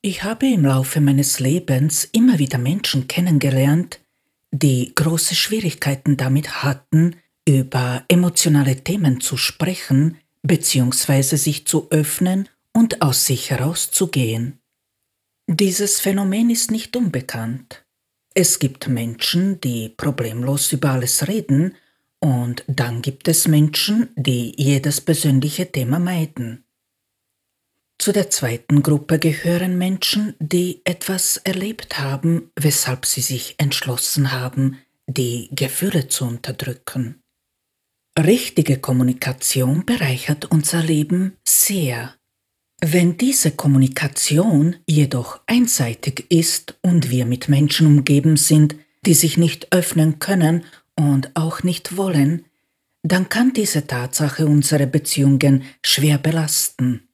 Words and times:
Ich 0.00 0.22
habe 0.22 0.46
im 0.46 0.64
Laufe 0.64 1.00
meines 1.00 1.40
Lebens 1.40 2.04
immer 2.12 2.38
wieder 2.38 2.58
Menschen 2.58 3.08
kennengelernt, 3.08 4.00
die 4.52 4.92
große 4.94 5.34
Schwierigkeiten 5.34 6.16
damit 6.16 6.62
hatten, 6.62 7.16
über 7.48 8.04
emotionale 8.08 8.76
Themen 8.76 9.20
zu 9.20 9.36
sprechen 9.36 10.18
bzw. 10.42 11.36
sich 11.36 11.66
zu 11.66 11.90
öffnen 11.90 12.48
und 12.72 13.02
aus 13.02 13.26
sich 13.26 13.50
herauszugehen. 13.50 14.60
Dieses 15.48 15.98
Phänomen 15.98 16.50
ist 16.50 16.70
nicht 16.70 16.94
unbekannt. 16.94 17.84
Es 18.34 18.60
gibt 18.60 18.86
Menschen, 18.86 19.60
die 19.60 19.88
problemlos 19.88 20.72
über 20.72 20.90
alles 20.90 21.26
reden, 21.26 21.74
und 22.20 22.64
dann 22.68 23.02
gibt 23.02 23.28
es 23.28 23.48
Menschen, 23.48 24.10
die 24.16 24.54
jedes 24.56 25.00
persönliche 25.00 25.70
Thema 25.70 25.98
meiden. 25.98 26.64
Zu 28.00 28.12
der 28.12 28.30
zweiten 28.30 28.82
Gruppe 28.82 29.18
gehören 29.18 29.76
Menschen, 29.76 30.34
die 30.38 30.82
etwas 30.84 31.38
erlebt 31.38 31.98
haben, 31.98 32.50
weshalb 32.54 33.04
sie 33.04 33.20
sich 33.20 33.56
entschlossen 33.58 34.30
haben, 34.30 34.78
die 35.08 35.48
Gefühle 35.50 36.06
zu 36.06 36.24
unterdrücken. 36.24 37.20
Richtige 38.16 38.78
Kommunikation 38.78 39.84
bereichert 39.84 40.44
unser 40.50 40.82
Leben 40.82 41.36
sehr. 41.46 42.14
Wenn 42.80 43.16
diese 43.16 43.50
Kommunikation 43.50 44.76
jedoch 44.86 45.40
einseitig 45.46 46.26
ist 46.30 46.78
und 46.82 47.10
wir 47.10 47.26
mit 47.26 47.48
Menschen 47.48 47.88
umgeben 47.88 48.36
sind, 48.36 48.76
die 49.04 49.14
sich 49.14 49.36
nicht 49.36 49.72
öffnen 49.72 50.20
können 50.20 50.64
und 50.96 51.34
auch 51.34 51.64
nicht 51.64 51.96
wollen, 51.96 52.44
dann 53.02 53.28
kann 53.28 53.52
diese 53.52 53.86
Tatsache 53.86 54.46
unsere 54.46 54.86
Beziehungen 54.86 55.64
schwer 55.84 56.18
belasten. 56.18 57.07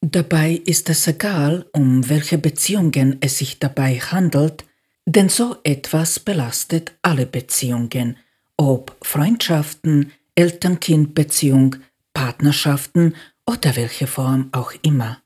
Dabei 0.00 0.62
ist 0.64 0.88
es 0.90 1.06
egal, 1.08 1.66
um 1.72 2.08
welche 2.08 2.38
Beziehungen 2.38 3.16
es 3.20 3.38
sich 3.38 3.58
dabei 3.58 3.98
handelt, 3.98 4.64
denn 5.06 5.28
so 5.28 5.56
etwas 5.64 6.20
belastet 6.20 6.92
alle 7.02 7.26
Beziehungen, 7.26 8.16
ob 8.56 8.96
Freundschaften, 9.02 10.12
Eltern-Kind-Beziehung, 10.34 11.76
Partnerschaften 12.14 13.14
oder 13.46 13.74
welche 13.74 14.06
Form 14.06 14.50
auch 14.52 14.72
immer. 14.82 15.22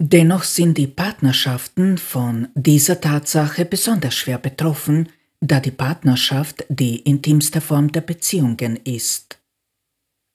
Dennoch 0.00 0.44
sind 0.44 0.78
die 0.78 0.86
Partnerschaften 0.86 1.98
von 1.98 2.48
dieser 2.54 3.00
Tatsache 3.00 3.64
besonders 3.64 4.14
schwer 4.14 4.38
betroffen, 4.38 5.08
da 5.40 5.60
die 5.60 5.70
Partnerschaft 5.72 6.64
die 6.68 7.00
intimste 7.00 7.60
Form 7.60 7.92
der 7.92 8.00
Beziehungen 8.00 8.76
ist. 8.84 9.37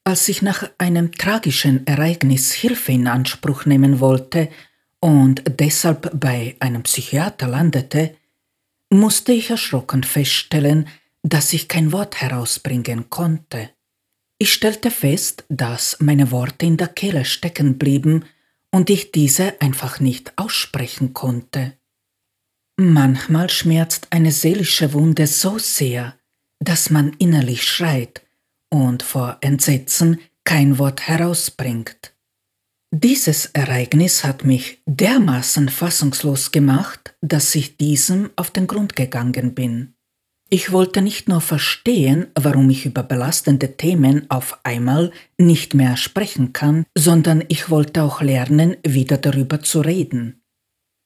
Als 0.06 0.28
ich 0.28 0.42
nach 0.42 0.70
einem 0.76 1.12
tragischen 1.12 1.86
Ereignis 1.86 2.52
Hilfe 2.52 2.92
in 2.92 3.06
Anspruch 3.06 3.64
nehmen 3.64 4.00
wollte 4.00 4.50
und 5.00 5.42
deshalb 5.58 6.10
bei 6.20 6.56
einem 6.60 6.82
Psychiater 6.82 7.48
landete, 7.48 8.14
musste 8.90 9.32
ich 9.32 9.48
erschrocken 9.48 10.04
feststellen, 10.04 10.88
dass 11.22 11.54
ich 11.54 11.68
kein 11.68 11.90
Wort 11.90 12.20
herausbringen 12.20 13.08
konnte. 13.08 13.70
Ich 14.36 14.52
stellte 14.52 14.90
fest, 14.90 15.46
dass 15.48 15.96
meine 16.00 16.30
Worte 16.30 16.66
in 16.66 16.76
der 16.76 16.88
Kehle 16.88 17.24
stecken 17.24 17.78
blieben 17.78 18.26
und 18.70 18.90
ich 18.90 19.10
diese 19.10 19.58
einfach 19.62 20.00
nicht 20.00 20.34
aussprechen 20.36 21.14
konnte. 21.14 21.78
Manchmal 22.76 23.48
schmerzt 23.48 24.08
eine 24.10 24.32
seelische 24.32 24.92
Wunde 24.92 25.26
so 25.28 25.58
sehr, 25.58 26.18
dass 26.58 26.90
man 26.90 27.14
innerlich 27.18 27.66
schreit 27.66 28.20
und 28.74 29.04
vor 29.04 29.38
Entsetzen 29.40 30.18
kein 30.42 30.78
Wort 30.78 31.06
herausbringt. 31.06 32.12
Dieses 32.92 33.46
Ereignis 33.46 34.24
hat 34.24 34.44
mich 34.44 34.82
dermaßen 34.86 35.68
fassungslos 35.68 36.50
gemacht, 36.50 37.14
dass 37.20 37.54
ich 37.54 37.76
diesem 37.76 38.30
auf 38.34 38.50
den 38.50 38.66
Grund 38.66 38.96
gegangen 38.96 39.54
bin. 39.54 39.94
Ich 40.50 40.72
wollte 40.72 41.02
nicht 41.02 41.28
nur 41.28 41.40
verstehen, 41.40 42.26
warum 42.34 42.68
ich 42.68 42.84
über 42.84 43.04
belastende 43.04 43.76
Themen 43.76 44.28
auf 44.28 44.58
einmal 44.64 45.12
nicht 45.38 45.74
mehr 45.74 45.96
sprechen 45.96 46.52
kann, 46.52 46.84
sondern 46.96 47.44
ich 47.48 47.70
wollte 47.70 48.02
auch 48.02 48.22
lernen, 48.22 48.76
wieder 48.84 49.18
darüber 49.18 49.62
zu 49.62 49.80
reden. 49.80 50.42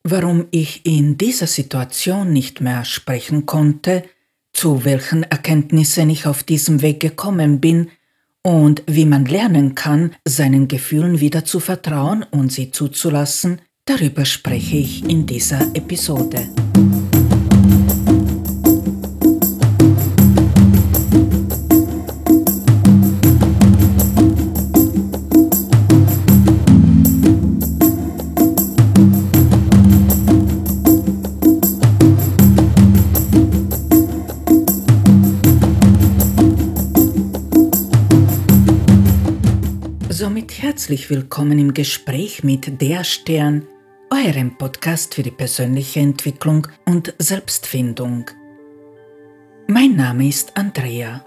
Warum 0.05 0.47
ich 0.51 0.87
in 0.87 1.19
dieser 1.19 1.47
Situation 1.47 2.33
nicht 2.33 2.63
mehr 2.63 2.87
sprechen 2.87 3.45
konnte, 3.45 4.05
zu 4.59 4.85
welchen 4.85 5.23
Erkenntnissen 5.23 6.11
ich 6.11 6.27
auf 6.27 6.43
diesem 6.43 6.83
Weg 6.83 6.99
gekommen 6.99 7.61
bin 7.61 7.91
und 8.43 8.83
wie 8.89 9.05
man 9.05 9.25
lernen 9.25 9.77
kann, 9.77 10.17
seinen 10.25 10.67
Gefühlen 10.67 11.21
wieder 11.21 11.45
zu 11.45 11.61
vertrauen 11.61 12.25
und 12.29 12.51
sie 12.51 12.73
zuzulassen, 12.73 13.61
darüber 13.85 14.25
spreche 14.25 14.79
ich 14.79 15.09
in 15.09 15.27
dieser 15.27 15.61
Episode. 15.77 16.49
Willkommen 41.11 41.59
im 41.59 41.73
Gespräch 41.73 42.45
mit 42.45 42.83
Der 42.83 43.03
Stern, 43.03 43.67
eurem 44.11 44.59
Podcast 44.59 45.15
für 45.15 45.23
die 45.23 45.31
persönliche 45.31 46.01
Entwicklung 46.01 46.67
und 46.85 47.15
Selbstfindung. 47.19 48.27
Mein 49.69 49.97
Name 49.97 50.29
ist 50.29 50.55
Andrea. 50.57 51.25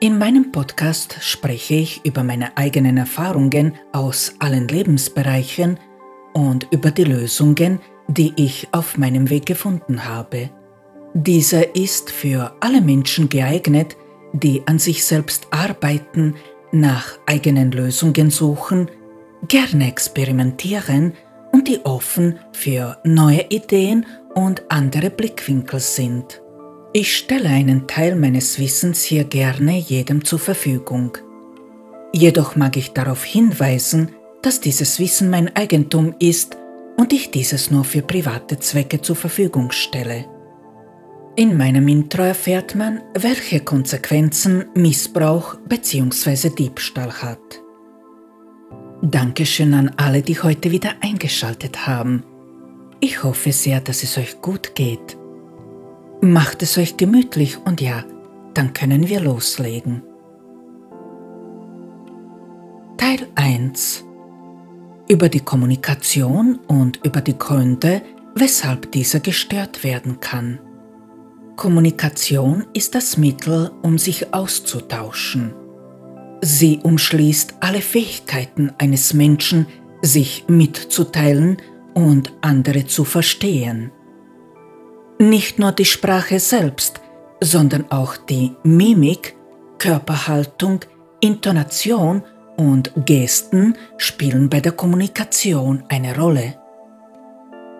In 0.00 0.18
meinem 0.18 0.52
Podcast 0.52 1.16
spreche 1.20 1.74
ich 1.74 2.04
über 2.04 2.22
meine 2.22 2.56
eigenen 2.58 2.98
Erfahrungen 2.98 3.74
aus 3.92 4.34
allen 4.38 4.68
Lebensbereichen 4.68 5.78
und 6.34 6.66
über 6.70 6.90
die 6.90 7.04
Lösungen, 7.04 7.80
die 8.08 8.34
ich 8.36 8.68
auf 8.72 8.98
meinem 8.98 9.30
Weg 9.30 9.46
gefunden 9.46 10.04
habe. 10.04 10.50
Dieser 11.14 11.74
ist 11.74 12.10
für 12.10 12.54
alle 12.60 12.82
Menschen 12.82 13.28
geeignet, 13.28 13.96
die 14.32 14.62
an 14.66 14.78
sich 14.78 15.04
selbst 15.04 15.48
arbeiten, 15.50 16.34
nach 16.72 17.18
eigenen 17.26 17.72
Lösungen 17.72 18.30
suchen, 18.30 18.90
gerne 19.48 19.88
experimentieren 19.88 21.14
und 21.52 21.68
die 21.68 21.84
offen 21.84 22.38
für 22.52 22.98
neue 23.04 23.46
Ideen 23.48 24.06
und 24.34 24.62
andere 24.68 25.10
Blickwinkel 25.10 25.80
sind. 25.80 26.42
Ich 26.92 27.16
stelle 27.16 27.48
einen 27.48 27.86
Teil 27.86 28.16
meines 28.16 28.58
Wissens 28.58 29.02
hier 29.02 29.24
gerne 29.24 29.78
jedem 29.78 30.24
zur 30.24 30.38
Verfügung. 30.38 31.16
Jedoch 32.12 32.56
mag 32.56 32.76
ich 32.76 32.92
darauf 32.92 33.22
hinweisen, 33.22 34.10
dass 34.42 34.60
dieses 34.60 34.98
Wissen 34.98 35.30
mein 35.30 35.54
Eigentum 35.54 36.14
ist 36.18 36.56
und 36.96 37.12
ich 37.12 37.30
dieses 37.30 37.70
nur 37.70 37.84
für 37.84 38.02
private 38.02 38.58
Zwecke 38.58 39.00
zur 39.00 39.16
Verfügung 39.16 39.70
stelle. 39.70 40.24
In 41.36 41.56
meinem 41.56 41.86
Intro 41.86 42.22
erfährt 42.22 42.74
man, 42.74 43.00
welche 43.14 43.60
Konsequenzen 43.60 44.64
Missbrauch 44.74 45.54
bzw. 45.68 46.50
Diebstahl 46.50 47.12
hat. 47.12 47.62
Dankeschön 49.00 49.72
an 49.74 49.92
alle, 49.96 50.22
die 50.22 50.42
heute 50.42 50.72
wieder 50.72 50.90
eingeschaltet 51.00 51.86
haben. 51.86 52.24
Ich 52.98 53.22
hoffe 53.22 53.52
sehr, 53.52 53.80
dass 53.80 54.02
es 54.02 54.18
euch 54.18 54.40
gut 54.42 54.74
geht. 54.74 55.16
Macht 56.20 56.62
es 56.62 56.76
euch 56.76 56.96
gemütlich 56.96 57.56
und 57.64 57.80
ja, 57.80 58.04
dann 58.52 58.72
können 58.72 59.08
wir 59.08 59.20
loslegen. 59.20 60.02
Teil 62.98 63.28
1 63.36 64.04
Über 65.08 65.28
die 65.28 65.40
Kommunikation 65.40 66.58
und 66.66 67.00
über 67.04 67.20
die 67.20 67.38
Gründe, 67.38 68.02
weshalb 68.34 68.90
dieser 68.92 69.20
gestört 69.20 69.84
werden 69.84 70.18
kann. 70.18 70.58
Kommunikation 71.60 72.64
ist 72.72 72.94
das 72.94 73.18
Mittel, 73.18 73.70
um 73.82 73.98
sich 73.98 74.32
auszutauschen. 74.32 75.52
Sie 76.40 76.80
umschließt 76.82 77.56
alle 77.60 77.82
Fähigkeiten 77.82 78.72
eines 78.78 79.12
Menschen, 79.12 79.66
sich 80.00 80.46
mitzuteilen 80.48 81.58
und 81.92 82.32
andere 82.40 82.86
zu 82.86 83.04
verstehen. 83.04 83.92
Nicht 85.18 85.58
nur 85.58 85.72
die 85.72 85.84
Sprache 85.84 86.40
selbst, 86.40 87.02
sondern 87.42 87.90
auch 87.90 88.16
die 88.16 88.52
Mimik, 88.62 89.36
Körperhaltung, 89.76 90.80
Intonation 91.20 92.22
und 92.56 92.90
Gesten 93.04 93.76
spielen 93.98 94.48
bei 94.48 94.60
der 94.60 94.72
Kommunikation 94.72 95.84
eine 95.90 96.16
Rolle. 96.16 96.54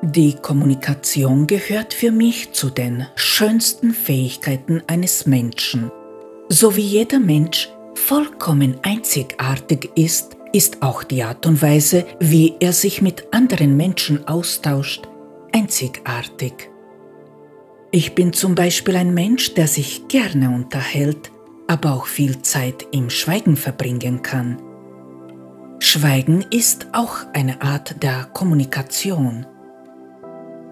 Die 0.02 0.32
Kommunikation 0.32 1.46
gehört 1.46 1.92
für 1.92 2.10
mich 2.10 2.52
zu 2.52 2.70
den 2.70 3.06
schönsten 3.16 3.92
Fähigkeiten 3.92 4.82
eines 4.86 5.26
Menschen. 5.26 5.90
So 6.48 6.74
wie 6.74 6.80
jeder 6.80 7.20
Mensch 7.20 7.68
vollkommen 7.94 8.78
einzigartig 8.82 9.90
ist, 9.96 10.38
ist 10.54 10.82
auch 10.82 11.04
die 11.04 11.22
Art 11.22 11.44
und 11.44 11.60
Weise, 11.60 12.06
wie 12.18 12.54
er 12.60 12.72
sich 12.72 13.02
mit 13.02 13.34
anderen 13.34 13.76
Menschen 13.76 14.26
austauscht, 14.26 15.06
einzigartig. 15.52 16.70
Ich 17.90 18.14
bin 18.14 18.32
zum 18.32 18.54
Beispiel 18.54 18.96
ein 18.96 19.12
Mensch, 19.12 19.52
der 19.52 19.68
sich 19.68 20.08
gerne 20.08 20.48
unterhält, 20.48 21.30
aber 21.66 21.92
auch 21.92 22.06
viel 22.06 22.40
Zeit 22.40 22.86
im 22.90 23.10
Schweigen 23.10 23.54
verbringen 23.54 24.22
kann. 24.22 24.62
Schweigen 25.78 26.42
ist 26.50 26.86
auch 26.92 27.16
eine 27.34 27.60
Art 27.60 28.02
der 28.02 28.30
Kommunikation. 28.32 29.46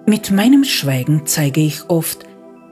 Mit 0.08 0.31
meinem 0.31 0.64
Schweigen 0.64 1.26
zeige 1.26 1.60
ich 1.60 1.90
oft, 1.90 2.25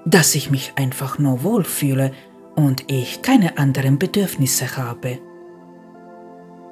dass 0.06 0.34
ich 0.34 0.50
mich 0.50 0.72
einfach 0.76 1.18
nur 1.18 1.42
wohlfühle 1.42 2.12
und 2.54 2.90
ich 2.90 3.20
keine 3.20 3.58
anderen 3.58 3.98
Bedürfnisse 3.98 4.78
habe. 4.78 5.18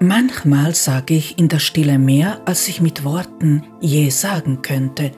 Manchmal 0.01 0.75
sage 0.75 1.17
ich 1.17 1.39
in 1.39 1.51
der 1.51 1.59
Stille 1.59 1.99
mehr, 1.99 2.41
als 2.47 2.67
ich 2.67 2.81
mit 2.81 3.05
Worten 3.05 3.65
je 3.83 4.09
sagen 4.09 4.63
könnte, 4.63 5.11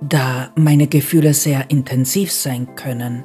da 0.00 0.52
meine 0.54 0.86
Gefühle 0.86 1.34
sehr 1.34 1.72
intensiv 1.72 2.30
sein 2.30 2.76
können. 2.76 3.24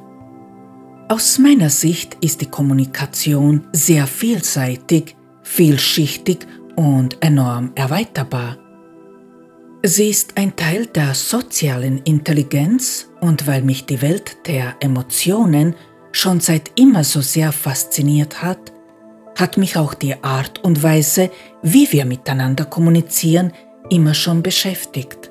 Aus 1.08 1.38
meiner 1.38 1.70
Sicht 1.70 2.16
ist 2.20 2.40
die 2.40 2.50
Kommunikation 2.50 3.68
sehr 3.70 4.08
vielseitig, 4.08 5.14
vielschichtig 5.44 6.48
und 6.74 7.16
enorm 7.20 7.70
erweiterbar. 7.76 8.58
Sie 9.82 10.10
ist 10.10 10.36
ein 10.36 10.54
Teil 10.56 10.86
der 10.86 11.14
sozialen 11.14 12.02
Intelligenz 12.02 13.08
und 13.22 13.46
weil 13.46 13.62
mich 13.62 13.86
die 13.86 14.02
Welt 14.02 14.46
der 14.46 14.74
Emotionen 14.80 15.74
schon 16.12 16.40
seit 16.40 16.78
immer 16.78 17.02
so 17.02 17.22
sehr 17.22 17.50
fasziniert 17.50 18.42
hat, 18.42 18.72
hat 19.38 19.56
mich 19.56 19.78
auch 19.78 19.94
die 19.94 20.22
Art 20.22 20.62
und 20.62 20.82
Weise, 20.82 21.30
wie 21.62 21.90
wir 21.92 22.04
miteinander 22.04 22.66
kommunizieren, 22.66 23.54
immer 23.88 24.12
schon 24.12 24.42
beschäftigt. 24.42 25.30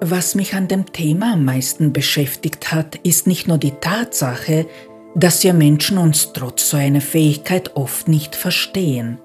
Was 0.00 0.36
mich 0.36 0.54
an 0.54 0.68
dem 0.68 0.86
Thema 0.86 1.32
am 1.32 1.44
meisten 1.44 1.92
beschäftigt 1.92 2.70
hat, 2.70 2.94
ist 3.02 3.26
nicht 3.26 3.48
nur 3.48 3.58
die 3.58 3.72
Tatsache, 3.72 4.66
dass 5.16 5.42
wir 5.42 5.54
Menschen 5.54 5.98
uns 5.98 6.32
trotz 6.32 6.70
so 6.70 6.76
einer 6.76 7.00
Fähigkeit 7.00 7.74
oft 7.74 8.06
nicht 8.06 8.36
verstehen. 8.36 9.18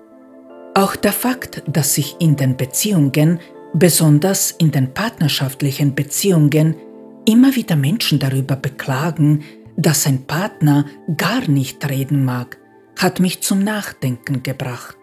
Auch 0.74 0.96
der 0.96 1.14
Fakt, 1.14 1.62
dass 1.68 1.94
sich 1.94 2.16
in 2.20 2.36
den 2.36 2.58
Beziehungen, 2.58 3.40
besonders 3.78 4.52
in 4.52 4.72
den 4.72 4.94
partnerschaftlichen 4.94 5.96
Beziehungen, 5.96 6.76
immer 7.26 7.56
wieder 7.56 7.76
Menschen 7.76 8.20
darüber 8.20 8.56
beklagen, 8.56 9.44
dass 9.76 10.08
ein 10.08 10.24
Partner 10.24 10.86
gar 11.18 11.48
nicht 11.50 11.88
reden 11.90 12.24
mag, 12.24 12.58
hat 12.98 13.20
mich 13.20 13.42
zum 13.42 13.60
Nachdenken 13.60 14.44
gebracht. 14.44 14.98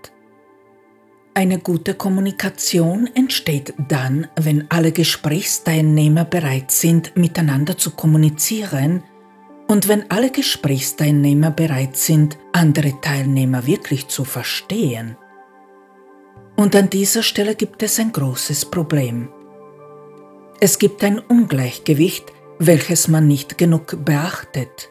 Eine 1.35 1.59
gute 1.59 1.95
Kommunikation 1.95 3.09
entsteht 3.15 3.75
dann, 3.89 4.27
wenn 4.37 4.71
alle 4.71 4.93
Gesprächsteilnehmer 4.93 6.25
bereit 6.25 6.71
sind, 6.71 7.17
miteinander 7.17 7.77
zu 7.77 7.91
kommunizieren 7.91 9.03
und 9.67 9.89
wenn 9.89 10.11
alle 10.11 10.31
Gesprächsteilnehmer 10.31 11.51
bereit 11.51 11.97
sind, 11.97 12.39
andere 12.53 13.01
Teilnehmer 13.01 13.67
wirklich 13.67 14.09
zu 14.09 14.25
verstehen. 14.25 15.17
Und 16.62 16.76
an 16.76 16.88
dieser 16.88 17.25
Stelle 17.25 17.56
gibt 17.56 17.82
es 17.82 17.99
ein 17.99 18.12
großes 18.12 18.67
Problem. 18.67 19.29
Es 20.61 20.79
gibt 20.79 21.03
ein 21.03 21.19
Ungleichgewicht, 21.19 22.26
welches 22.61 23.09
man 23.09 23.26
nicht 23.26 23.59
genug 23.59 24.05
beachtet. 24.05 24.88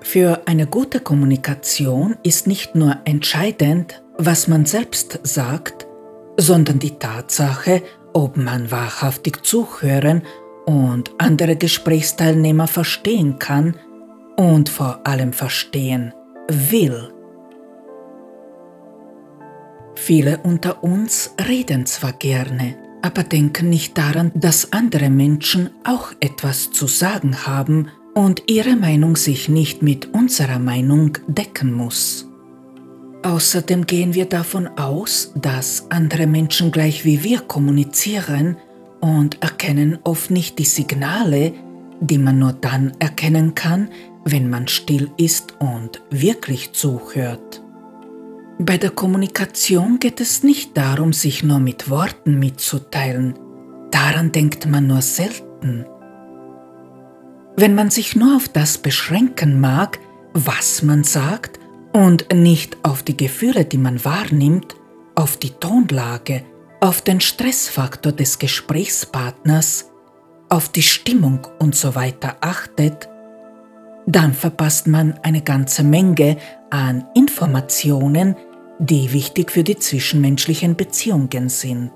Für 0.00 0.42
eine 0.46 0.66
gute 0.66 0.98
Kommunikation 0.98 2.16
ist 2.24 2.48
nicht 2.48 2.74
nur 2.74 2.96
entscheidend, 3.04 4.02
was 4.18 4.48
man 4.48 4.66
selbst 4.66 5.20
sagt, 5.22 5.86
sondern 6.36 6.80
die 6.80 6.98
Tatsache, 6.98 7.84
ob 8.12 8.36
man 8.36 8.72
wahrhaftig 8.72 9.46
zuhören 9.46 10.22
und 10.66 11.12
andere 11.18 11.54
Gesprächsteilnehmer 11.54 12.66
verstehen 12.66 13.38
kann 13.38 13.76
und 14.36 14.68
vor 14.68 15.06
allem 15.06 15.32
verstehen 15.32 16.12
will. 16.48 17.13
Viele 19.94 20.38
unter 20.42 20.82
uns 20.82 21.34
reden 21.48 21.86
zwar 21.86 22.12
gerne, 22.12 22.76
aber 23.02 23.22
denken 23.22 23.68
nicht 23.68 23.96
daran, 23.96 24.32
dass 24.34 24.72
andere 24.72 25.10
Menschen 25.10 25.70
auch 25.84 26.12
etwas 26.20 26.70
zu 26.70 26.86
sagen 26.86 27.46
haben 27.46 27.88
und 28.14 28.44
ihre 28.46 28.76
Meinung 28.76 29.16
sich 29.16 29.48
nicht 29.48 29.82
mit 29.82 30.14
unserer 30.14 30.58
Meinung 30.58 31.18
decken 31.26 31.72
muss. 31.72 32.28
Außerdem 33.22 33.86
gehen 33.86 34.14
wir 34.14 34.26
davon 34.26 34.68
aus, 34.68 35.32
dass 35.34 35.90
andere 35.90 36.26
Menschen 36.26 36.70
gleich 36.70 37.04
wie 37.04 37.24
wir 37.24 37.40
kommunizieren 37.40 38.58
und 39.00 39.42
erkennen 39.42 39.98
oft 40.04 40.30
nicht 40.30 40.58
die 40.58 40.64
Signale, 40.64 41.54
die 42.00 42.18
man 42.18 42.38
nur 42.38 42.52
dann 42.52 42.92
erkennen 42.98 43.54
kann, 43.54 43.88
wenn 44.24 44.50
man 44.50 44.68
still 44.68 45.10
ist 45.16 45.54
und 45.58 46.02
wirklich 46.10 46.72
zuhört. 46.72 47.63
Bei 48.58 48.78
der 48.78 48.90
Kommunikation 48.90 49.98
geht 49.98 50.20
es 50.20 50.44
nicht 50.44 50.76
darum, 50.76 51.12
sich 51.12 51.42
nur 51.42 51.58
mit 51.58 51.90
Worten 51.90 52.38
mitzuteilen. 52.38 53.34
Daran 53.90 54.30
denkt 54.30 54.66
man 54.66 54.86
nur 54.86 55.02
selten. 55.02 55.86
Wenn 57.56 57.74
man 57.74 57.90
sich 57.90 58.14
nur 58.14 58.36
auf 58.36 58.48
das 58.48 58.78
beschränken 58.78 59.60
mag, 59.60 59.98
was 60.34 60.82
man 60.82 61.02
sagt, 61.02 61.58
und 61.92 62.32
nicht 62.32 62.76
auf 62.82 63.02
die 63.02 63.16
Gefühle, 63.16 63.64
die 63.64 63.78
man 63.78 64.04
wahrnimmt, 64.04 64.74
auf 65.14 65.36
die 65.36 65.50
Tonlage, 65.50 66.44
auf 66.80 67.00
den 67.02 67.20
Stressfaktor 67.20 68.12
des 68.12 68.38
Gesprächspartners, 68.38 69.90
auf 70.48 70.68
die 70.68 70.82
Stimmung 70.82 71.46
und 71.58 71.74
so 71.74 71.94
achtet, 71.94 73.08
dann 74.06 74.34
verpasst 74.34 74.86
man 74.86 75.14
eine 75.22 75.42
ganze 75.42 75.82
Menge 75.82 76.36
an 76.70 77.04
Informationen, 77.14 78.36
die 78.78 79.12
wichtig 79.12 79.50
für 79.50 79.64
die 79.64 79.78
zwischenmenschlichen 79.78 80.76
Beziehungen 80.76 81.48
sind. 81.48 81.92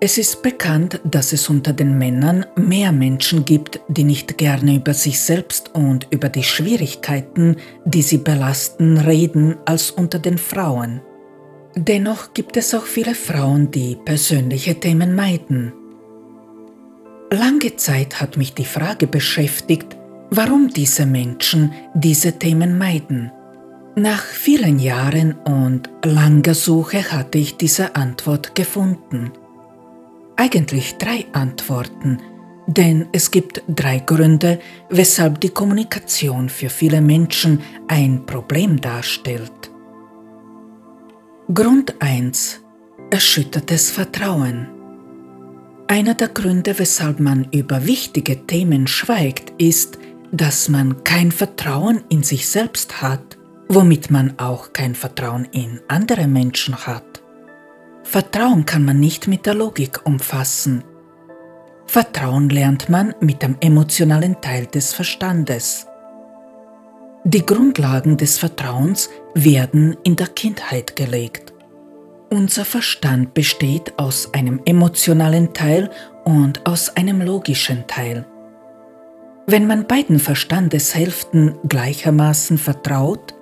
Es 0.00 0.18
ist 0.18 0.42
bekannt, 0.42 1.00
dass 1.04 1.32
es 1.32 1.48
unter 1.48 1.72
den 1.72 1.96
Männern 1.96 2.44
mehr 2.56 2.92
Menschen 2.92 3.44
gibt, 3.44 3.80
die 3.88 4.04
nicht 4.04 4.36
gerne 4.36 4.76
über 4.76 4.92
sich 4.92 5.18
selbst 5.18 5.74
und 5.74 6.08
über 6.10 6.28
die 6.28 6.42
Schwierigkeiten, 6.42 7.56
die 7.86 8.02
sie 8.02 8.18
belasten, 8.18 8.98
reden, 8.98 9.56
als 9.64 9.90
unter 9.90 10.18
den 10.18 10.36
Frauen. 10.36 11.00
Dennoch 11.76 12.34
gibt 12.34 12.56
es 12.56 12.74
auch 12.74 12.84
viele 12.84 13.14
Frauen, 13.14 13.70
die 13.70 13.96
persönliche 13.96 14.78
Themen 14.78 15.14
meiden. 15.14 15.72
Lange 17.30 17.74
Zeit 17.76 18.20
hat 18.20 18.36
mich 18.36 18.52
die 18.52 18.66
Frage 18.66 19.06
beschäftigt, 19.06 19.93
warum 20.36 20.68
diese 20.68 21.06
Menschen 21.06 21.72
diese 21.94 22.38
Themen 22.38 22.78
meiden. 22.78 23.32
Nach 23.96 24.22
vielen 24.22 24.78
Jahren 24.78 25.32
und 25.32 25.88
langer 26.04 26.54
Suche 26.54 27.12
hatte 27.12 27.38
ich 27.38 27.56
diese 27.56 27.94
Antwort 27.94 28.54
gefunden 28.54 29.30
eigentlich 30.36 30.96
drei 30.98 31.24
Antworten, 31.32 32.18
denn 32.66 33.06
es 33.12 33.30
gibt 33.30 33.62
drei 33.68 33.98
Gründe, 33.98 34.58
weshalb 34.90 35.40
die 35.40 35.50
Kommunikation 35.50 36.48
für 36.48 36.70
viele 36.70 37.00
Menschen 37.00 37.60
ein 37.88 38.24
Problem 38.26 38.80
darstellt. 38.80 39.70
Grund 41.52 41.94
1. 42.00 42.60
Erschüttertes 43.10 43.90
Vertrauen. 43.90 44.68
Einer 45.86 46.14
der 46.14 46.28
Gründe, 46.28 46.78
weshalb 46.78 47.20
man 47.20 47.46
über 47.52 47.86
wichtige 47.86 48.46
Themen 48.46 48.86
schweigt, 48.86 49.52
ist, 49.58 49.98
dass 50.36 50.68
man 50.68 51.04
kein 51.04 51.30
Vertrauen 51.30 52.02
in 52.08 52.24
sich 52.24 52.48
selbst 52.48 53.00
hat, 53.00 53.38
womit 53.68 54.10
man 54.10 54.36
auch 54.38 54.72
kein 54.72 54.96
Vertrauen 54.96 55.46
in 55.52 55.80
andere 55.86 56.26
Menschen 56.26 56.76
hat. 56.76 57.22
Vertrauen 58.02 58.66
kann 58.66 58.84
man 58.84 58.98
nicht 58.98 59.28
mit 59.28 59.46
der 59.46 59.54
Logik 59.54 60.00
umfassen. 60.04 60.82
Vertrauen 61.86 62.48
lernt 62.48 62.88
man 62.88 63.14
mit 63.20 63.42
dem 63.42 63.56
emotionalen 63.60 64.40
Teil 64.40 64.66
des 64.66 64.92
Verstandes. 64.92 65.86
Die 67.22 67.46
Grundlagen 67.46 68.16
des 68.16 68.36
Vertrauens 68.38 69.10
werden 69.34 69.96
in 70.02 70.16
der 70.16 70.26
Kindheit 70.26 70.96
gelegt. 70.96 71.54
Unser 72.30 72.64
Verstand 72.64 73.34
besteht 73.34 73.96
aus 73.98 74.34
einem 74.34 74.60
emotionalen 74.64 75.54
Teil 75.54 75.90
und 76.24 76.66
aus 76.66 76.96
einem 76.96 77.22
logischen 77.22 77.86
Teil. 77.86 78.26
Wenn 79.46 79.66
man 79.66 79.86
beiden 79.86 80.18
Verstandeshälften 80.18 81.54
gleichermaßen 81.68 82.56
vertraut, 82.56 83.34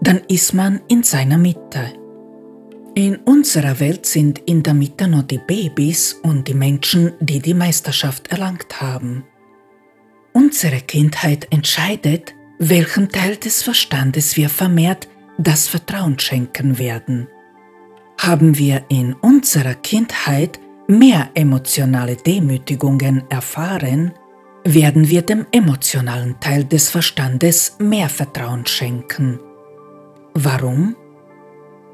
dann 0.00 0.20
ist 0.28 0.54
man 0.54 0.80
in 0.88 1.04
seiner 1.04 1.38
Mitte. 1.38 1.92
In 2.96 3.16
unserer 3.16 3.78
Welt 3.78 4.06
sind 4.06 4.40
in 4.40 4.64
der 4.64 4.74
Mitte 4.74 5.06
nur 5.06 5.22
die 5.22 5.38
Babys 5.38 6.14
und 6.24 6.48
die 6.48 6.54
Menschen, 6.54 7.12
die 7.20 7.38
die 7.38 7.54
Meisterschaft 7.54 8.32
erlangt 8.32 8.80
haben. 8.80 9.24
Unsere 10.32 10.80
Kindheit 10.80 11.46
entscheidet, 11.50 12.34
welchem 12.58 13.08
Teil 13.08 13.36
des 13.36 13.62
Verstandes 13.62 14.36
wir 14.36 14.48
vermehrt 14.48 15.06
das 15.38 15.68
Vertrauen 15.68 16.18
schenken 16.18 16.78
werden. 16.78 17.28
Haben 18.18 18.58
wir 18.58 18.84
in 18.88 19.14
unserer 19.14 19.74
Kindheit 19.74 20.58
mehr 20.88 21.30
emotionale 21.34 22.16
Demütigungen 22.16 23.22
erfahren, 23.30 24.12
werden 24.64 25.08
wir 25.08 25.22
dem 25.22 25.46
emotionalen 25.52 26.38
Teil 26.40 26.64
des 26.64 26.88
Verstandes 26.88 27.76
mehr 27.78 28.08
Vertrauen 28.08 28.66
schenken. 28.66 29.40
Warum? 30.34 30.96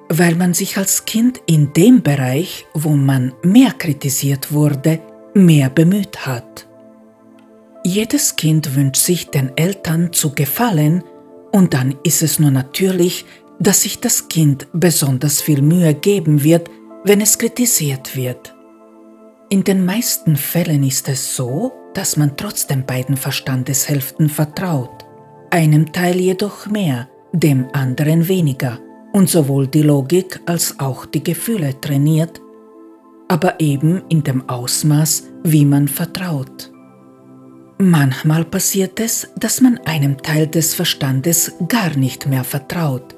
Weil 0.09 0.35
man 0.35 0.55
sich 0.55 0.77
als 0.77 1.05
Kind 1.05 1.41
in 1.47 1.73
dem 1.73 2.03
Bereich, 2.03 2.67
wo 2.75 2.91
man 2.91 3.33
mehr 3.43 3.73
kritisiert 3.73 4.53
wurde, 4.53 5.01
mehr 5.35 5.71
bemüht 5.71 6.27
hat. 6.27 6.67
Jedes 7.85 8.37
Kind 8.37 8.75
wünscht 8.75 9.03
sich 9.03 9.31
den 9.31 9.57
Eltern 9.57 10.13
zu 10.13 10.35
gefallen 10.35 11.05
und 11.53 11.73
dann 11.75 11.95
ist 12.03 12.23
es 12.23 12.39
nur 12.39 12.51
natürlich, 12.51 13.25
dass 13.59 13.83
sich 13.83 14.01
das 14.01 14.29
Kind 14.29 14.67
besonders 14.73 15.41
viel 15.41 15.63
Mühe 15.63 15.95
geben 15.95 16.43
wird, 16.43 16.69
wenn 17.05 17.21
es 17.21 17.39
kritisiert 17.39 18.17
wird. 18.17 18.55
In 19.49 19.63
den 19.63 19.85
meisten 19.85 20.37
Fällen 20.37 20.83
ist 20.83 21.09
es 21.09 21.37
so, 21.37 21.73
dass 21.97 22.19
man 22.19 22.37
trotzdem 22.37 22.85
beiden 22.85 23.17
Verstandeshälften 23.17 24.29
vertraut, 24.29 25.07
einem 25.51 25.93
Teil 25.93 26.17
jedoch 26.17 26.67
mehr, 26.67 27.09
dem 27.33 27.69
anderen 27.73 28.29
weniger 28.29 28.79
und 29.13 29.31
sowohl 29.31 29.67
die 29.67 29.81
Logik 29.83 30.41
als 30.45 30.79
auch 30.79 31.07
die 31.07 31.25
Gefühle 31.25 31.81
trainiert, 31.81 32.43
aber 33.29 33.61
eben 33.61 34.03
in 34.11 34.23
dem 34.23 34.47
Ausmaß, 34.47 35.29
wie 35.43 35.65
man 35.65 35.89
vertraut. 35.89 36.71
Manchmal 37.79 38.45
passiert 38.45 39.01
es, 39.01 39.29
dass 39.37 39.63
man 39.63 39.79
einem 39.87 40.19
Teil 40.19 40.49
des 40.49 40.75
Verstandes 40.75 41.55
gar 41.67 41.97
nicht 41.97 42.27
mehr 42.27 42.45
vertraut, 42.45 43.17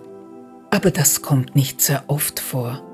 aber 0.70 0.92
das 0.92 1.20
kommt 1.20 1.56
nicht 1.56 1.80
sehr 1.80 2.04
oft 2.06 2.38
vor. 2.38 2.87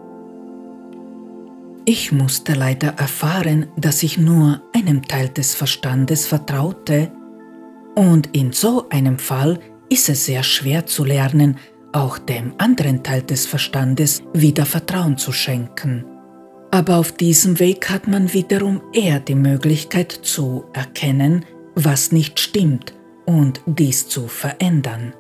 Ich 1.87 2.13
musste 2.13 2.55
leider 2.55 2.95
erfahren, 2.97 3.67
dass 3.77 4.03
ich 4.03 4.17
nur 4.17 4.63
einem 4.75 5.07
Teil 5.07 5.29
des 5.29 5.55
Verstandes 5.55 6.27
vertraute, 6.27 7.13
und 7.95 8.35
in 8.35 8.53
so 8.53 8.89
einem 8.89 9.19
Fall 9.19 9.61
ist 9.89 10.09
es 10.09 10.25
sehr 10.25 10.43
schwer 10.43 10.87
zu 10.87 11.05
lernen, 11.05 11.59
auch 11.93 12.19
dem 12.19 12.55
anderen 12.59 13.03
Teil 13.03 13.23
des 13.23 13.47
Verstandes 13.47 14.23
wieder 14.33 14.67
Vertrauen 14.67 15.17
zu 15.17 15.31
schenken. 15.31 16.05
Aber 16.73 16.97
auf 16.97 17.13
diesem 17.13 17.61
Weg 17.61 17.89
hat 17.91 18.09
man 18.09 18.33
wiederum 18.33 18.81
eher 18.93 19.21
die 19.21 19.37
Möglichkeit 19.37 20.11
zu 20.11 20.65
erkennen, 20.73 21.45
was 21.77 22.11
nicht 22.11 22.41
stimmt 22.41 22.95
und 23.27 23.61
dies 23.67 24.09
zu 24.09 24.27
verändern. 24.27 25.15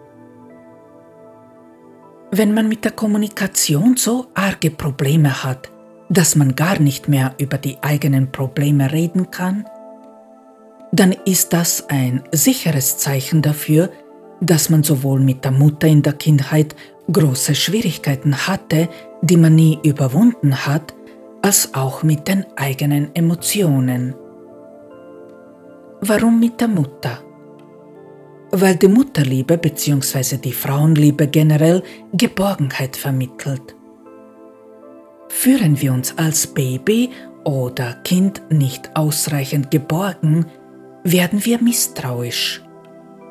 Wenn 2.32 2.54
man 2.54 2.68
mit 2.68 2.84
der 2.84 2.92
Kommunikation 2.92 3.96
so 3.96 4.26
arge 4.34 4.70
Probleme 4.70 5.44
hat, 5.44 5.70
dass 6.14 6.36
man 6.36 6.54
gar 6.54 6.78
nicht 6.78 7.08
mehr 7.08 7.34
über 7.38 7.58
die 7.58 7.78
eigenen 7.82 8.30
Probleme 8.32 8.92
reden 8.92 9.30
kann, 9.30 9.66
dann 10.92 11.12
ist 11.24 11.52
das 11.52 11.88
ein 11.88 12.22
sicheres 12.32 12.98
Zeichen 12.98 13.42
dafür, 13.42 13.90
dass 14.40 14.70
man 14.70 14.82
sowohl 14.82 15.20
mit 15.20 15.44
der 15.44 15.50
Mutter 15.50 15.88
in 15.88 16.02
der 16.02 16.12
Kindheit 16.12 16.74
große 17.12 17.54
Schwierigkeiten 17.54 18.46
hatte, 18.46 18.88
die 19.22 19.36
man 19.36 19.54
nie 19.54 19.78
überwunden 19.82 20.66
hat, 20.66 20.94
als 21.42 21.74
auch 21.74 22.02
mit 22.02 22.28
den 22.28 22.46
eigenen 22.56 23.14
Emotionen. 23.14 24.14
Warum 26.00 26.40
mit 26.40 26.60
der 26.60 26.68
Mutter? 26.68 27.24
weil 28.56 28.76
die 28.76 28.88
Mutterliebe 28.88 29.58
bzw. 29.58 30.36
die 30.36 30.52
Frauenliebe 30.52 31.26
generell 31.26 31.82
Geborgenheit 32.12 32.96
vermittelt. 32.96 33.74
Fühlen 35.36 35.80
wir 35.82 35.92
uns 35.92 36.16
als 36.16 36.46
Baby 36.46 37.10
oder 37.42 37.94
Kind 38.04 38.40
nicht 38.50 38.94
ausreichend 38.94 39.68
geborgen, 39.70 40.46
werden 41.02 41.44
wir 41.44 41.60
misstrauisch. 41.60 42.62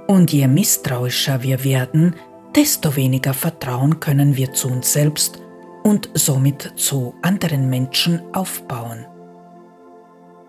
Und 0.08 0.34
je 0.34 0.48
misstrauischer 0.48 1.42
wir 1.42 1.64
werden, 1.64 2.14
desto 2.54 2.98
weniger 2.98 3.34
Vertrauen 3.34 4.02
können 4.02 4.36
wir 4.36 4.52
zu 4.52 4.68
uns 4.68 4.92
selbst 4.92 5.40
und 5.84 6.10
somit 6.14 6.74
zu 6.76 7.16
anderen 7.22 7.70
Menschen 7.70 8.22
aufbauen. 8.34 9.06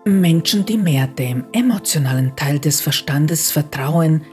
Menschen, 0.03 0.65
die 0.65 0.77
mehr 0.77 1.07
dem 1.07 1.45
emotionalen 1.53 2.35
Teil 2.35 2.59
des 2.59 2.81
Verstandes 2.81 3.49
vertrauen, 3.49 4.23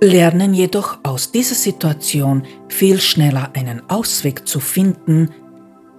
lernen 0.00 0.54
jedoch 0.54 0.98
aus 1.04 1.30
dieser 1.30 1.54
Situation 1.54 2.44
viel 2.68 2.98
schneller 2.98 3.50
einen 3.54 3.88
Ausweg 3.88 4.48
zu 4.48 4.58
finden, 4.58 5.28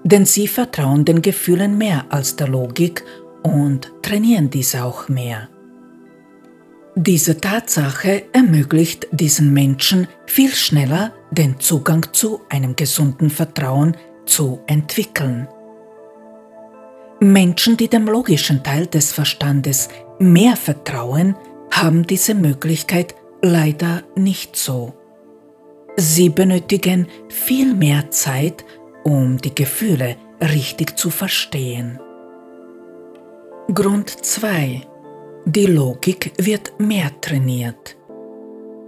denn 0.03 0.25
sie 0.25 0.47
vertrauen 0.47 1.05
den 1.05 1.21
Gefühlen 1.21 1.77
mehr 1.77 2.05
als 2.09 2.35
der 2.35 2.47
Logik 2.47 3.03
und 3.41 3.91
trainieren 4.01 4.49
diese 4.49 4.83
auch 4.83 5.07
mehr. 5.09 5.49
Diese 6.95 7.39
Tatsache 7.41 8.23
ermöglicht 8.33 9.07
diesen 9.11 9.51
Menschen 9.51 10.07
viel 10.27 10.51
schneller 10.51 11.11
den 11.31 11.59
Zugang 11.59 12.05
zu 12.13 12.41
einem 12.49 12.75
gesunden 12.75 13.31
Vertrauen 13.31 13.97
zu 14.25 14.59
entwickeln. 14.67 15.47
Menschen, 17.19 17.77
die 17.77 17.87
dem 17.87 18.05
logischen 18.05 18.63
Teil 18.63 18.85
des 18.85 19.11
Verstandes 19.11 19.89
mehr 20.19 20.55
vertrauen, 20.55 21.35
haben 21.71 22.05
diese 22.05 22.35
Möglichkeit 22.35 23.15
leider 23.41 24.03
nicht 24.15 24.55
so. 24.55 24.93
Sie 25.95 26.29
benötigen 26.29 27.07
viel 27.29 27.73
mehr 27.73 28.11
Zeit, 28.11 28.65
um 29.03 29.37
die 29.37 29.53
Gefühle 29.53 30.15
richtig 30.41 30.97
zu 30.97 31.09
verstehen. 31.09 31.99
Grund 33.73 34.09
2. 34.09 34.81
Die 35.45 35.65
Logik 35.65 36.33
wird 36.37 36.79
mehr 36.79 37.11
trainiert. 37.21 37.97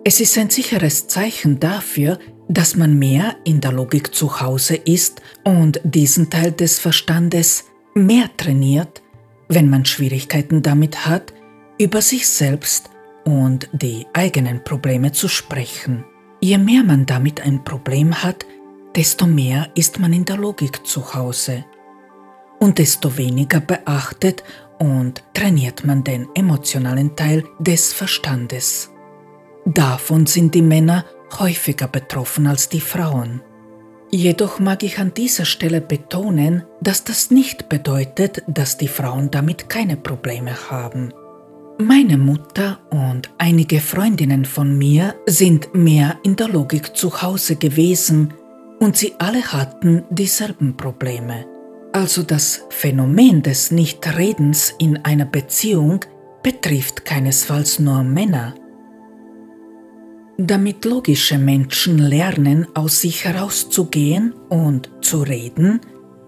Es 0.03 0.19
ist 0.19 0.38
ein 0.38 0.50
sicheres 0.50 1.07
Zeichen 1.07 1.60
dafür, 1.60 2.19
dass 2.48 2.75
man 2.75 3.00
mehr 3.00 3.36
in 3.43 3.60
der 3.60 3.72
Logik 3.72 4.13
zu 4.13 4.39
Hause 4.39 4.75
ist 4.75 5.22
und 5.43 5.81
diesen 5.84 6.29
Teil 6.29 6.51
des 6.51 6.79
Verstandes 6.79 7.65
mehr 7.93 8.29
trainiert, 8.38 9.01
wenn 9.48 9.69
man 9.69 9.86
Schwierigkeiten 9.86 10.62
damit 10.62 11.05
hat, 11.05 11.34
über 11.79 12.01
sich 12.01 12.27
selbst 12.27 12.89
und 13.25 13.69
die 13.74 14.05
eigenen 14.13 14.63
Probleme 14.63 15.12
zu 15.12 15.27
sprechen. 15.27 16.05
Je 16.39 16.57
mehr 16.57 16.84
man 16.84 17.05
damit 17.05 17.41
ein 17.41 17.63
Problem 17.63 18.24
hat, 18.24 18.45
desto 18.96 19.28
mehr 19.28 19.70
ist 19.75 20.00
man 20.00 20.14
in 20.14 20.25
der 20.25 20.38
Logik 20.38 20.86
zu 20.86 21.14
Hause. 21.14 21.66
Und 22.60 22.80
desto 22.80 23.18
weniger 23.18 23.60
beachtet 23.60 24.44
und 24.80 25.24
trainiert 25.34 25.86
man 25.86 26.04
den 26.04 26.28
emotionalen 26.36 27.16
Teil 27.16 27.44
des 27.60 27.94
Verstandes. 27.94 28.92
Davon 29.66 30.25
sind 30.25 30.56
die 30.56 30.62
Männer 30.62 31.06
häufiger 31.40 31.88
betroffen 31.88 32.48
als 32.48 32.70
die 32.70 32.82
Frauen. 32.82 33.42
Jedoch 34.12 34.60
mag 34.60 34.84
ich 34.84 35.00
an 35.00 35.14
dieser 35.14 35.46
Stelle 35.46 35.82
betonen, 35.82 36.64
dass 36.80 37.04
das 37.04 37.32
nicht 37.32 37.68
bedeutet, 37.68 38.44
dass 38.48 38.78
die 38.78 38.88
Frauen 38.88 39.32
damit 39.32 39.68
keine 39.68 39.98
Probleme 39.98 40.70
haben. 40.70 41.12
Meine 41.78 42.18
Mutter 42.18 42.80
und 42.92 43.34
einige 43.38 43.82
Freundinnen 43.82 44.46
von 44.46 44.78
mir 44.78 45.16
sind 45.25 45.74
mehr 45.75 46.18
in 46.24 46.38
der 46.38 46.48
Logik 46.48 46.96
zu 46.96 47.22
Hause 47.22 47.58
gewesen 47.58 48.34
und 48.79 48.98
sie 48.98 49.13
alle 49.20 49.44
hatten 49.44 50.03
dieselben 50.10 50.75
Probleme. 50.77 51.46
Also 51.94 52.24
das 52.24 52.65
Phänomen 52.70 53.41
des 53.41 53.72
Nichtredens 53.72 54.74
in 54.79 54.98
einer 55.05 55.25
Beziehung 55.25 56.01
betrifft 56.44 57.05
keinesfalls 57.05 57.79
nur 57.79 58.03
Männer. 58.03 58.53
Damit 60.38 60.84
logische 60.84 61.38
Menschen 61.38 61.98
lernen, 61.98 62.67
aus 62.75 63.00
sich 63.00 63.24
herauszugehen 63.24 64.34
und 64.50 64.91
zu 65.00 65.22
reden, 65.22 65.79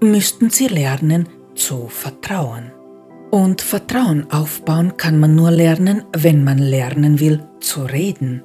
müssten 0.01 0.49
sie 0.49 0.67
lernen 0.67 1.27
zu 1.55 1.89
vertrauen. 1.89 2.71
Und 3.31 3.61
Vertrauen 3.61 4.31
aufbauen 4.31 4.95
kann 4.95 5.19
man 5.19 5.35
nur 5.35 5.51
lernen, 5.51 6.03
wenn 6.13 6.45
man 6.45 6.59
lernen 6.59 7.19
will 7.19 7.43
zu 7.59 7.83
reden. 7.83 8.43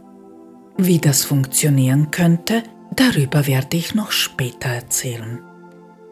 Wie 0.76 0.98
das 0.98 1.24
funktionieren 1.24 2.10
könnte, 2.10 2.64
darüber 2.94 3.46
werde 3.46 3.76
ich 3.76 3.94
noch 3.94 4.12
später 4.12 4.68
erzählen. 4.68 5.40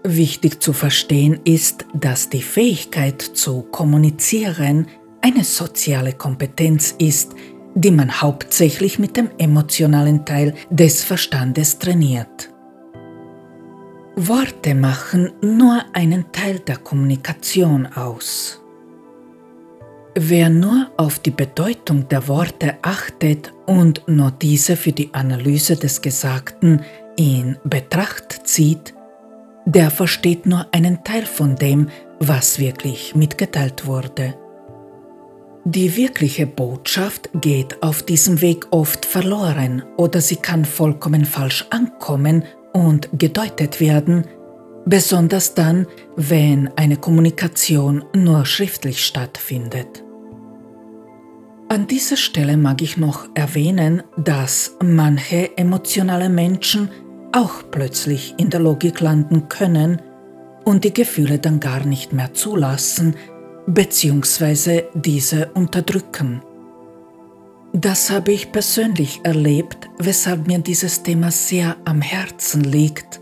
Wichtig 0.03 0.63
zu 0.63 0.73
verstehen 0.73 1.41
ist, 1.45 1.85
dass 1.93 2.31
die 2.31 2.43
Fähigkeit 2.43 3.21
zu 3.21 3.63
kommunizieren 3.63 4.87
eine 5.21 5.45
soziale 5.45 6.15
Kompetenz 6.15 6.95
ist, 6.99 7.35
die 7.75 7.91
man 7.91 8.21
hauptsächlich 8.21 8.99
mit 8.99 9.17
dem 9.17 9.31
emotionalen 9.39 10.25
Teil 10.25 10.55
des 10.71 11.05
Verstandes 11.05 11.79
trainiert. 11.79 12.51
Worte 14.17 14.75
machen 14.75 15.33
nur 15.41 15.85
einen 15.93 16.33
Teil 16.33 16.59
der 16.61 16.79
Kommunikation 16.79 17.87
aus. 17.87 18.60
Wer 20.23 20.51
nur 20.51 20.91
auf 20.99 21.19
die 21.19 21.31
Bedeutung 21.31 22.07
der 22.09 22.29
Worte 22.29 22.75
achtet 22.83 23.55
und 23.65 24.07
nur 24.07 24.31
diese 24.31 24.77
für 24.77 24.93
die 24.93 25.15
Analyse 25.15 25.77
des 25.77 26.03
Gesagten 26.03 26.83
in 27.17 27.57
Betracht 27.65 28.47
zieht, 28.47 28.93
der 29.65 29.91
versteht 29.91 30.45
nur 30.45 30.67
einen 30.73 31.03
Teil 31.05 31.25
von 31.25 31.57
dem, 31.57 31.89
was 32.19 32.59
wirklich 32.59 33.15
mitgeteilt 33.15 33.87
wurde. 33.87 34.35
Die 35.65 35.97
wirkliche 35.97 36.47
Botschaft 36.47 37.31
geht 37.41 37.83
auf 37.83 38.03
diesem 38.03 38.43
Weg 38.43 38.67
oft 38.73 39.07
verloren 39.07 39.83
oder 39.97 40.21
sie 40.21 40.37
kann 40.37 40.67
vollkommen 40.67 41.25
falsch 41.25 41.67
ankommen 41.71 42.45
und 42.75 43.09
gedeutet 43.15 43.81
werden, 43.81 44.27
besonders 44.85 45.55
dann, 45.55 45.87
wenn 46.15 46.69
eine 46.77 46.99
Kommunikation 46.99 48.05
nur 48.15 48.45
schriftlich 48.45 49.03
stattfindet. 49.03 50.05
An 51.73 51.87
dieser 51.87 52.17
Stelle 52.17 52.57
mag 52.57 52.83
ich 52.83 52.97
noch 52.97 53.29
erwähnen, 53.35 54.03
dass 54.17 54.77
manche 54.83 55.57
emotionale 55.57 56.29
Menschen 56.29 56.91
auch 57.31 57.63
plötzlich 57.71 58.35
in 58.39 58.51
der 58.51 58.59
Logik 58.59 58.99
landen 58.99 59.49
können 59.49 60.03
und 60.65 60.83
die 60.83 60.93
Gefühle 60.93 61.39
dann 61.39 61.61
gar 61.61 61.87
nicht 61.87 62.13
mehr 62.13 62.35
zulassen, 62.35 63.15
bzw. 63.69 64.83
diese 64.95 65.53
unterdrücken. 65.55 66.43
Das 67.73 68.11
habe 68.11 68.33
ich 68.33 68.51
persönlich 68.51 69.21
erlebt, 69.23 69.89
weshalb 69.99 70.49
mir 70.49 70.59
dieses 70.59 71.05
Thema 71.05 71.31
sehr 71.31 71.77
am 71.85 72.03
Herzen 72.03 72.65
liegt 72.65 73.21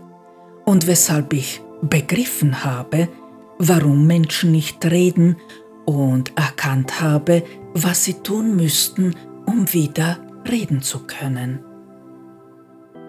und 0.65 0.87
weshalb 0.87 1.33
ich 1.33 1.61
begriffen 1.83 2.63
habe, 2.63 3.09
warum 3.59 4.07
Menschen 4.07 4.51
nicht 4.53 4.83
reden 4.87 5.35
und 5.89 6.37
erkannt 6.37 7.01
habe, 7.01 7.41
was 7.73 8.03
sie 8.03 8.13
tun 8.13 8.55
müssten, 8.55 9.15
um 9.47 9.73
wieder 9.73 10.19
reden 10.47 10.83
zu 10.83 10.99
können. 11.07 11.65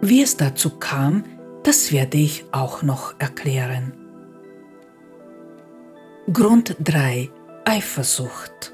Wie 0.00 0.22
es 0.22 0.38
dazu 0.38 0.78
kam, 0.78 1.24
das 1.62 1.92
werde 1.92 2.16
ich 2.16 2.46
auch 2.52 2.82
noch 2.82 3.16
erklären. 3.18 3.92
Grund 6.32 6.74
3. 6.82 7.28
Eifersucht. 7.66 8.72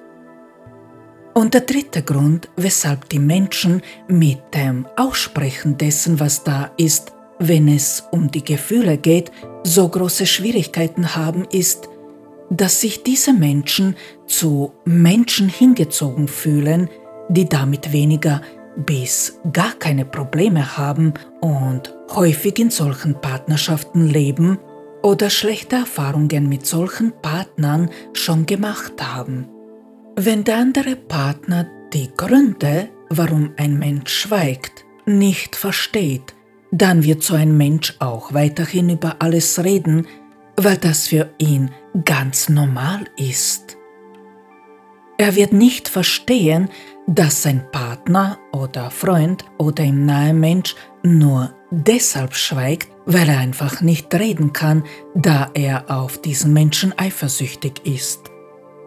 Und 1.34 1.54
der 1.54 1.62
dritte 1.62 2.02
Grund, 2.02 2.48
weshalb 2.54 3.08
die 3.08 3.18
Menschen 3.18 3.82
mit 4.06 4.38
dem 4.54 4.86
Aussprechen 4.96 5.78
dessen, 5.78 6.20
was 6.20 6.44
da 6.44 6.70
ist, 6.76 7.12
wenn 7.40 7.66
es 7.66 8.04
um 8.12 8.30
die 8.30 8.44
Gefühle 8.44 8.98
geht, 8.98 9.32
so 9.64 9.88
große 9.88 10.26
Schwierigkeiten 10.26 11.16
haben, 11.16 11.44
ist, 11.50 11.88
dass 12.50 12.80
sich 12.80 13.02
diese 13.02 13.32
Menschen 13.32 13.96
zu 14.26 14.72
Menschen 14.84 15.48
hingezogen 15.48 16.28
fühlen, 16.28 16.88
die 17.28 17.48
damit 17.48 17.92
weniger 17.92 18.40
bis 18.76 19.40
gar 19.52 19.72
keine 19.72 20.04
Probleme 20.04 20.76
haben 20.76 21.14
und 21.40 21.94
häufig 22.14 22.58
in 22.58 22.70
solchen 22.70 23.20
Partnerschaften 23.20 24.06
leben 24.06 24.58
oder 25.02 25.30
schlechte 25.30 25.76
Erfahrungen 25.76 26.48
mit 26.48 26.66
solchen 26.66 27.12
Partnern 27.22 27.90
schon 28.12 28.44
gemacht 28.44 28.94
haben. 29.00 29.48
Wenn 30.16 30.44
der 30.44 30.58
andere 30.58 30.96
Partner 30.96 31.66
die 31.92 32.10
Gründe, 32.16 32.88
warum 33.10 33.52
ein 33.56 33.78
Mensch 33.78 34.12
schweigt, 34.12 34.84
nicht 35.06 35.56
versteht, 35.56 36.34
dann 36.72 37.04
wird 37.04 37.22
so 37.22 37.34
ein 37.34 37.56
Mensch 37.56 37.94
auch 38.00 38.34
weiterhin 38.34 38.90
über 38.90 39.16
alles 39.20 39.62
reden, 39.62 40.06
weil 40.56 40.76
das 40.76 41.08
für 41.08 41.30
ihn 41.38 41.70
ganz 42.04 42.48
normal 42.48 43.04
ist. 43.16 43.76
Er 45.18 45.34
wird 45.34 45.52
nicht 45.52 45.88
verstehen, 45.88 46.68
dass 47.06 47.42
sein 47.42 47.70
Partner 47.72 48.38
oder 48.52 48.90
Freund 48.90 49.44
oder 49.58 49.84
im 49.84 50.04
nahen 50.04 50.40
Mensch 50.40 50.74
nur 51.02 51.54
deshalb 51.70 52.34
schweigt, 52.34 52.88
weil 53.06 53.28
er 53.28 53.38
einfach 53.38 53.80
nicht 53.80 54.12
reden 54.14 54.52
kann, 54.52 54.84
da 55.14 55.50
er 55.54 55.90
auf 55.90 56.20
diesen 56.20 56.52
Menschen 56.52 56.92
eifersüchtig 56.98 57.80
ist. 57.84 58.30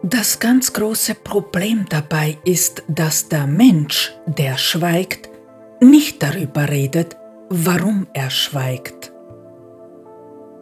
Das 0.02 0.38
ganz 0.38 0.72
große 0.72 1.14
Problem 1.14 1.86
dabei 1.88 2.38
ist, 2.44 2.84
dass 2.88 3.28
der 3.28 3.46
Mensch, 3.46 4.14
der 4.26 4.56
schweigt, 4.56 5.28
nicht 5.80 6.22
darüber 6.22 6.68
redet, 6.68 7.16
warum 7.48 8.06
er 8.14 8.30
schweigt. 8.30 9.09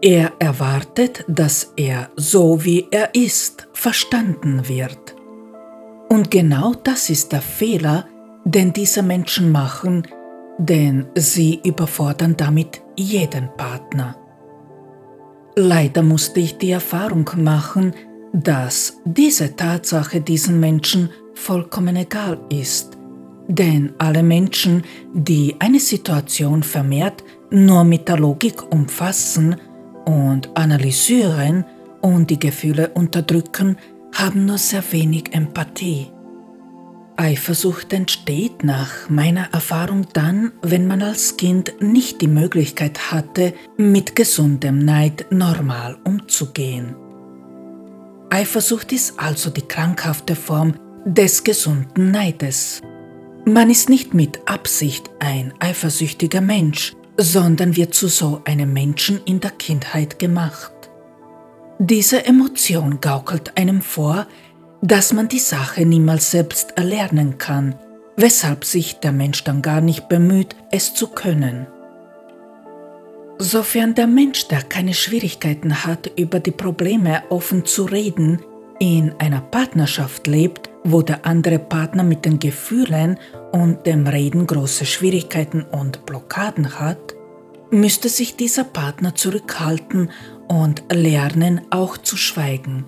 Er 0.01 0.33
erwartet, 0.39 1.25
dass 1.27 1.73
er 1.77 2.11
so 2.15 2.65
wie 2.65 2.87
er 2.93 3.15
ist 3.17 3.67
verstanden 3.73 4.69
wird. 4.69 5.17
Und 6.09 6.31
genau 6.31 6.75
das 6.85 7.11
ist 7.11 7.33
der 7.33 7.41
Fehler, 7.41 8.07
den 8.45 8.73
diese 8.73 9.03
Menschen 9.03 9.51
machen, 9.51 10.07
denn 10.57 11.07
sie 11.17 11.61
überfordern 11.65 12.37
damit 12.37 12.81
jeden 12.97 13.49
Partner. 13.57 14.17
Leider 15.57 16.05
musste 16.05 16.39
ich 16.39 16.57
die 16.59 16.71
Erfahrung 16.71 17.29
machen, 17.37 17.93
dass 18.33 19.01
diese 19.05 19.57
Tatsache 19.57 20.21
diesen 20.21 20.61
Menschen 20.61 21.11
vollkommen 21.35 21.97
egal 21.97 22.41
ist. 22.51 22.97
Denn 23.49 23.95
alle 23.99 24.23
Menschen, 24.23 24.83
die 25.13 25.57
eine 25.59 25.81
Situation 25.81 26.63
vermehrt 26.63 27.25
nur 27.51 27.83
mit 27.83 28.07
der 28.09 28.19
Logik 28.19 28.63
umfassen 28.71 29.57
und 30.09 30.57
analysieren 30.57 31.67
und 32.01 32.31
die 32.31 32.39
Gefühle 32.39 32.89
unterdrücken, 32.95 33.77
haben 34.15 34.47
nur 34.47 34.57
sehr 34.57 34.83
wenig 34.91 35.35
Empathie. 35.35 36.07
Eifersucht 37.17 37.93
entsteht 37.93 38.65
nach 38.65 39.11
meiner 39.11 39.53
Erfahrung 39.53 40.07
dann, 40.15 40.53
wenn 40.63 40.87
man 40.87 41.03
als 41.03 41.37
Kind 41.37 41.75
nicht 41.81 42.23
die 42.23 42.29
Möglichkeit 42.29 43.13
hatte, 43.13 43.53
mit 43.77 44.17
gesundem 44.17 44.79
Neid 44.79 45.27
normal 45.31 45.99
umzugehen. 46.05 46.97
Eifersucht 48.31 48.93
ist 48.93 49.19
also 49.19 49.51
die 49.51 49.67
krankhafte 49.67 50.37
Form 50.37 50.75
des 51.05 51.45
gesunden 51.45 52.13
Neides. 52.13 52.81
Man 53.45 53.69
ist 53.69 53.91
nicht 53.91 54.15
mit 54.15 54.49
Absicht 54.49 55.11
ein 55.19 55.53
eifersüchtiger 55.59 56.41
Mensch, 56.41 56.95
sondern 57.19 57.77
wird 57.77 57.95
zu 57.95 58.07
so 58.07 58.41
einem 58.45 58.73
Menschen 58.73 59.21
in 59.25 59.41
der 59.41 59.51
Kindheit 59.51 60.19
gemacht. 60.19 60.73
Diese 61.81 62.25
Emotion 62.25 63.01
gaukelt 63.01 63.59
einem 63.59 63.83
vor, 63.83 64.27
dass 64.81 65.13
man 65.13 65.29
die 65.29 65.41
Sache 65.41 65.85
niemals 65.85 66.31
selbst 66.31 66.79
erlernen 66.79 67.37
kann, 67.37 67.75
weshalb 68.17 68.65
sich 68.65 69.01
der 69.01 69.13
Mensch 69.13 69.43
dann 69.45 69.63
gar 69.63 69.81
nicht 69.81 70.09
bemüht, 70.09 70.55
es 70.71 70.95
zu 70.95 71.09
können. 71.09 71.67
Sofern 73.39 73.95
der 73.95 74.07
Mensch, 74.07 74.49
der 74.49 74.63
keine 74.63 74.95
Schwierigkeiten 74.95 75.85
hat, 75.85 76.11
über 76.17 76.41
die 76.41 76.51
Probleme 76.51 77.23
offen 77.31 77.65
zu 77.65 77.85
reden, 77.85 78.41
in 78.81 79.13
einer 79.19 79.41
Partnerschaft 79.41 80.27
lebt, 80.29 80.71
wo 80.85 81.03
der 81.03 81.27
andere 81.27 81.59
Partner 81.59 82.05
mit 82.05 82.25
den 82.25 82.39
Gefühlen 82.39 83.19
und 83.53 83.87
dem 83.87 84.07
Reden 84.07 84.47
große 84.47 84.87
Schwierigkeiten 84.87 85.63
und 85.63 86.07
Blockaden 86.07 86.79
hat, 86.79 87.15
müsste 87.71 88.09
sich 88.09 88.37
dieser 88.37 88.65
Partner 88.65 89.15
zurückhalten 89.15 90.11
und 90.49 90.85
lernen 90.93 91.61
auch 91.71 91.99
zu 91.99 92.17
schweigen. 92.17 92.85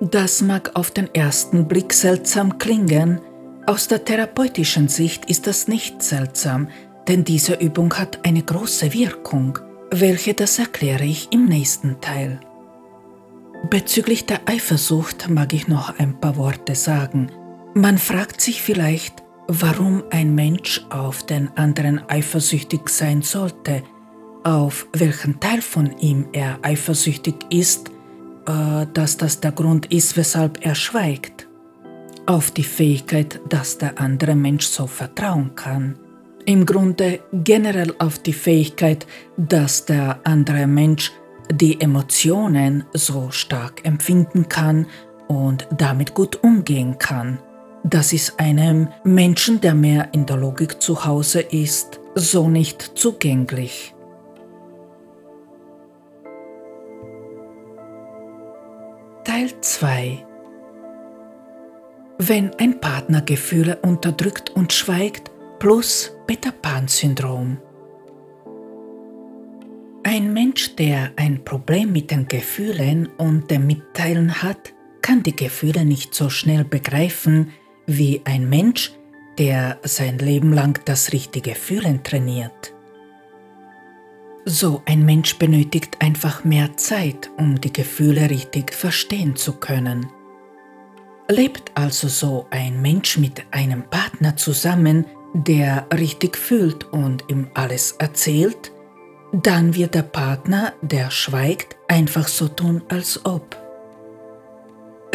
Das 0.00 0.42
mag 0.42 0.72
auf 0.74 0.90
den 0.90 1.12
ersten 1.14 1.66
Blick 1.66 1.92
seltsam 1.92 2.58
klingen, 2.58 3.20
aus 3.66 3.88
der 3.88 4.04
therapeutischen 4.04 4.88
Sicht 4.88 5.26
ist 5.26 5.46
das 5.46 5.68
nicht 5.68 6.02
seltsam, 6.02 6.68
denn 7.06 7.24
diese 7.24 7.54
Übung 7.54 7.92
hat 7.94 8.24
eine 8.24 8.42
große 8.42 8.94
Wirkung, 8.94 9.58
welche 9.90 10.34
das 10.34 10.58
erkläre 10.58 11.04
ich 11.04 11.32
im 11.32 11.46
nächsten 11.46 12.00
Teil. 12.00 12.40
Bezüglich 13.68 14.24
der 14.24 14.40
Eifersucht 14.46 15.28
mag 15.28 15.52
ich 15.52 15.68
noch 15.68 15.98
ein 15.98 16.18
paar 16.20 16.36
Worte 16.36 16.74
sagen. 16.74 17.30
Man 17.74 17.98
fragt 17.98 18.40
sich 18.40 18.62
vielleicht, 18.62 19.22
warum 19.46 20.02
ein 20.10 20.34
Mensch 20.34 20.84
auf 20.90 21.24
den 21.24 21.48
anderen 21.56 22.02
eifersüchtig 22.08 22.88
sein 22.88 23.22
sollte, 23.22 23.82
auf 24.44 24.86
welchen 24.92 25.40
Teil 25.40 25.62
von 25.62 25.96
ihm 25.98 26.28
er 26.32 26.58
eifersüchtig 26.62 27.34
ist 27.50 27.90
äh, 28.48 28.86
dass 28.94 29.16
das 29.18 29.40
der 29.40 29.52
Grund 29.52 29.92
ist, 29.92 30.16
weshalb 30.16 30.64
er 30.64 30.74
schweigt. 30.74 31.46
Auf 32.26 32.50
die 32.50 32.64
Fähigkeit, 32.64 33.40
dass 33.48 33.78
der 33.78 34.00
andere 34.00 34.34
Mensch 34.34 34.66
so 34.66 34.86
vertrauen 34.86 35.54
kann. 35.54 35.98
Im 36.46 36.64
Grunde 36.64 37.20
generell 37.32 37.94
auf 37.98 38.18
die 38.18 38.32
Fähigkeit, 38.32 39.06
dass 39.36 39.84
der 39.84 40.20
andere 40.24 40.66
Mensch 40.66 41.12
die 41.52 41.80
Emotionen 41.80 42.84
so 42.94 43.30
stark 43.30 43.84
empfinden 43.84 44.48
kann 44.48 44.86
und 45.28 45.68
damit 45.76 46.14
gut 46.14 46.42
umgehen 46.42 46.96
kann. 46.98 47.38
Das 47.90 48.12
ist 48.12 48.38
einem 48.38 48.88
Menschen, 49.02 49.62
der 49.62 49.74
mehr 49.74 50.10
in 50.12 50.26
der 50.26 50.36
Logik 50.36 50.82
zu 50.82 51.06
Hause 51.06 51.40
ist, 51.40 52.00
so 52.14 52.50
nicht 52.50 52.82
zugänglich. 52.82 53.94
Teil 59.24 59.48
2 59.58 60.26
Wenn 62.18 62.50
ein 62.58 62.78
Partner 62.78 63.22
Gefühle 63.22 63.78
unterdrückt 63.80 64.50
und 64.50 64.72
schweigt, 64.74 65.30
plus 65.58 66.12
Peter 66.26 66.52
Pan-Syndrom. 66.52 67.56
Mensch, 70.38 70.76
der 70.76 71.12
ein 71.16 71.44
Problem 71.44 71.92
mit 71.92 72.10
den 72.10 72.28
Gefühlen 72.28 73.08
und 73.18 73.50
dem 73.50 73.66
Mitteilen 73.66 74.42
hat, 74.42 74.72
kann 75.02 75.22
die 75.22 75.34
Gefühle 75.34 75.84
nicht 75.84 76.14
so 76.14 76.30
schnell 76.30 76.64
begreifen 76.64 77.52
wie 77.88 78.20
ein 78.24 78.48
Mensch, 78.48 78.92
der 79.38 79.78
sein 79.82 80.18
Leben 80.18 80.52
lang 80.52 80.78
das 80.84 81.12
richtige 81.12 81.54
Fühlen 81.54 82.04
trainiert. 82.04 82.74
So 84.44 84.82
ein 84.86 85.04
Mensch 85.04 85.38
benötigt 85.38 85.96
einfach 86.00 86.44
mehr 86.44 86.76
Zeit, 86.76 87.30
um 87.36 87.60
die 87.60 87.72
Gefühle 87.72 88.30
richtig 88.30 88.72
verstehen 88.72 89.36
zu 89.36 89.54
können. 89.54 90.06
Lebt 91.28 91.72
also 91.74 92.08
so 92.08 92.46
ein 92.50 92.80
Mensch 92.80 93.18
mit 93.18 93.42
einem 93.50 93.82
Partner 93.82 94.36
zusammen, 94.36 95.04
der 95.34 95.86
richtig 95.92 96.36
fühlt 96.36 96.84
und 96.92 97.24
ihm 97.28 97.48
alles 97.54 97.92
erzählt, 97.92 98.72
dann 99.32 99.74
wird 99.74 99.94
der 99.94 100.02
Partner, 100.02 100.72
der 100.80 101.10
schweigt, 101.10 101.76
einfach 101.86 102.28
so 102.28 102.48
tun, 102.48 102.82
als 102.88 103.24
ob. 103.26 103.67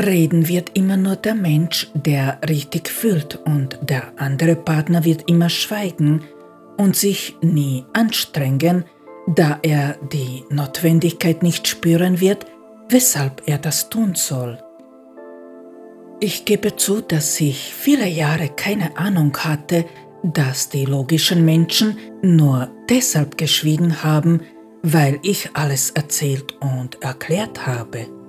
Reden 0.02 0.48
wird 0.48 0.72
immer 0.74 0.98
nur 0.98 1.16
der 1.16 1.36
Mensch, 1.36 1.92
der 1.94 2.40
richtig 2.50 2.90
fühlt 2.90 3.36
und 3.46 3.78
der 3.82 4.12
andere 4.18 4.56
Partner 4.56 5.06
wird 5.06 5.30
immer 5.30 5.50
schweigen 5.50 6.24
und 6.78 6.96
sich 6.96 7.36
nie 7.42 7.86
anstrengen, 7.94 8.86
da 9.28 9.60
er 9.62 9.98
die 10.12 10.44
Notwendigkeit 10.50 11.44
nicht 11.44 11.68
spüren 11.68 12.20
wird, 12.20 12.46
weshalb 12.90 13.44
er 13.46 13.60
das 13.60 13.90
tun 13.90 14.16
soll. 14.16 14.58
Ich 16.20 16.46
gebe 16.46 16.76
zu, 16.76 17.02
dass 17.02 17.40
ich 17.40 17.74
viele 17.74 18.08
Jahre 18.08 18.50
keine 18.50 18.98
Ahnung 18.98 19.38
hatte, 19.38 19.86
dass 20.24 20.70
die 20.70 20.86
logischen 20.86 21.46
Menschen 21.46 21.98
nur 22.22 22.70
deshalb 22.90 23.38
geschwiegen 23.38 24.04
haben, 24.04 24.42
weil 24.82 25.20
ich 25.22 25.52
alles 25.54 25.92
erzählt 25.92 26.54
und 26.62 27.02
erklärt 27.04 27.68
habe. 27.68 28.23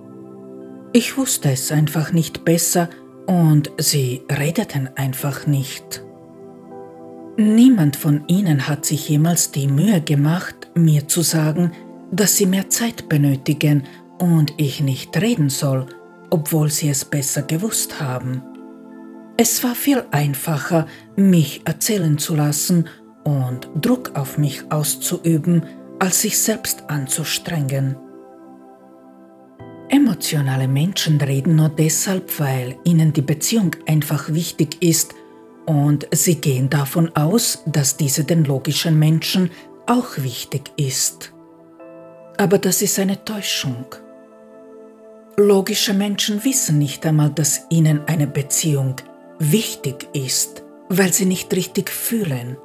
Ich 0.97 1.17
wusste 1.17 1.51
es 1.51 1.73
einfach 1.73 2.13
nicht 2.13 2.45
besser 2.45 2.89
und 3.27 3.73
sie 3.79 4.23
redeten 4.31 4.89
einfach 4.95 5.45
nicht. 5.45 6.05
Niemand 7.37 7.97
von 7.97 8.23
ihnen 8.29 8.69
hat 8.69 8.87
sich 8.87 9.09
jemals 9.09 9.51
die 9.51 9.67
Mühe 9.67 10.01
gemacht, 10.01 10.71
mir 10.77 11.09
zu 11.09 11.23
sagen, 11.23 11.73
dass 12.13 12.37
sie 12.37 12.47
mehr 12.47 12.71
Zeit 12.71 13.09
benötigen 13.09 13.83
und 14.21 14.55
ich 14.57 14.83
nicht 14.83 15.21
reden 15.21 15.51
soll, 15.51 15.87
obwohl 16.31 16.71
sie 16.71 16.91
es 16.91 17.05
besser 17.05 17.43
gewusst 17.43 18.01
haben. 18.01 18.41
Es 19.37 19.65
war 19.65 19.75
viel 19.75 20.05
einfacher, 20.13 20.87
mich 21.17 21.63
erzählen 21.65 22.19
zu 22.19 22.37
lassen 22.37 22.87
und 23.25 23.69
Druck 23.81 24.13
auf 24.15 24.39
mich 24.39 24.71
auszuüben, 24.71 25.65
als 25.99 26.23
sich 26.23 26.39
selbst 26.39 26.89
anzustrengen. 26.89 27.97
Emotionale 29.89 30.67
Menschen 30.67 31.21
reden 31.21 31.57
nur 31.57 31.69
deshalb, 31.69 32.39
weil 32.39 32.77
ihnen 32.85 33.13
die 33.13 33.23
Beziehung 33.23 33.77
einfach 33.87 34.33
wichtig 34.33 34.83
ist 34.83 35.15
und 35.67 36.07
sie 36.11 36.37
gehen 36.37 36.71
davon 36.71 37.15
aus, 37.15 37.63
dass 37.67 37.97
diese 37.97 38.25
den 38.25 38.45
logischen 38.45 38.99
Menschen 38.99 39.51
auch 39.87 40.17
wichtig 40.17 40.73
ist. 40.77 41.33
Aber 42.39 42.59
das 42.59 42.83
ist 42.83 42.99
eine 42.99 43.25
Täuschung. 43.25 43.87
Logische 45.37 45.95
Menschen 45.95 46.45
wissen 46.45 46.79
nicht 46.79 47.05
einmal, 47.07 47.31
dass 47.31 47.67
ihnen 47.69 48.01
eine 48.07 48.27
Beziehung 48.27 48.97
wichtig 49.39 50.09
ist, 50.13 50.65
weil 50.89 51.13
sie 51.13 51.27
nicht 51.27 51.53
richtig 51.55 51.91
fühlen. 51.91 52.57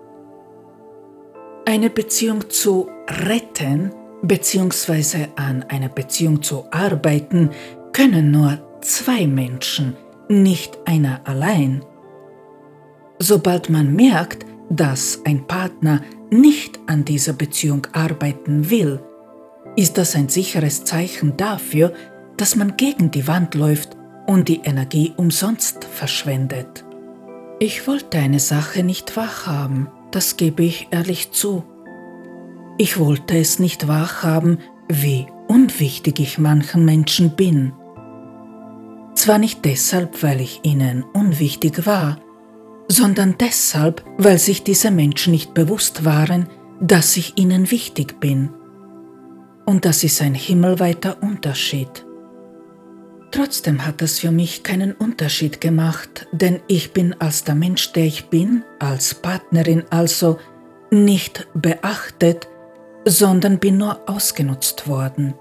Eine 1.65 1.89
Beziehung 1.89 2.49
zu 2.49 2.87
retten 3.07 3.91
bzw. 4.21 5.27
an 5.35 5.63
einer 5.69 5.89
Beziehung 5.89 6.41
zu 6.41 6.65
arbeiten 6.71 7.49
können 7.93 8.31
nur 8.31 8.59
zwei 8.81 9.27
Menschen, 9.27 9.95
nicht 10.27 10.77
einer 10.85 11.21
allein. 11.25 11.83
Sobald 13.19 13.69
man 13.69 13.95
merkt, 13.95 14.45
dass 14.69 15.21
ein 15.25 15.45
Partner 15.47 16.01
nicht 16.29 16.79
an 16.87 17.03
dieser 17.05 17.33
Beziehung 17.33 17.87
arbeiten 17.91 18.69
will, 18.69 19.01
ist 19.75 19.97
das 19.97 20.15
ein 20.15 20.29
sicheres 20.29 20.83
Zeichen 20.83 21.35
dafür, 21.37 21.93
dass 22.37 22.55
man 22.55 22.77
gegen 22.77 23.11
die 23.11 23.27
Wand 23.27 23.55
läuft 23.55 23.97
und 24.27 24.47
die 24.47 24.61
Energie 24.63 25.13
umsonst 25.17 25.83
verschwendet. 25.85 26.85
Ich 27.59 27.87
wollte 27.87 28.19
eine 28.19 28.39
Sache 28.39 28.83
nicht 28.83 29.17
wahrhaben, 29.17 29.89
das 30.11 30.37
gebe 30.37 30.63
ich 30.63 30.87
ehrlich 30.91 31.31
zu. 31.31 31.63
Ich 32.81 32.97
wollte 32.97 33.37
es 33.37 33.59
nicht 33.59 33.89
wahrhaben, 33.89 34.59
wie 34.87 35.27
unwichtig 35.49 36.21
ich 36.21 36.37
manchen 36.37 36.85
Menschen 36.85 37.35
bin. 37.35 37.73
Zwar 39.15 39.37
nicht 39.37 39.65
deshalb, 39.65 40.23
weil 40.23 40.39
ich 40.39 40.61
ihnen 40.63 41.03
unwichtig 41.03 41.85
war, 41.85 42.21
sondern 42.87 43.35
deshalb, 43.37 44.05
weil 44.17 44.39
sich 44.39 44.63
diese 44.63 44.91
Menschen 44.91 45.31
nicht 45.31 45.53
bewusst 45.53 46.05
waren, 46.05 46.47
dass 46.79 47.17
ich 47.17 47.37
ihnen 47.37 47.69
wichtig 47.69 48.21
bin. 48.21 48.49
Und 49.65 49.83
das 49.83 50.05
ist 50.05 50.21
ein 50.21 50.33
himmelweiter 50.33 51.21
Unterschied. 51.21 52.05
Trotzdem 53.31 53.85
hat 53.85 54.01
es 54.01 54.19
für 54.19 54.31
mich 54.31 54.63
keinen 54.63 54.93
Unterschied 54.93 55.59
gemacht, 55.59 56.27
denn 56.31 56.61
ich 56.67 56.93
bin 56.93 57.13
als 57.19 57.43
der 57.43 57.55
Mensch, 57.55 57.91
der 57.91 58.05
ich 58.05 58.29
bin, 58.29 58.63
als 58.79 59.15
Partnerin 59.15 59.83
also, 59.89 60.37
nicht 60.91 61.45
beachtet, 61.53 62.47
sondern 63.05 63.59
bin 63.59 63.77
nur 63.77 63.99
ausgenutzt 64.09 64.87
worden. 64.87 65.33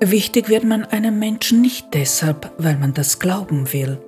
Wichtig 0.00 0.48
wird 0.48 0.64
man 0.64 0.84
einem 0.84 1.18
Menschen 1.18 1.62
nicht 1.62 1.94
deshalb, 1.94 2.52
weil 2.58 2.76
man 2.76 2.92
das 2.92 3.18
glauben 3.18 3.72
will. 3.72 3.98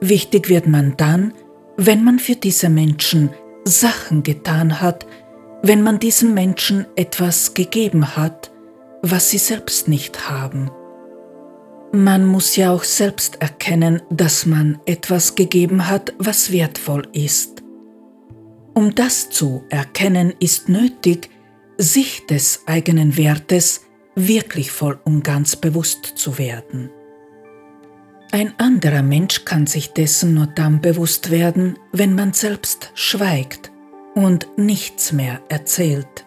Wichtig 0.00 0.48
wird 0.48 0.66
man 0.66 0.96
dann, 0.96 1.34
wenn 1.76 2.02
man 2.02 2.18
für 2.18 2.36
diese 2.36 2.68
Menschen 2.68 3.30
Sachen 3.64 4.22
getan 4.22 4.80
hat, 4.80 5.06
wenn 5.62 5.82
man 5.82 5.98
diesen 5.98 6.32
Menschen 6.32 6.86
etwas 6.96 7.54
gegeben 7.54 8.16
hat, 8.16 8.50
was 9.02 9.30
sie 9.30 9.38
selbst 9.38 9.88
nicht 9.88 10.30
haben. 10.30 10.70
Man 11.92 12.26
muss 12.26 12.56
ja 12.56 12.72
auch 12.72 12.84
selbst 12.84 13.40
erkennen, 13.40 14.02
dass 14.10 14.46
man 14.46 14.78
etwas 14.86 15.34
gegeben 15.34 15.88
hat, 15.88 16.12
was 16.18 16.52
wertvoll 16.52 17.06
ist. 17.12 17.62
Um 18.74 18.94
das 18.94 19.30
zu 19.30 19.64
erkennen, 19.70 20.34
ist 20.38 20.68
nötig, 20.68 21.30
sich 21.78 22.26
des 22.26 22.62
eigenen 22.66 23.16
Wertes 23.16 23.82
wirklich 24.14 24.70
voll 24.70 24.98
und 25.04 25.22
ganz 25.22 25.56
bewusst 25.56 26.12
zu 26.16 26.38
werden. 26.38 26.90
Ein 28.32 28.54
anderer 28.58 29.02
Mensch 29.02 29.44
kann 29.44 29.66
sich 29.66 29.92
dessen 29.92 30.34
nur 30.34 30.46
dann 30.46 30.80
bewusst 30.80 31.30
werden, 31.30 31.78
wenn 31.92 32.14
man 32.14 32.32
selbst 32.32 32.90
schweigt 32.94 33.70
und 34.14 34.48
nichts 34.56 35.12
mehr 35.12 35.40
erzählt 35.48 36.26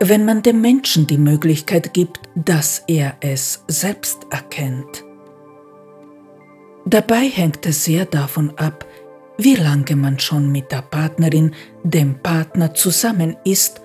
wenn 0.00 0.24
man 0.24 0.42
dem 0.42 0.60
Menschen 0.60 1.06
die 1.06 1.18
Möglichkeit 1.18 1.94
gibt, 1.94 2.20
dass 2.34 2.84
er 2.86 3.16
es 3.20 3.64
selbst 3.68 4.26
erkennt. 4.30 5.04
Dabei 6.84 7.28
hängt 7.28 7.64
es 7.64 7.84
sehr 7.84 8.04
davon 8.04 8.50
ab, 8.58 8.86
wie 9.38 9.54
lange 9.56 9.96
man 9.96 10.18
schon 10.18 10.52
mit 10.52 10.70
der 10.70 10.82
Partnerin, 10.82 11.54
dem 11.82 12.18
Partner 12.22 12.74
zusammen 12.74 13.36
ist 13.44 13.80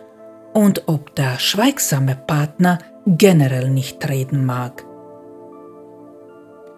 und 0.53 0.87
ob 0.87 1.15
der 1.15 1.39
schweigsame 1.39 2.15
Partner 2.15 2.79
generell 3.05 3.69
nicht 3.69 4.07
reden 4.09 4.45
mag. 4.45 4.85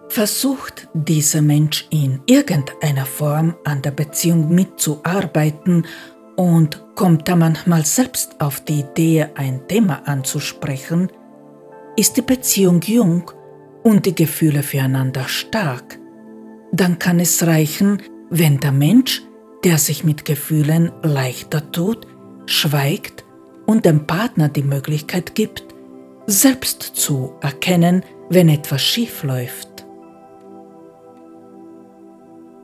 Versucht 0.08 0.88
dieser 0.92 1.40
Mensch 1.40 1.86
in 1.90 2.20
irgendeiner 2.26 3.06
Form 3.06 3.54
an 3.64 3.80
der 3.80 3.92
Beziehung 3.92 4.54
mitzuarbeiten 4.54 5.86
und 6.36 6.84
kommt 6.94 7.28
er 7.28 7.36
manchmal 7.36 7.84
selbst 7.86 8.40
auf 8.40 8.62
die 8.62 8.80
Idee, 8.80 9.26
ein 9.34 9.66
Thema 9.68 10.02
anzusprechen, 10.06 11.10
ist 11.96 12.16
die 12.16 12.22
Beziehung 12.22 12.82
jung 12.82 13.30
und 13.82 14.06
die 14.06 14.14
Gefühle 14.14 14.62
füreinander 14.62 15.28
stark, 15.28 15.98
dann 16.72 16.98
kann 16.98 17.20
es 17.20 17.46
reichen, 17.46 18.02
wenn 18.30 18.60
der 18.60 18.72
Mensch, 18.72 19.22
der 19.64 19.78
sich 19.78 20.04
mit 20.04 20.24
Gefühlen 20.24 20.90
leichter 21.02 21.70
tut, 21.70 22.06
schweigt 22.46 23.24
und 23.72 23.84
dem 23.84 24.06
Partner 24.06 24.48
die 24.48 24.62
Möglichkeit 24.62 25.34
gibt, 25.34 25.64
selbst 26.26 26.82
zu 26.82 27.32
erkennen, 27.40 28.04
wenn 28.30 28.48
etwas 28.48 28.82
schief 28.82 29.24
läuft. 29.24 29.72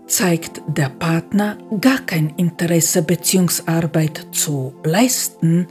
zeigt 0.08 0.62
der 0.66 0.88
Partner 0.88 1.58
gar 1.80 2.00
kein 2.00 2.30
Interesse 2.36 3.02
Beziehungsarbeit 3.02 4.26
zu 4.32 4.74
leisten, 4.82 5.68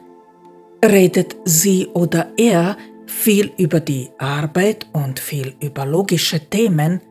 redet 0.86 1.36
sie 1.44 1.88
oder 1.88 2.32
er 2.38 2.78
viel 3.08 3.52
über 3.58 3.80
die 3.80 4.10
Arbeit 4.20 4.88
und 4.94 5.20
viel 5.20 5.56
über 5.60 5.86
logische 5.86 6.40
Themen, 6.40 7.02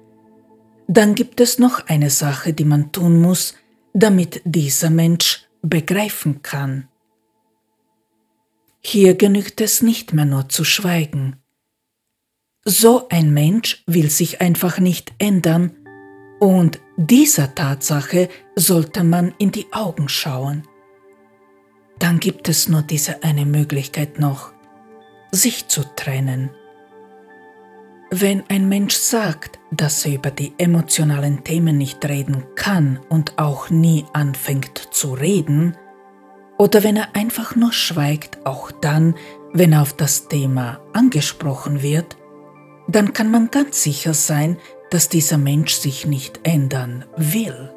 dann 0.89 1.15
gibt 1.15 1.41
es 1.41 1.59
noch 1.59 1.87
eine 1.89 2.11
Sache, 2.11 2.53
die 2.53 2.65
man 2.65 2.93
tun 2.93 3.21
muss, 3.21 3.55
damit 3.93 4.41
dieser 4.45 4.91
Mensch 4.91 5.47
begreifen 5.63 6.43
kann. 6.43 6.89
Hier 8.89 9.17
genügt 9.17 9.61
es 9.61 9.83
nicht 9.83 10.13
mehr 10.13 10.27
nur 10.27 10.49
zu 10.49 10.63
schweigen. 10.63 11.43
So 12.65 13.09
ein 13.09 13.35
Mensch 13.35 13.83
will 13.89 14.11
sich 14.11 14.41
einfach 14.41 14.79
nicht 14.79 15.13
ändern, 15.19 15.73
und 16.39 16.79
dieser 16.97 17.53
Tatsache 17.53 18.29
sollte 18.55 19.03
man 19.03 19.35
in 19.39 19.51
die 19.51 19.67
Augen 19.73 20.09
schauen. 20.09 20.69
Dann 21.99 22.21
gibt 22.21 22.49
es 22.49 22.69
nur 22.69 22.83
diese 22.83 23.25
eine 23.25 23.45
Möglichkeit 23.45 24.21
noch, 24.21 24.53
sich 25.33 25.67
zu 25.67 25.83
trennen. 25.97 26.51
Wenn 28.13 28.45
ein 28.49 28.69
Mensch 28.69 28.95
sagt, 28.95 29.59
dass 29.73 30.07
er 30.07 30.15
über 30.15 30.31
die 30.31 30.53
emotionalen 30.59 31.43
Themen 31.43 31.77
nicht 31.77 32.05
reden 32.05 32.45
kann 32.55 33.01
und 33.09 33.37
auch 33.37 33.69
nie 33.69 34.05
anfängt 34.13 34.79
zu 34.93 35.15
reden, 35.15 35.77
oder 36.59 36.83
wenn 36.83 36.97
er 36.97 37.15
einfach 37.15 37.57
nur 37.57 37.73
schweigt, 37.73 38.39
auch 38.45 38.71
dann, 38.71 39.15
wenn 39.53 39.73
er 39.73 39.83
auf 39.83 39.93
das 39.93 40.29
Thema 40.29 40.81
angesprochen 40.93 41.83
wird, 41.83 42.17
dann 42.89 43.13
kann 43.13 43.31
man 43.31 43.51
ganz 43.51 43.83
sicher 43.83 44.15
sein, 44.15 44.59
dass 44.91 45.09
dieser 45.09 45.39
Mensch 45.39 45.75
sich 45.75 46.07
nicht 46.07 46.41
ändern 46.45 47.05
will. 47.17 47.73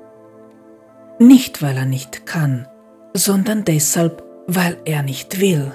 Nicht 1.20 1.62
weil 1.62 1.78
er 1.78 1.86
nicht 1.86 2.26
kann, 2.26 2.68
sondern 3.14 3.66
deshalb, 3.66 4.24
weil 4.48 4.78
er 4.86 5.04
nicht 5.04 5.42
will. 5.42 5.74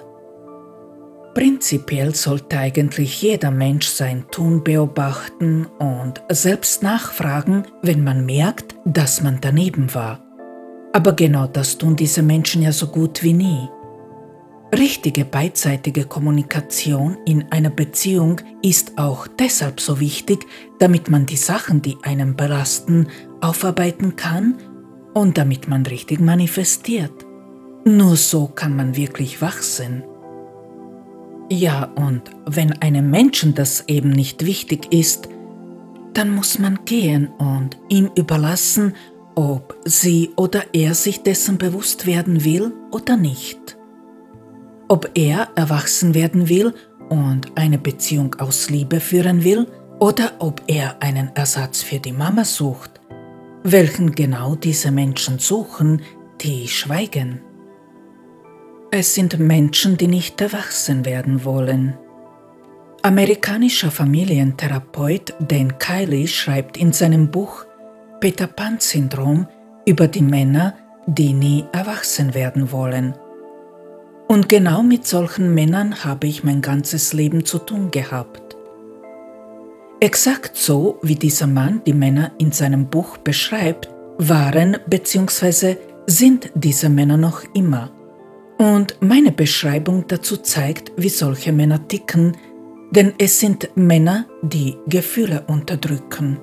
Prinzipiell 1.35 2.14
sollte 2.14 2.59
eigentlich 2.59 3.21
jeder 3.21 3.51
Mensch 3.51 3.88
sein 3.88 4.25
Tun 4.31 4.62
beobachten 4.62 5.67
und 5.67 6.23
selbst 6.29 6.85
nachfragen, 6.85 7.67
wenn 7.83 8.05
man 8.05 8.25
merkt, 8.25 8.77
dass 8.85 9.21
man 9.21 9.38
daneben 9.40 9.93
war. 9.95 10.23
Aber 10.94 11.12
genau 11.12 11.48
das 11.48 11.76
tun 11.76 11.96
diese 11.96 12.22
Menschen 12.22 12.62
ja 12.62 12.70
so 12.70 12.87
gut 12.87 13.24
wie 13.24 13.33
nie. 13.33 13.68
Richtige 14.72 15.24
beidseitige 15.24 16.04
Kommunikation 16.04 17.16
in 17.26 17.50
einer 17.50 17.70
Beziehung 17.70 18.40
ist 18.62 18.96
auch 18.96 19.26
deshalb 19.26 19.80
so 19.80 19.98
wichtig, 19.98 20.46
damit 20.78 21.11
man 21.11 21.26
die 21.26 21.37
Sachen, 21.37 21.83
die 21.83 21.96
einen 22.02 22.37
belasten, 22.37 23.09
aufarbeiten 23.40 24.14
kann 24.14 24.54
und 25.14 25.37
damit 25.37 25.66
man 25.66 25.85
richtig 25.85 26.20
manifestiert. 26.20 27.26
Nur 27.85 28.14
so 28.14 28.46
kann 28.46 28.76
man 28.76 28.94
wirklich 28.94 29.42
wachsen. 29.42 30.04
Ja, 31.50 31.87
und 31.96 32.22
wenn 32.46 32.72
einem 32.83 33.11
Menschen 33.11 33.54
das 33.57 33.88
eben 33.88 34.11
nicht 34.11 34.46
wichtig 34.46 34.92
ist, 34.92 35.28
dann 36.14 36.30
muss 36.30 36.61
man 36.61 36.85
gehen 36.85 37.28
und 37.38 37.78
ihm 37.88 38.11
überlassen, 38.14 38.94
ob 39.35 39.77
sie 39.85 40.31
oder 40.37 40.62
er 40.73 40.94
sich 40.94 41.23
dessen 41.23 41.59
bewusst 41.59 42.07
werden 42.07 42.44
will 42.44 42.73
oder 42.90 43.16
nicht. 43.16 43.77
Ob 44.88 45.11
er 45.14 45.49
erwachsen 45.55 46.14
werden 46.14 46.49
will 46.49 46.75
und 47.09 47.53
eine 47.57 47.79
Beziehung 47.79 48.35
aus 48.37 48.70
Liebe 48.70 49.01
führen 49.01 49.44
will 49.44 49.66
oder 49.99 50.33
ob 50.38 50.62
er 50.66 51.03
einen 51.03 51.35
Ersatz 51.35 51.83
für 51.83 51.99
die 51.99 52.12
Mama 52.12 52.44
sucht, 52.44 53.01
welchen 53.62 54.12
genau 54.12 54.55
diese 54.55 54.90
Menschen 54.90 55.38
suchen, 55.38 56.03
die 56.40 56.68
schweigen. 56.68 57.40
Es 58.90 59.14
sind 59.14 59.38
Menschen, 59.38 59.97
die 59.97 60.07
nicht 60.07 60.40
erwachsen 60.40 61.05
werden 61.05 61.44
wollen. 61.44 61.94
Amerikanischer 63.03 63.90
Familientherapeut 63.90 65.35
Dan 65.40 65.79
Kiley 65.79 66.29
schreibt 66.29 66.77
in 66.77 66.92
seinem 66.92 67.31
Buch 67.31 67.66
Peter 68.20 68.46
Pan-Syndrom 68.46 69.46
über 69.87 70.09
die 70.09 70.22
Männer, 70.22 70.74
die 71.07 71.33
nie 71.33 71.64
erwachsen 71.72 72.35
werden 72.35 72.72
wollen. 72.72 73.14
Und 74.29 74.48
genau 74.48 74.83
mit 74.83 75.07
solchen 75.07 75.55
Männern 75.55 76.05
habe 76.05 76.27
ich 76.27 76.44
mein 76.44 76.62
ganzes 76.62 77.12
Leben 77.12 77.44
zu 77.44 77.59
tun 77.59 77.90
gehabt. 77.90 78.57
Exakt 80.00 80.57
so, 80.57 80.98
wie 81.03 81.14
dieser 81.14 81.46
Mann 81.46 81.83
die 81.87 81.92
Männer 81.92 82.33
in 82.38 82.53
seinem 82.53 82.87
Buch 82.87 83.18
beschreibt, 83.18 83.88
waren 84.18 84.77
bzw. 84.87 85.77
sind 86.07 86.50
diese 86.55 86.88
Männer 86.88 87.16
noch 87.16 87.42
immer. 87.55 87.90
Und 88.59 88.96
meine 89.00 89.33
Beschreibung 89.33 90.07
dazu 90.07 90.37
zeigt, 90.37 90.92
wie 90.96 91.09
solche 91.09 91.53
Männer 91.53 91.87
ticken, 91.88 92.37
denn 92.90 93.14
es 93.18 93.40
sind 93.40 93.70
Männer, 93.74 94.27
die 94.42 94.77
Gefühle 94.87 95.44
unterdrücken. 95.48 96.38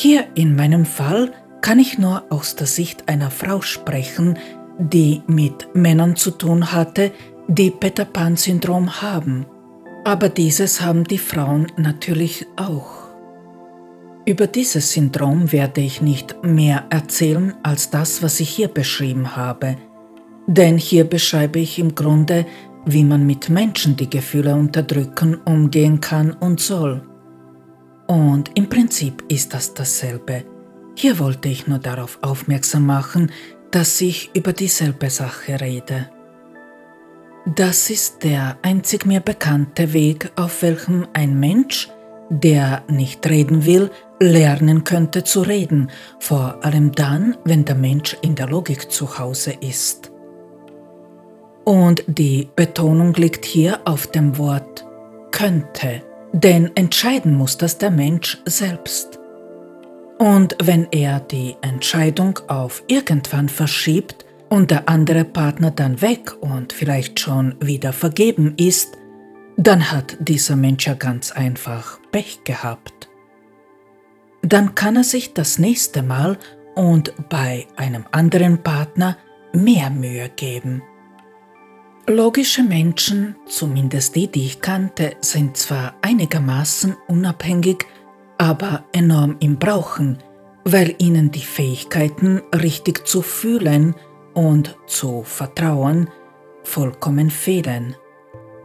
Hier 0.00 0.26
in 0.34 0.54
meinem 0.54 0.86
Fall 0.86 1.32
kann 1.60 1.80
ich 1.80 1.98
nur 1.98 2.22
aus 2.30 2.54
der 2.54 2.68
Sicht 2.68 3.08
einer 3.08 3.30
Frau 3.30 3.60
sprechen, 3.60 4.38
die 4.78 5.22
mit 5.26 5.74
Männern 5.74 6.14
zu 6.14 6.30
tun 6.30 6.72
hatte, 6.72 7.10
die 7.48 7.70
Peter 7.70 8.04
Pan-Syndrom 8.04 9.02
haben. 9.02 9.46
Aber 10.04 10.28
dieses 10.28 10.80
haben 10.80 11.02
die 11.04 11.18
Frauen 11.18 11.66
natürlich 11.76 12.46
auch. 12.56 13.08
Über 14.24 14.46
dieses 14.46 14.92
Syndrom 14.92 15.50
werde 15.50 15.80
ich 15.80 16.00
nicht 16.00 16.44
mehr 16.44 16.84
erzählen 16.90 17.54
als 17.62 17.90
das, 17.90 18.22
was 18.22 18.38
ich 18.40 18.50
hier 18.50 18.68
beschrieben 18.68 19.34
habe– 19.34 19.76
denn 20.48 20.78
hier 20.78 21.04
beschreibe 21.04 21.58
ich 21.58 21.78
im 21.78 21.94
Grunde, 21.94 22.46
wie 22.86 23.04
man 23.04 23.26
mit 23.26 23.50
Menschen, 23.50 23.96
die 23.96 24.08
Gefühle 24.08 24.54
unterdrücken, 24.54 25.36
umgehen 25.44 26.00
kann 26.00 26.32
und 26.32 26.58
soll. 26.58 27.02
Und 28.08 28.50
im 28.54 28.68
Prinzip 28.70 29.22
ist 29.28 29.52
das 29.52 29.74
dasselbe. 29.74 30.44
Hier 30.96 31.18
wollte 31.18 31.48
ich 31.48 31.68
nur 31.68 31.78
darauf 31.78 32.18
aufmerksam 32.22 32.86
machen, 32.86 33.30
dass 33.70 34.00
ich 34.00 34.30
über 34.34 34.54
dieselbe 34.54 35.10
Sache 35.10 35.60
rede. 35.60 36.08
Das 37.54 37.90
ist 37.90 38.24
der 38.24 38.58
einzig 38.62 39.04
mir 39.06 39.20
bekannte 39.20 39.92
Weg, 39.92 40.32
auf 40.36 40.62
welchem 40.62 41.06
ein 41.12 41.38
Mensch, 41.38 41.90
der 42.30 42.82
nicht 42.88 43.28
reden 43.28 43.66
will, 43.66 43.90
lernen 44.20 44.84
könnte 44.84 45.22
zu 45.22 45.42
reden, 45.42 45.90
vor 46.18 46.64
allem 46.64 46.92
dann, 46.92 47.36
wenn 47.44 47.64
der 47.66 47.76
Mensch 47.76 48.16
in 48.22 48.34
der 48.34 48.48
Logik 48.48 48.90
zu 48.90 49.18
Hause 49.18 49.54
ist. 49.60 50.10
Und 51.64 52.04
die 52.06 52.48
Betonung 52.56 53.12
liegt 53.14 53.44
hier 53.44 53.80
auf 53.84 54.06
dem 54.06 54.38
Wort 54.38 54.86
könnte, 55.30 56.02
denn 56.32 56.70
entscheiden 56.76 57.34
muss 57.34 57.56
das 57.58 57.78
der 57.78 57.90
Mensch 57.90 58.38
selbst. 58.44 59.18
Und 60.18 60.56
wenn 60.62 60.88
er 60.90 61.20
die 61.20 61.56
Entscheidung 61.62 62.40
auf 62.48 62.82
irgendwann 62.88 63.48
verschiebt 63.48 64.26
und 64.48 64.70
der 64.70 64.88
andere 64.88 65.24
Partner 65.24 65.70
dann 65.70 66.02
weg 66.02 66.32
und 66.40 66.72
vielleicht 66.72 67.20
schon 67.20 67.54
wieder 67.60 67.92
vergeben 67.92 68.54
ist, 68.56 68.96
dann 69.56 69.90
hat 69.90 70.16
dieser 70.20 70.56
Mensch 70.56 70.86
ja 70.86 70.94
ganz 70.94 71.32
einfach 71.32 71.98
Pech 72.10 72.44
gehabt. 72.44 73.08
Dann 74.42 74.74
kann 74.74 74.96
er 74.96 75.04
sich 75.04 75.34
das 75.34 75.58
nächste 75.58 76.02
Mal 76.02 76.38
und 76.74 77.12
bei 77.28 77.66
einem 77.76 78.04
anderen 78.12 78.62
Partner 78.62 79.16
mehr 79.52 79.90
Mühe 79.90 80.28
geben. 80.34 80.82
Logische 82.08 82.62
Menschen, 82.62 83.36
zumindest 83.46 84.16
die, 84.16 84.28
die 84.28 84.46
ich 84.46 84.62
kannte, 84.62 85.16
sind 85.20 85.58
zwar 85.58 85.94
einigermaßen 86.00 86.96
unabhängig, 87.06 87.84
aber 88.38 88.84
enorm 88.94 89.36
im 89.40 89.58
Brauchen, 89.58 90.16
weil 90.64 90.94
ihnen 90.96 91.30
die 91.30 91.42
Fähigkeiten, 91.42 92.40
richtig 92.54 93.06
zu 93.06 93.20
fühlen 93.20 93.94
und 94.32 94.78
zu 94.86 95.22
vertrauen, 95.22 96.08
vollkommen 96.62 97.28
fehlen. 97.28 97.94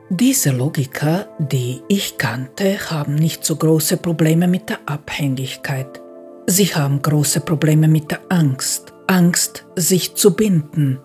Diese 0.09 0.51
Logiker, 0.51 1.27
die 1.37 1.81
ich 1.89 2.17
kannte, 2.17 2.77
haben 2.91 3.15
nicht 3.15 3.43
so 3.43 3.57
große 3.57 3.97
Probleme 3.97 4.47
mit 4.47 4.69
der 4.69 4.79
Abhängigkeit. 4.85 6.01
Sie 6.47 6.67
haben 6.67 7.01
große 7.01 7.41
Probleme 7.41 7.89
mit 7.89 8.09
der 8.09 8.21
Angst. 8.29 8.93
Angst, 9.07 9.65
sich 9.75 10.15
zu 10.15 10.33
binden. 10.33 11.01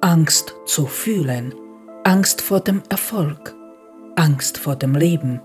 Angst 0.00 0.54
zu 0.66 0.86
fühlen. 0.86 1.52
Angst 2.04 2.40
vor 2.40 2.60
dem 2.60 2.82
Erfolg, 2.88 3.54
Angst 4.16 4.56
vor 4.56 4.74
dem 4.74 4.94
Leben. 4.94 5.42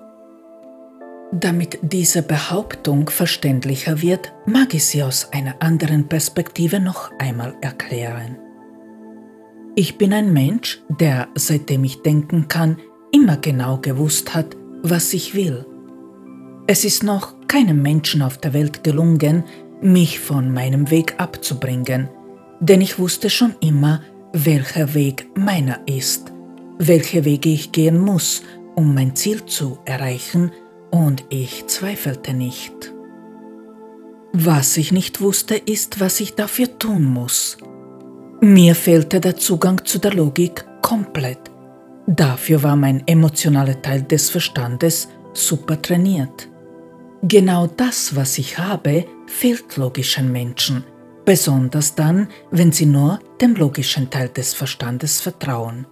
Damit 1.34 1.80
diese 1.82 2.22
Behauptung 2.22 3.10
verständlicher 3.10 4.02
wird, 4.02 4.32
mag 4.46 4.74
ich 4.74 4.86
sie 4.86 5.04
aus 5.04 5.34
einer 5.34 5.56
anderen 5.62 6.08
Perspektive 6.08 6.80
noch 6.80 7.12
einmal 7.20 7.56
erklären. 7.60 8.38
Ich 9.76 9.98
bin 9.98 10.13
ein 10.13 10.32
Mensch, 10.32 10.82
der, 10.88 11.28
seitdem 11.36 11.84
ich 11.84 12.04
denken 12.04 12.48
kann, 12.48 12.78
immer 13.12 13.36
genau 13.36 13.78
gewusst 13.80 14.34
hat, 14.34 14.56
was 14.82 15.13
ich 15.13 15.36
will. 15.36 15.65
Es 16.68 16.86
ist 16.86 17.04
noch 17.04 17.36
keinem 17.48 17.82
Menschen 17.82 18.22
auf 18.22 18.38
der 18.38 18.54
Welt 18.54 18.82
gelungen, 18.82 19.44
mich 19.82 20.22
von 20.22 20.54
meinem 20.54 20.89
Weg 20.89 21.15
abzubringen, 21.18 22.08
denn 22.62 22.80
ich 22.80 22.98
wusste 22.98 23.30
schon 23.30 23.56
immer, 23.60 24.02
welcher 24.32 24.94
Weg 24.94 25.28
meiner 25.36 25.86
ist 25.86 26.32
welche 26.78 27.26
Wege 27.26 27.50
ich 27.50 27.72
gehen 27.72 28.00
muss, 28.00 28.44
um 28.76 28.94
mein 28.94 29.16
Ziel 29.16 29.46
zu 29.46 29.80
erreichen, 29.86 30.52
und 30.92 31.26
ich 31.30 31.68
zweifelte 31.68 32.34
nicht. 32.34 32.94
Was 34.34 34.78
ich 34.78 34.92
nicht 34.92 35.22
wusste, 35.22 35.56
ist, 35.56 36.00
was 36.00 36.20
ich 36.20 36.36
dafür 36.36 36.78
tun 36.78 37.04
muss. 37.04 37.58
Mir 38.42 38.76
fehlte 38.76 39.20
der 39.20 39.36
Zugang 39.36 39.84
zu 39.86 40.00
der 40.00 40.14
Logik 40.14 40.66
komplett, 40.82 41.52
Dafür 42.08 42.62
war 42.62 42.76
mein 42.76 43.06
emotionaler 43.08 43.82
Teil 43.82 44.04
des 44.04 44.30
Verstandes 44.30 45.08
super 45.34 45.82
trainiert. 45.82 46.50
Genau 47.24 47.66
das, 47.66 48.16
was 48.16 48.38
ich 48.38 48.60
habe, 48.60 49.06
fehlt 49.26 49.76
logischen 49.78 50.32
Menschen, 50.32 50.84
besonders 51.26 51.96
dann, 51.96 52.28
wenn 52.52 52.72
sie 52.72 52.86
nur 52.86 53.20
dem 53.42 53.56
logischen 53.56 54.10
Teil 54.12 54.30
des 54.30 54.54
Verstandes 54.54 55.20
vertrauen. 55.20 55.88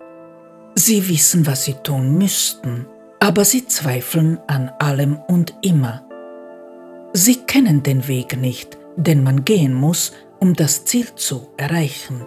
Sie 0.76 1.08
wissen, 1.08 1.46
was 1.46 1.66
sie 1.66 1.74
tun 1.74 2.18
müssten, 2.18 2.88
aber 3.20 3.46
sie 3.46 3.68
zweifeln 3.68 4.40
an 4.48 4.72
allem 4.80 5.18
und 5.28 5.54
immer. 5.62 6.04
Sie 7.14 7.36
kennen 7.36 7.84
den 7.84 8.08
Weg 8.08 8.38
nicht, 8.38 8.78
den 8.96 9.24
man 9.24 9.46
gehen 9.46 9.74
muss, 9.74 10.14
um 10.40 10.54
das 10.54 10.86
Ziel 10.86 11.08
zu 11.16 11.48
erreichen. 11.58 12.26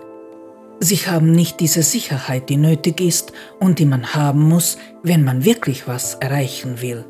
Sie 0.78 0.96
haben 0.96 1.32
nicht 1.32 1.60
diese 1.60 1.82
Sicherheit, 1.82 2.48
die 2.48 2.56
nötig 2.56 3.00
ist 3.00 3.32
und 3.58 3.78
die 3.78 3.86
man 3.86 4.14
haben 4.14 4.42
muss, 4.42 4.78
wenn 5.02 5.24
man 5.24 5.44
wirklich 5.44 5.88
was 5.88 6.14
erreichen 6.14 6.80
will. 6.80 7.04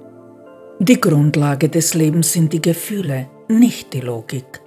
Die 0.78 1.00
Grundlage 1.00 1.68
des 1.68 1.94
Lebens 1.94 2.32
sind 2.32 2.52
die 2.52 2.62
Gefühle, 2.62 3.28
nicht 3.48 3.92
die 3.92 4.00
Logik. 4.00 4.60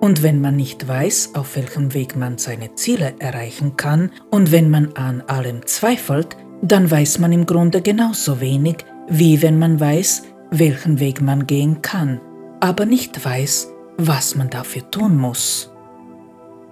Und 0.00 0.22
wenn 0.22 0.40
man 0.40 0.56
nicht 0.56 0.86
weiß, 0.86 1.30
auf 1.34 1.56
welchem 1.56 1.94
Weg 1.94 2.16
man 2.16 2.38
seine 2.38 2.74
Ziele 2.74 3.14
erreichen 3.18 3.76
kann, 3.76 4.10
und 4.30 4.52
wenn 4.52 4.70
man 4.70 4.92
an 4.94 5.22
allem 5.22 5.66
zweifelt, 5.66 6.36
dann 6.62 6.90
weiß 6.90 7.18
man 7.18 7.32
im 7.32 7.46
Grunde 7.46 7.82
genauso 7.82 8.40
wenig, 8.40 8.76
wie 9.08 9.40
wenn 9.42 9.58
man 9.58 9.80
weiß, 9.80 10.22
welchen 10.50 11.00
Weg 11.00 11.20
man 11.20 11.46
gehen 11.46 11.82
kann, 11.82 12.20
aber 12.60 12.86
nicht 12.86 13.24
weiß, 13.24 13.68
was 13.98 14.34
man 14.34 14.50
dafür 14.50 14.90
tun 14.90 15.16
muss. 15.16 15.72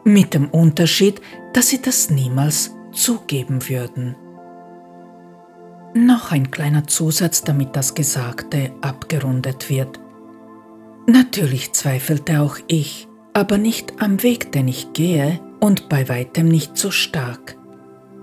Mit 0.05 0.35
dem 0.35 0.51
Unterschied, 0.51 1.21
dass 1.53 1.69
sie 1.69 1.81
das 1.81 2.11
niemals 2.11 2.73
zugeben 2.93 3.69
würden. 3.69 4.17
Noch 5.95 6.33
ein 6.33 6.51
kleiner 6.51 6.87
Zusatz, 6.87 7.43
damit 7.43 7.77
das 7.77 7.95
Gesagte 7.95 8.73
abgerundet 8.81 9.71
wird. 9.71 10.01
Natürlich 11.07 11.73
zweifelte 11.73 12.41
auch 12.41 12.57
ich, 12.67 13.07
aber 13.35 13.59
nicht 13.59 14.01
am 14.01 14.23
Weg, 14.23 14.53
den 14.53 14.69
ich 14.69 14.93
gehe 14.93 15.41
und 15.61 15.89
bei 15.89 16.09
weitem 16.09 16.49
nicht 16.49 16.79
so 16.79 16.91
stark. 16.91 17.57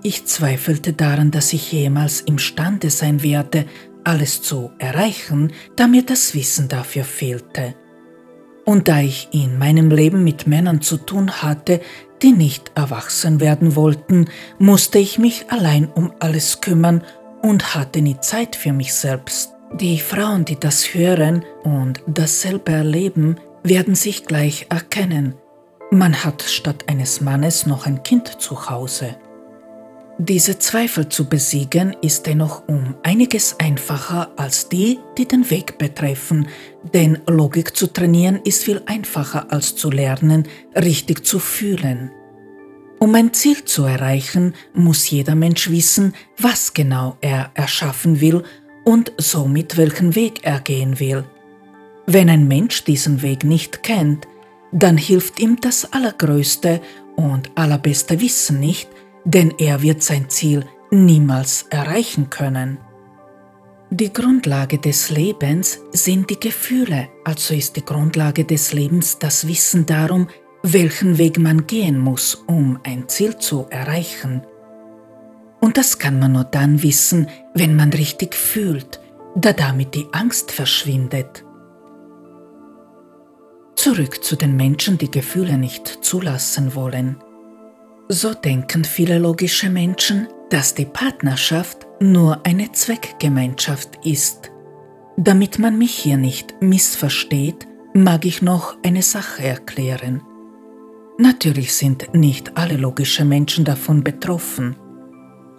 Ich 0.04 0.26
zweifelte 0.26 0.94
daran, 0.94 1.30
dass 1.30 1.54
ich 1.54 1.72
jemals 1.72 2.22
imstande 2.22 2.90
sein 2.90 3.22
werde, 3.22 3.66
alles 4.04 4.42
zu 4.42 4.72
erreichen, 4.80 5.52
da 5.76 5.86
mir 5.88 6.04
das 6.04 6.34
Wissen 6.34 6.70
dafür 6.70 7.04
fehlte. 7.04 7.76
Und 8.66 8.88
da 8.88 9.02
ich 9.02 9.28
in 9.32 9.60
meinem 9.60 9.92
Leben 9.92 10.24
mit 10.24 10.48
Männern 10.48 10.82
zu 10.82 10.98
tun 10.98 11.30
hatte, 11.44 11.82
die 12.22 12.32
nicht 12.32 12.72
erwachsen 12.76 13.40
werden 13.40 13.76
wollten, 13.76 14.26
musste 14.60 14.98
ich 14.98 15.20
mich 15.20 15.52
allein 15.52 15.88
um 15.88 16.14
alles 16.20 16.62
kümmern 16.62 17.04
und 17.42 17.76
hatte 17.76 18.02
nie 18.02 18.20
Zeit 18.22 18.56
für 18.56 18.74
mich 18.74 18.94
selbst. 18.94 19.52
Die 19.80 20.00
Frauen, 20.00 20.46
die 20.46 20.60
das 20.60 20.94
hören 20.94 21.44
und 21.64 22.02
dasselbe 22.08 22.72
erleben, 22.72 23.38
werden 23.64 23.96
sich 23.96 24.26
gleich 24.26 24.68
erkennen. 24.70 25.36
Man 25.92 26.24
hat 26.24 26.42
statt 26.42 26.86
eines 26.88 27.22
Mannes 27.22 27.66
noch 27.66 27.86
ein 27.86 28.04
Kind 28.04 28.42
zu 28.42 28.70
Hause. 28.70 29.18
Diese 30.18 30.60
Zweifel 30.60 31.10
zu 31.10 31.28
besiegen 31.28 31.96
ist 32.02 32.28
dennoch 32.28 32.68
um 32.68 32.96
einiges 33.02 33.56
einfacher 33.60 34.32
als 34.38 34.70
die, 34.70 35.00
die 35.18 35.28
den 35.28 35.50
Weg 35.50 35.80
betreffen, 35.80 36.48
denn 36.94 37.18
Logik 37.28 37.76
zu 37.76 37.88
trainieren 37.88 38.40
ist 38.44 38.64
viel 38.64 38.84
einfacher 38.86 39.52
als 39.52 39.76
zu 39.76 39.90
lernen, 39.90 40.48
richtig 40.76 41.26
zu 41.26 41.40
fühlen. 41.40 42.12
Um 43.00 43.16
ein 43.16 43.34
Ziel 43.34 43.66
zu 43.66 43.84
erreichen, 43.84 44.54
muss 44.76 45.10
jeder 45.10 45.34
Mensch 45.34 45.72
wissen, 45.72 46.14
was 46.38 46.74
genau 46.74 47.18
er 47.22 47.50
erschaffen 47.56 48.22
will 48.22 48.44
und 48.86 49.12
somit 49.18 49.76
welchen 49.76 50.14
Weg 50.14 50.42
er 50.44 50.60
gehen 50.60 51.00
will. 51.00 51.26
Wenn 52.14 52.30
ein 52.30 52.46
Mensch 52.46 52.84
diesen 52.84 53.22
Weg 53.22 53.46
nicht 53.46 53.84
kennt, 53.84 54.28
dann 54.74 54.98
hilft 54.98 55.40
ihm 55.40 55.62
das 55.62 55.94
allergrößte 55.94 56.82
und 57.16 57.52
allerbeste 57.56 58.20
Wissen 58.20 58.60
nicht, 58.60 58.90
denn 59.24 59.54
er 59.58 59.82
wird 59.82 60.04
sein 60.04 60.30
Ziel 60.30 60.66
niemals 60.92 61.68
erreichen 61.70 62.30
können. 62.30 62.80
Die 63.92 64.12
Grundlage 64.12 64.78
des 64.78 65.10
Lebens 65.10 65.80
sind 65.94 66.30
die 66.30 66.40
Gefühle, 66.40 67.08
also 67.24 67.54
ist 67.54 67.78
die 67.78 67.86
Grundlage 67.86 68.44
des 68.44 68.74
Lebens 68.74 69.18
das 69.18 69.48
Wissen 69.48 69.86
darum, 69.86 70.28
welchen 70.64 71.18
Weg 71.18 71.40
man 71.40 71.66
gehen 71.66 71.98
muss, 71.98 72.36
um 72.46 72.78
ein 72.84 73.08
Ziel 73.08 73.38
zu 73.38 73.68
erreichen. 73.70 74.42
Und 75.62 75.78
das 75.78 75.98
kann 75.98 76.20
man 76.20 76.34
nur 76.34 76.44
dann 76.44 76.84
wissen, 76.84 77.28
wenn 77.54 77.78
man 77.78 77.94
richtig 77.94 78.36
fühlt, 78.36 79.00
da 79.34 79.54
damit 79.54 79.96
die 79.96 80.08
Angst 80.12 80.52
verschwindet. 80.52 81.46
Zurück 83.76 84.24
zu 84.24 84.36
den 84.36 84.56
Menschen, 84.56 84.98
die 84.98 85.10
Gefühle 85.10 85.58
nicht 85.58 85.88
zulassen 86.02 86.76
wollen. 86.76 87.18
So 88.10 88.34
denken 88.34 88.84
viele 88.84 89.20
logische 89.20 89.70
Menschen, 89.70 90.28
dass 90.50 90.76
die 90.76 90.86
Partnerschaft 90.86 91.88
nur 92.00 92.46
eine 92.46 92.72
Zweckgemeinschaft 92.72 94.06
ist. 94.06 94.52
Damit 95.18 95.60
man 95.60 95.78
mich 95.78 95.94
hier 95.94 96.18
nicht 96.18 96.62
missversteht, 96.62 97.68
mag 97.94 98.26
ich 98.26 98.42
noch 98.42 98.76
eine 98.84 99.02
Sache 99.02 99.44
erklären. 99.44 100.22
Natürlich 101.18 101.74
sind 101.74 102.14
nicht 102.14 102.58
alle 102.58 102.78
logische 102.78 103.26
Menschen 103.26 103.64
davon 103.64 104.04
betroffen. 104.04 104.76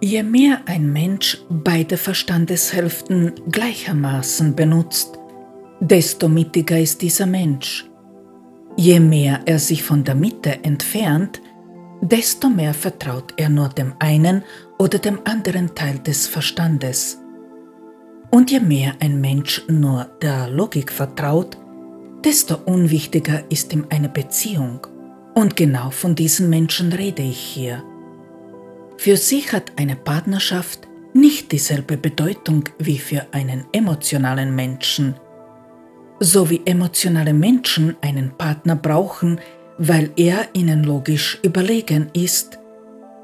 Je 0.01 0.21
mehr 0.21 0.61
ein 0.65 0.91
Mensch 0.91 1.43
beide 1.49 1.97
Verstandeshälften 1.97 3.33
gleichermaßen 3.49 4.55
benutzt, 4.55 5.17
desto 5.79 6.27
mittiger 6.27 6.79
ist 6.79 7.01
dieser 7.01 7.25
Mensch. 7.25 7.89
Je 8.75 8.99
mehr 8.99 9.41
er 9.45 9.59
sich 9.59 9.83
von 9.83 10.03
der 10.03 10.15
Mitte 10.15 10.63
entfernt, 10.63 11.41
desto 12.01 12.49
mehr 12.49 12.73
vertraut 12.73 13.33
er 13.37 13.49
nur 13.49 13.69
dem 13.69 13.93
einen 13.99 14.43
oder 14.77 14.99
dem 14.99 15.19
anderen 15.25 15.73
Teil 15.75 15.99
des 15.99 16.27
Verstandes. 16.27 17.19
Und 18.31 18.51
je 18.51 18.59
mehr 18.59 18.93
ein 18.99 19.21
Mensch 19.21 19.61
nur 19.67 20.05
der 20.21 20.49
Logik 20.49 20.91
vertraut, 20.91 21.57
desto 22.23 22.55
unwichtiger 22.65 23.43
ist 23.49 23.71
ihm 23.73 23.85
eine 23.89 24.09
Beziehung. 24.09 24.87
Und 25.35 25.55
genau 25.55 25.91
von 25.91 26.15
diesen 26.15 26.49
Menschen 26.49 26.93
rede 26.93 27.21
ich 27.21 27.37
hier. 27.37 27.83
Für 28.97 29.17
sie 29.17 29.41
hat 29.41 29.71
eine 29.77 29.95
Partnerschaft 29.95 30.87
nicht 31.13 31.51
dieselbe 31.51 31.97
Bedeutung 31.97 32.63
wie 32.79 32.97
für 32.97 33.27
einen 33.31 33.65
emotionalen 33.71 34.55
Menschen. 34.55 35.15
So 36.23 36.49
wie 36.49 36.61
emotionale 36.63 37.33
Menschen 37.33 37.97
einen 37.99 38.31
Partner 38.37 38.77
brauchen, 38.77 39.41
weil 39.77 40.09
er 40.15 40.47
ihnen 40.53 40.85
logisch 40.85 41.37
überlegen 41.43 42.09
ist, 42.13 42.59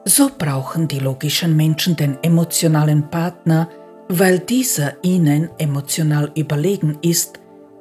so 0.03 0.29
brauchen 0.37 0.85
die 0.89 0.99
logischen 0.99 1.55
Menschen 1.55 1.95
den 1.95 2.17
emotionalen 2.23 3.09
Partner, 3.09 3.69
weil 4.09 4.39
dieser 4.39 5.01
ihnen 5.01 5.49
emotional 5.59 6.29
überlegen 6.35 6.97
ist, 7.01 7.39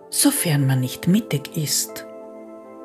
sofern 0.09 0.65
man 0.69 0.79
nicht 0.83 1.09
mittig 1.09 1.57
ist. 1.57 2.07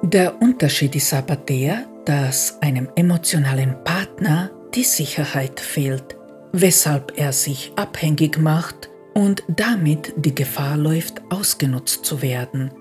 Der 0.02 0.42
Unterschied 0.42 0.96
ist 0.96 1.14
aber 1.14 1.36
der, 1.36 1.86
dass 2.04 2.60
einem 2.64 2.90
emotionalen 2.96 3.76
Partner 3.84 4.50
die 4.74 4.84
Sicherheit 4.84 5.60
fehlt, 5.60 6.18
weshalb 6.52 7.14
er 7.16 7.32
sich 7.32 7.74
abhängig 7.76 8.40
macht 8.40 8.90
und 9.14 9.44
damit 9.48 10.14
die 10.18 10.36
Gefahr 10.36 10.78
läuft, 10.78 11.22
ausgenutzt 11.30 12.06
zu 12.06 12.22
werden. 12.22 12.72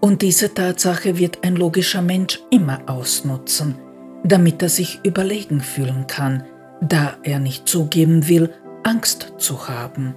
Und 0.00 0.22
diese 0.22 0.52
Tatsache 0.52 1.18
wird 1.18 1.44
ein 1.44 1.56
logischer 1.56 2.02
Mensch 2.02 2.40
immer 2.50 2.80
ausnutzen, 2.86 3.76
damit 4.24 4.62
er 4.62 4.68
sich 4.68 5.00
überlegen 5.04 5.60
fühlen 5.60 6.06
kann, 6.06 6.44
da 6.80 7.16
er 7.22 7.38
nicht 7.38 7.68
zugeben 7.68 8.28
will, 8.28 8.52
Angst 8.82 9.34
zu 9.38 9.68
haben. 9.68 10.14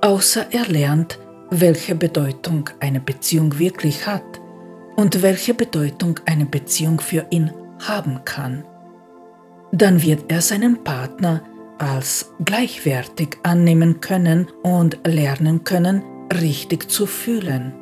Außer 0.00 0.46
er 0.50 0.66
lernt, 0.66 1.18
welche 1.50 1.94
Bedeutung 1.94 2.68
eine 2.80 3.00
Beziehung 3.00 3.58
wirklich 3.58 4.06
hat 4.06 4.40
und 4.96 5.22
welche 5.22 5.54
Bedeutung 5.54 6.20
eine 6.26 6.44
Beziehung 6.44 7.00
für 7.00 7.26
ihn 7.30 7.52
haben 7.80 8.24
kann. 8.24 8.64
Dann 9.72 10.02
wird 10.02 10.24
er 10.28 10.40
seinen 10.40 10.82
Partner 10.82 11.42
als 11.78 12.32
gleichwertig 12.44 13.38
annehmen 13.42 14.00
können 14.00 14.48
und 14.62 14.98
lernen 15.06 15.64
können, 15.64 16.02
richtig 16.32 16.90
zu 16.90 17.06
fühlen. 17.06 17.72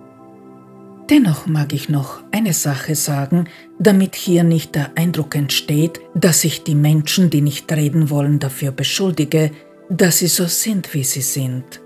Dennoch 1.08 1.46
mag 1.46 1.72
ich 1.72 1.88
noch 1.88 2.22
eine 2.32 2.52
Sache 2.52 2.96
sagen, 2.96 3.48
damit 3.78 4.16
hier 4.16 4.42
nicht 4.42 4.74
der 4.74 4.90
Eindruck 4.96 5.36
entsteht, 5.36 6.00
dass 6.14 6.42
ich 6.42 6.64
die 6.64 6.74
Menschen, 6.74 7.30
die 7.30 7.42
nicht 7.42 7.70
reden 7.72 8.10
wollen, 8.10 8.40
dafür 8.40 8.72
beschuldige, 8.72 9.52
dass 9.88 10.18
sie 10.18 10.26
so 10.26 10.46
sind, 10.46 10.92
wie 10.94 11.04
sie 11.04 11.22
sind. 11.22 11.80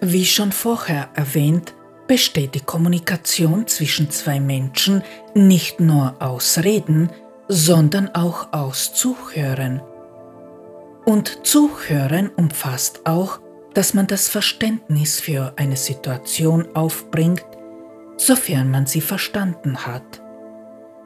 Wie 0.00 0.24
schon 0.24 0.50
vorher 0.50 1.10
erwähnt, 1.14 1.74
besteht 2.06 2.54
die 2.54 2.60
Kommunikation 2.60 3.66
zwischen 3.66 4.10
zwei 4.10 4.40
Menschen 4.40 5.02
nicht 5.34 5.78
nur 5.78 6.16
aus 6.20 6.58
Reden, 6.58 7.10
sondern 7.48 8.08
auch 8.14 8.52
aus 8.52 8.94
Zuhören. 8.94 9.82
Und 11.10 11.44
Zuhören 11.44 12.30
umfasst 12.36 13.00
auch, 13.04 13.40
dass 13.74 13.94
man 13.94 14.06
das 14.06 14.28
Verständnis 14.28 15.18
für 15.18 15.54
eine 15.56 15.74
Situation 15.74 16.68
aufbringt, 16.76 17.44
sofern 18.16 18.70
man 18.70 18.86
sie 18.86 19.00
verstanden 19.00 19.84
hat. 19.88 20.22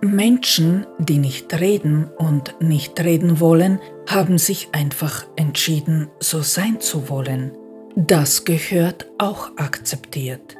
Menschen, 0.02 0.86
die 0.98 1.16
nicht 1.16 1.58
reden 1.58 2.10
und 2.18 2.54
nicht 2.60 3.00
reden 3.00 3.40
wollen, 3.40 3.80
haben 4.06 4.36
sich 4.36 4.68
einfach 4.72 5.24
entschieden, 5.36 6.10
so 6.20 6.42
sein 6.42 6.82
zu 6.82 7.08
wollen. 7.08 7.52
Das 7.96 8.44
gehört 8.44 9.06
auch 9.16 9.56
akzeptiert. 9.56 10.54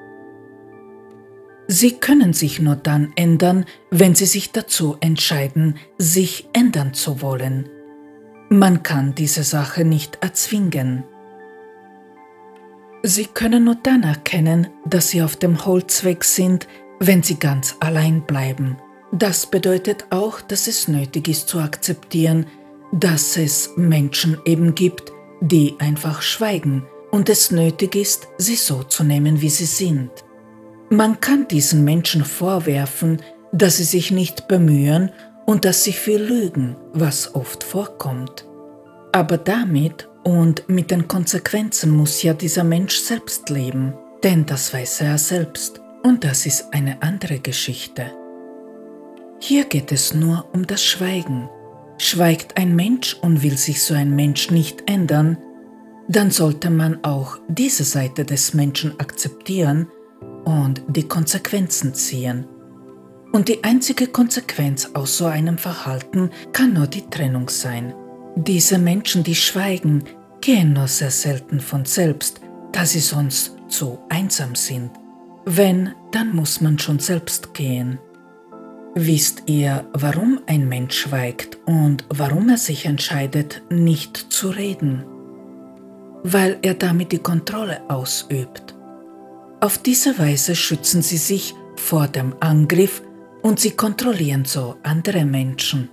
Sie 1.67 1.93
können 1.93 2.33
sich 2.33 2.61
nur 2.61 2.77
dann 2.77 3.13
ändern, 3.15 3.67
wenn 3.91 4.15
sie 4.15 4.25
sich 4.25 4.53
dazu 4.53 4.97
entscheiden, 5.01 5.77
sich 5.99 6.49
ändern 6.55 6.95
zu 6.95 7.21
wollen. 7.21 7.69
Man 8.49 8.83
kann 8.83 9.15
diese 9.15 9.43
Sache 9.43 9.85
nicht 9.85 10.19
erzwingen. 10.21 11.05
Sie 13.03 13.27
können 13.27 13.65
nur 13.65 13.77
dann 13.77 14.03
erkennen, 14.03 14.69
dass 14.87 15.11
Sie 15.11 15.23
auf 15.23 15.37
dem 15.37 15.65
Holzweg 15.65 16.25
sind, 16.25 16.67
wenn 17.01 17.23
Sie 17.23 17.39
ganz 17.39 17.77
allein 17.81 18.23
bleiben. 18.23 18.77
Das 19.13 19.47
bedeutet 19.47 20.07
auch, 20.11 20.41
dass 20.41 20.67
es 20.67 20.89
nötig 20.89 21.29
ist 21.29 21.49
zu 21.49 21.61
akzeptieren, 21.61 22.47
dass 22.93 23.37
es 23.37 23.71
Menschen 23.77 24.39
eben 24.45 24.75
gibt, 24.75 25.13
die 25.41 25.75
einfach 25.79 26.23
schweigen 26.23 26.87
und 27.11 27.29
es 27.29 27.51
nötig 27.51 27.95
ist, 27.95 28.27
sie 28.39 28.57
so 28.57 28.83
zu 28.83 29.05
nehmen, 29.05 29.41
wie 29.41 29.51
sie 29.51 29.67
sind. 29.67 30.11
Man 30.91 31.21
kann 31.21 31.47
diesen 31.47 31.85
Menschen 31.85 32.25
vorwerfen, 32.25 33.23
dass 33.53 33.77
sie 33.77 33.85
sich 33.85 34.11
nicht 34.11 34.49
bemühen 34.49 35.13
und 35.47 35.65
dass 35.65 35.85
sie 35.85 35.93
viel 35.93 36.23
lügen, 36.23 36.77
was 36.93 37.35
oft 37.35 37.65
vorkommt. 37.65 38.47
Aber 39.13 39.39
damit 39.39 40.09
und 40.25 40.69
mit 40.69 40.91
den 40.91 41.07
Konsequenzen 41.07 41.91
muss 41.91 42.23
ja 42.23 42.33
dieser 42.33 42.65
Mensch 42.65 42.97
selbst 42.97 43.51
leben, 43.51 43.95
denn 44.23 44.47
das 44.47 44.73
weiß 44.73 45.03
er 45.03 45.19
selbst. 45.19 45.81
Und 46.03 46.25
das 46.25 46.47
ist 46.47 46.73
eine 46.73 47.03
andere 47.03 47.39
Geschichte. 47.39 48.11
Hier 49.41 49.65
geht 49.65 49.93
es 49.93 50.15
nur 50.15 50.47
um 50.53 50.67
das 50.67 50.85
Schweigen. 50.85 51.49
Schweigt 51.99 52.57
ein 52.57 52.75
Mensch 52.75 53.17
und 53.21 53.43
will 53.43 53.57
sich 53.57 53.83
so 53.83 53.95
ein 53.95 54.15
Mensch 54.15 54.51
nicht 54.51 54.91
ändern, 54.91 55.39
dann 56.09 56.31
sollte 56.31 56.71
man 56.71 57.03
auch 57.05 57.39
diese 57.49 57.85
Seite 57.85 58.25
des 58.25 58.53
Menschen 58.53 58.99
akzeptieren 59.01 59.89
und 60.45 60.83
die 60.89 61.09
Konsequenzen 61.09 61.95
ziehen. 61.95 62.47
Und 63.35 63.49
die 63.49 63.65
einzige 63.65 64.07
Konsequenz 64.07 64.91
aus 64.95 65.19
so 65.19 65.27
einem 65.27 65.59
Verhalten 65.59 66.31
kann 66.53 66.73
nur 66.73 66.87
die 66.87 67.11
Trennung 67.11 67.49
sein. 67.49 67.93
Diese 68.37 68.79
Menschen, 68.79 69.25
die 69.25 69.35
schweigen, 69.35 70.05
gehen 70.41 70.73
nur 70.73 70.87
sehr 70.87 71.11
selten 71.11 71.59
von 71.59 71.85
selbst, 71.85 72.41
da 72.71 72.87
sie 72.87 73.01
sonst 73.01 73.57
zu 73.67 73.99
einsam 74.09 74.55
sind. 74.55 74.93
Wenn, 75.47 75.91
dann 76.13 76.33
muss 76.33 76.61
man 76.61 76.79
schon 76.79 77.01
selbst 77.01 77.55
gehen. 77.55 77.99
Wisst 78.95 79.43
ihr, 79.47 79.85
warum 79.93 80.39
ein 80.47 80.69
Mensch 80.69 80.97
schweigt 80.97 81.59
und 81.67 82.05
warum 82.11 82.51
er 82.51 82.59
sich 82.59 82.87
entscheidet, 82.87 83.63
nicht 83.69 84.17
zu 84.17 84.51
reden? 84.51 85.05
Weil 86.23 86.59
er 86.63 86.75
damit 86.75 87.11
die 87.11 87.19
Kontrolle 87.19 87.83
ausübt. 87.91 88.77
Auf 89.59 89.79
diese 89.79 90.21
Weise 90.21 90.55
schützen 90.55 91.03
sie 91.03 91.17
sich 91.17 91.53
vor 91.75 92.07
dem 92.07 92.33
Angriff 92.39 93.03
und 93.45 93.61
sie 93.61 93.73
kontrollieren 93.73 94.47
so 94.47 94.77
andere 94.83 95.27
Menschen. 95.27 95.91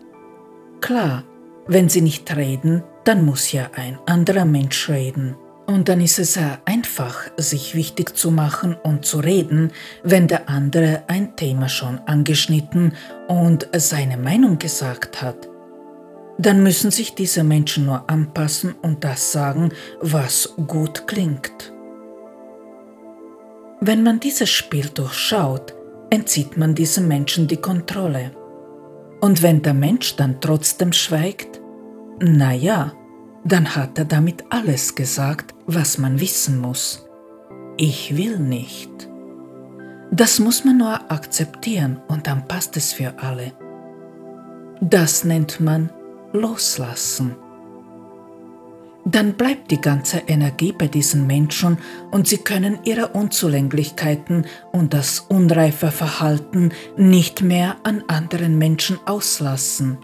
Klar, 0.80 1.26
wenn 1.68 1.90
sie 1.90 2.02
nicht 2.02 2.34
reden, 2.36 2.82
dann 3.04 3.26
muss 3.26 3.52
ja 3.52 3.70
ein 3.76 4.00
anderer 4.06 4.46
Mensch 4.46 4.90
reden. 4.90 5.36
Und 5.68 5.90
dann 5.90 6.00
ist 6.00 6.18
es 6.18 6.34
sehr 6.34 6.62
einfach, 6.66 7.30
sich 7.36 7.76
wichtig 7.76 8.16
zu 8.16 8.32
machen 8.32 8.76
und 8.84 9.06
zu 9.06 9.20
reden, 9.20 9.72
wenn 10.02 10.30
der 10.30 10.50
andere 10.50 11.04
ein 11.08 11.36
Thema 11.36 11.68
schon 11.68 12.00
angeschnitten 12.06 12.94
und 13.28 13.68
seine 13.76 14.18
Meinung 14.18 14.58
gesagt 14.58 15.22
hat. 15.22 15.50
Dann 16.38 16.64
müssen 16.64 16.90
sich 16.90 17.16
diese 17.16 17.44
Menschen 17.44 17.86
nur 17.86 18.10
anpassen 18.10 18.76
und 18.82 19.04
das 19.04 19.34
sagen, 19.34 19.74
was 20.00 20.54
gut 20.68 21.06
klingt. 21.06 21.74
Wenn 23.82 24.04
man 24.04 24.22
dieses 24.22 24.50
Spiel 24.50 24.88
durchschaut, 24.88 25.76
entzieht 26.12 26.58
man 26.58 26.76
diesem 26.76 27.08
Menschen 27.08 27.48
die 27.48 27.58
Kontrolle. 27.58 28.32
Und 29.22 29.42
wenn 29.42 29.64
der 29.64 29.74
Mensch 29.74 30.16
dann 30.16 30.40
trotzdem 30.42 30.94
schweigt, 30.94 31.60
na 32.20 32.54
ja, 32.54 32.94
dann 33.44 33.76
hat 33.76 33.98
er 33.98 34.06
damit 34.06 34.44
alles 34.50 34.94
gesagt, 34.94 35.56
was 35.66 35.98
man 35.98 36.20
wissen 36.20 36.60
muss. 36.60 37.08
Ich 37.78 38.16
will 38.16 38.38
nicht. 38.38 38.92
Das 40.12 40.40
muss 40.40 40.66
man 40.66 40.78
nur 40.78 41.12
akzeptieren 41.12 42.02
und 42.08 42.28
dann 42.28 42.48
passt 42.48 42.76
es 42.78 42.94
für 42.94 43.18
alle. 43.18 43.54
Das 44.82 45.24
nennt 45.24 45.60
man 45.60 45.90
Loslassen. 46.34 47.36
Dann 49.04 49.34
bleibt 49.34 49.72
die 49.72 49.82
ganze 49.82 50.20
Energie 50.28 50.72
bei 50.72 50.88
diesen 50.88 51.26
Menschen 51.26 51.80
und 52.12 52.28
sie 52.28 52.38
können 52.38 52.80
ihre 52.84 53.08
Unzulänglichkeiten 53.08 54.46
und 54.72 54.94
das 54.94 55.22
unreife 55.22 55.90
Verhalten 55.90 56.72
nicht 56.98 57.42
mehr 57.42 57.78
an 57.84 58.04
anderen 58.08 58.58
Menschen 58.60 59.00
auslassen. 59.06 59.98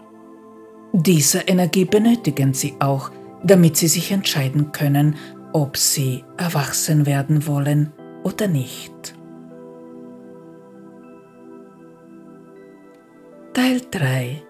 Diese 0.92 1.40
Energie 1.40 1.84
benötigen 1.84 2.54
sie 2.54 2.74
auch, 2.80 3.10
damit 3.44 3.76
sie 3.76 3.88
sich 3.88 4.10
entscheiden 4.10 4.72
können, 4.72 5.14
ob 5.52 5.76
sie 5.76 6.24
erwachsen 6.36 7.06
werden 7.06 7.46
wollen 7.46 7.92
oder 8.24 8.48
nicht. 8.48 9.14
Teil 13.54 13.80
3 13.90 14.42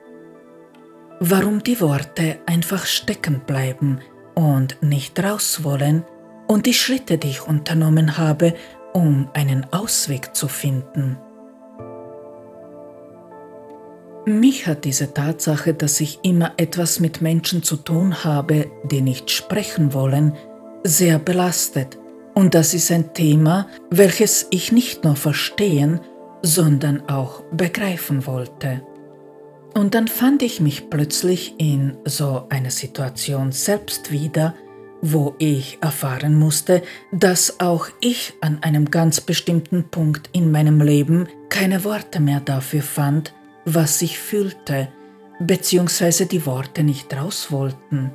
Warum 1.20 1.62
die 1.62 1.80
Worte 1.80 2.38
einfach 2.46 2.86
stecken 2.86 3.40
bleiben 3.46 4.00
und 4.38 4.80
nicht 4.80 5.18
raus 5.18 5.64
wollen 5.64 6.04
und 6.46 6.66
die 6.66 6.74
Schritte, 6.74 7.18
die 7.18 7.30
ich 7.30 7.42
unternommen 7.42 8.18
habe, 8.18 8.54
um 8.92 9.28
einen 9.34 9.66
Ausweg 9.72 10.36
zu 10.36 10.46
finden. 10.46 11.18
Mich 14.26 14.68
hat 14.68 14.84
diese 14.84 15.12
Tatsache, 15.12 15.74
dass 15.74 15.98
ich 15.98 16.20
immer 16.22 16.52
etwas 16.56 17.00
mit 17.00 17.20
Menschen 17.20 17.64
zu 17.64 17.76
tun 17.76 18.22
habe, 18.22 18.70
die 18.84 19.00
nicht 19.00 19.28
sprechen 19.32 19.92
wollen, 19.92 20.34
sehr 20.84 21.18
belastet. 21.18 21.98
Und 22.34 22.54
das 22.54 22.74
ist 22.74 22.92
ein 22.92 23.12
Thema, 23.14 23.66
welches 23.90 24.46
ich 24.50 24.70
nicht 24.70 25.02
nur 25.02 25.16
verstehen, 25.16 26.00
sondern 26.42 27.08
auch 27.08 27.42
begreifen 27.50 28.24
wollte. 28.24 28.82
Und 29.78 29.94
dann 29.94 30.08
fand 30.08 30.42
ich 30.42 30.60
mich 30.60 30.90
plötzlich 30.90 31.54
in 31.58 31.98
so 32.04 32.46
einer 32.48 32.72
Situation 32.72 33.52
selbst 33.52 34.10
wieder, 34.10 34.56
wo 35.02 35.36
ich 35.38 35.78
erfahren 35.80 36.34
musste, 36.34 36.82
dass 37.12 37.60
auch 37.60 37.86
ich 38.00 38.34
an 38.40 38.58
einem 38.62 38.90
ganz 38.90 39.20
bestimmten 39.20 39.84
Punkt 39.84 40.30
in 40.32 40.50
meinem 40.50 40.80
Leben 40.80 41.28
keine 41.48 41.84
Worte 41.84 42.18
mehr 42.18 42.40
dafür 42.40 42.82
fand, 42.82 43.32
was 43.66 44.02
ich 44.02 44.18
fühlte, 44.18 44.88
beziehungsweise 45.38 46.26
die 46.26 46.44
Worte 46.44 46.82
nicht 46.82 47.16
raus 47.16 47.52
wollten. 47.52 48.10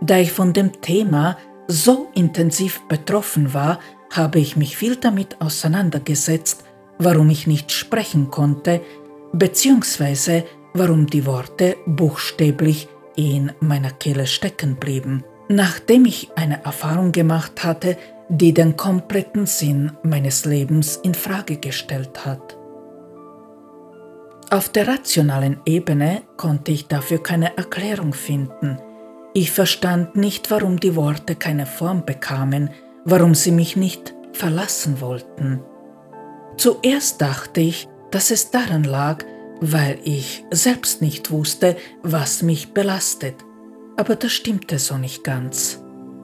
Da 0.00 0.18
ich 0.18 0.32
von 0.32 0.52
dem 0.52 0.80
Thema 0.80 1.38
so 1.68 2.08
intensiv 2.16 2.80
betroffen 2.88 3.54
war, 3.54 3.78
habe 4.10 4.40
ich 4.40 4.56
mich 4.56 4.76
viel 4.76 4.96
damit 4.96 5.40
auseinandergesetzt, 5.40 6.64
warum 6.98 7.30
ich 7.30 7.46
nicht 7.46 7.70
sprechen 7.70 8.32
konnte, 8.32 8.80
beziehungsweise 9.32 10.46
warum 10.74 11.06
die 11.06 11.26
Worte 11.26 11.76
buchstäblich 11.86 12.88
in 13.16 13.52
meiner 13.60 13.90
Kehle 13.90 14.26
stecken 14.26 14.76
blieben, 14.76 15.24
nachdem 15.48 16.04
ich 16.04 16.30
eine 16.36 16.64
Erfahrung 16.64 17.12
gemacht 17.12 17.64
hatte, 17.64 17.96
die 18.28 18.54
den 18.54 18.76
kompletten 18.76 19.46
Sinn 19.46 19.92
meines 20.02 20.44
Lebens 20.44 20.96
in 21.02 21.14
Frage 21.14 21.56
gestellt 21.56 22.24
hat. 22.24 22.56
Auf 24.50 24.68
der 24.68 24.88
rationalen 24.88 25.60
Ebene 25.64 26.22
konnte 26.36 26.72
ich 26.72 26.86
dafür 26.88 27.22
keine 27.22 27.56
Erklärung 27.56 28.12
finden. 28.12 28.78
Ich 29.34 29.50
verstand 29.50 30.16
nicht, 30.16 30.50
warum 30.50 30.80
die 30.80 30.96
Worte 30.96 31.36
keine 31.36 31.66
Form 31.66 32.04
bekamen, 32.04 32.70
warum 33.04 33.34
sie 33.34 33.52
mich 33.52 33.76
nicht 33.76 34.14
verlassen 34.32 35.00
wollten. 35.00 35.60
Zuerst 36.56 37.20
dachte 37.20 37.60
ich, 37.60 37.88
dass 38.10 38.30
es 38.30 38.50
daran 38.50 38.84
lag, 38.84 39.24
weil 39.60 39.98
ich 40.04 40.44
selbst 40.50 41.02
nicht 41.02 41.30
wusste, 41.30 41.76
was 42.02 42.42
mich 42.42 42.72
belastet. 42.72 43.36
Aber 43.96 44.16
das 44.16 44.32
stimmte 44.32 44.78
so 44.78 44.96
nicht 44.96 45.24
ganz. 45.24 45.82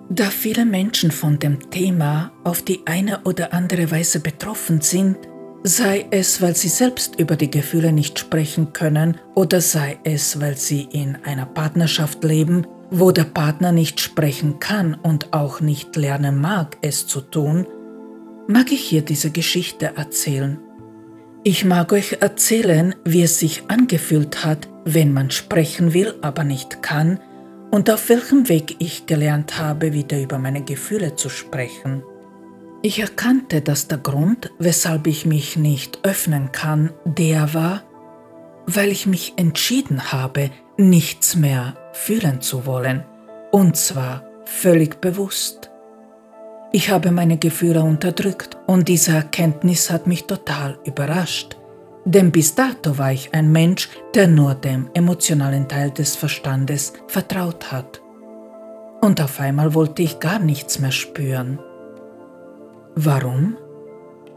Da 0.08 0.24
viele 0.26 0.64
Menschen 0.64 1.10
von 1.10 1.38
dem 1.38 1.70
Thema 1.70 2.32
auf 2.44 2.62
die 2.62 2.82
eine 2.86 3.20
oder 3.24 3.52
andere 3.52 3.90
Weise 3.90 4.20
betroffen 4.20 4.80
sind, 4.80 5.18
sei 5.64 6.06
es, 6.10 6.40
weil 6.40 6.54
sie 6.54 6.68
selbst 6.68 7.18
über 7.18 7.36
die 7.36 7.50
Gefühle 7.50 7.92
nicht 7.92 8.18
sprechen 8.18 8.72
können 8.72 9.18
oder 9.34 9.60
sei 9.60 9.98
es, 10.04 10.40
weil 10.40 10.56
sie 10.56 10.82
in 10.92 11.16
einer 11.24 11.46
Partnerschaft 11.46 12.22
leben, 12.22 12.66
wo 12.90 13.10
der 13.10 13.24
Partner 13.24 13.72
nicht 13.72 14.00
sprechen 14.00 14.60
kann 14.60 14.94
und 14.94 15.32
auch 15.32 15.60
nicht 15.60 15.96
lernen 15.96 16.40
mag, 16.40 16.76
es 16.82 17.08
zu 17.08 17.20
tun, 17.20 17.66
mag 18.46 18.70
ich 18.70 18.80
hier 18.80 19.02
diese 19.02 19.32
Geschichte 19.32 19.92
erzählen. 19.96 20.60
Ich 21.48 21.64
mag 21.64 21.92
euch 21.92 22.16
erzählen, 22.22 22.96
wie 23.04 23.22
es 23.22 23.38
sich 23.38 23.70
angefühlt 23.70 24.44
hat, 24.44 24.66
wenn 24.84 25.12
man 25.12 25.30
sprechen 25.30 25.94
will, 25.94 26.16
aber 26.20 26.42
nicht 26.42 26.82
kann, 26.82 27.20
und 27.70 27.88
auf 27.88 28.08
welchem 28.08 28.48
Weg 28.48 28.74
ich 28.80 29.06
gelernt 29.06 29.56
habe, 29.56 29.92
wieder 29.92 30.20
über 30.20 30.40
meine 30.40 30.64
Gefühle 30.64 31.14
zu 31.14 31.28
sprechen. 31.28 32.02
Ich 32.82 32.98
erkannte, 32.98 33.60
dass 33.60 33.86
der 33.86 33.98
Grund, 33.98 34.50
weshalb 34.58 35.06
ich 35.06 35.24
mich 35.24 35.56
nicht 35.56 36.00
öffnen 36.02 36.50
kann, 36.50 36.92
der 37.04 37.54
war, 37.54 37.84
weil 38.66 38.90
ich 38.90 39.06
mich 39.06 39.34
entschieden 39.36 40.10
habe, 40.10 40.50
nichts 40.76 41.36
mehr 41.36 41.76
fühlen 41.92 42.40
zu 42.40 42.66
wollen, 42.66 43.04
und 43.52 43.76
zwar 43.76 44.24
völlig 44.46 45.00
bewusst. 45.00 45.70
Ich 46.76 46.90
habe 46.90 47.10
meine 47.10 47.38
Gefühle 47.38 47.82
unterdrückt 47.82 48.58
und 48.66 48.86
diese 48.86 49.12
Erkenntnis 49.12 49.90
hat 49.90 50.06
mich 50.06 50.24
total 50.24 50.78
überrascht, 50.84 51.56
denn 52.04 52.30
bis 52.30 52.54
dato 52.54 52.98
war 52.98 53.12
ich 53.12 53.32
ein 53.32 53.50
Mensch, 53.50 53.88
der 54.14 54.28
nur 54.28 54.54
dem 54.54 54.90
emotionalen 54.92 55.68
Teil 55.68 55.90
des 55.90 56.16
Verstandes 56.16 56.92
vertraut 57.08 57.72
hat. 57.72 58.02
Und 59.00 59.22
auf 59.22 59.40
einmal 59.40 59.72
wollte 59.72 60.02
ich 60.02 60.20
gar 60.20 60.38
nichts 60.38 60.78
mehr 60.78 60.92
spüren. 60.92 61.58
Warum? 62.94 63.56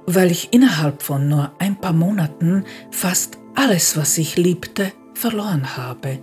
Weil 0.05 0.31
ich 0.31 0.53
innerhalb 0.53 1.03
von 1.03 1.27
nur 1.27 1.51
ein 1.59 1.75
paar 1.75 1.91
Monaten 1.91 2.63
fast 2.89 3.37
alles, 3.53 3.97
was 3.97 4.17
ich 4.17 4.37
liebte, 4.37 4.93
verloren 5.13 5.75
habe. 5.75 6.19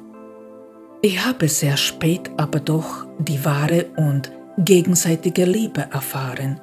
Ich 1.02 1.26
habe 1.26 1.46
sehr 1.48 1.76
spät 1.76 2.30
aber 2.38 2.60
doch 2.60 3.06
die 3.18 3.44
wahre 3.44 3.84
und 3.98 4.32
gegenseitige 4.58 5.44
Liebe 5.44 5.86
erfahren. 5.92 6.60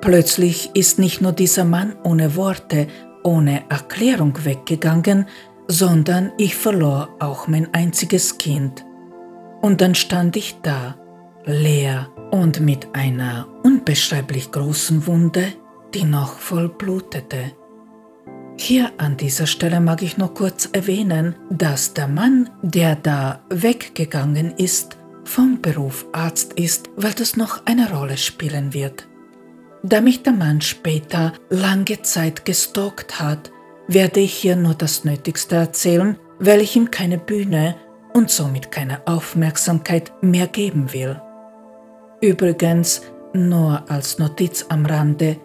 Plötzlich 0.00 0.70
ist 0.74 0.98
nicht 0.98 1.20
nur 1.20 1.32
dieser 1.32 1.64
Mann 1.64 1.96
ohne 2.04 2.36
Worte, 2.36 2.86
ohne 3.22 3.68
Erklärung 3.70 4.44
weggegangen, 4.44 5.26
sondern 5.68 6.32
ich 6.38 6.54
verlor 6.54 7.08
auch 7.18 7.48
mein 7.48 7.72
einziges 7.74 8.38
Kind. 8.38 8.84
Und 9.62 9.80
dann 9.80 9.94
stand 9.94 10.36
ich 10.36 10.56
da, 10.62 10.96
leer 11.44 12.08
und 12.30 12.60
mit 12.60 12.88
einer 12.94 13.48
unbeschreiblich 13.62 14.52
großen 14.52 15.06
Wunde, 15.06 15.52
die 15.94 16.04
noch 16.04 16.38
voll 16.38 16.68
blutete. 16.68 17.52
Hier 18.58 18.90
an 18.98 19.16
dieser 19.16 19.46
Stelle 19.46 19.80
mag 19.80 20.02
ich 20.02 20.18
nur 20.18 20.32
kurz 20.32 20.68
erwähnen, 20.72 21.36
dass 21.50 21.94
der 21.94 22.08
Mann, 22.08 22.50
der 22.62 22.96
da 22.96 23.40
weggegangen 23.50 24.52
ist, 24.56 24.96
vom 25.26 25.60
Beruf 25.60 26.06
Arzt 26.12 26.54
ist, 26.54 26.88
weil 26.96 27.12
das 27.12 27.36
noch 27.36 27.66
eine 27.66 27.92
Rolle 27.92 28.16
spielen 28.16 28.72
wird. 28.72 29.06
Da 29.82 30.00
mich 30.00 30.22
der 30.22 30.32
Mann 30.32 30.60
später 30.60 31.32
lange 31.50 32.02
Zeit 32.02 32.44
gestalkt 32.44 33.20
hat, 33.20 33.50
werde 33.88 34.20
ich 34.20 34.34
hier 34.34 34.56
nur 34.56 34.74
das 34.74 35.04
Nötigste 35.04 35.56
erzählen, 35.56 36.18
weil 36.38 36.60
ich 36.60 36.76
ihm 36.76 36.90
keine 36.90 37.18
Bühne 37.18 37.76
und 38.14 38.30
somit 38.30 38.70
keine 38.70 39.06
Aufmerksamkeit 39.06 40.12
mehr 40.22 40.46
geben 40.46 40.92
will. 40.92 41.20
Übrigens, 42.20 43.02
nur 43.32 43.84
als 43.90 44.18
Notiz 44.18 44.64
am 44.68 44.86
Rande, 44.86 45.36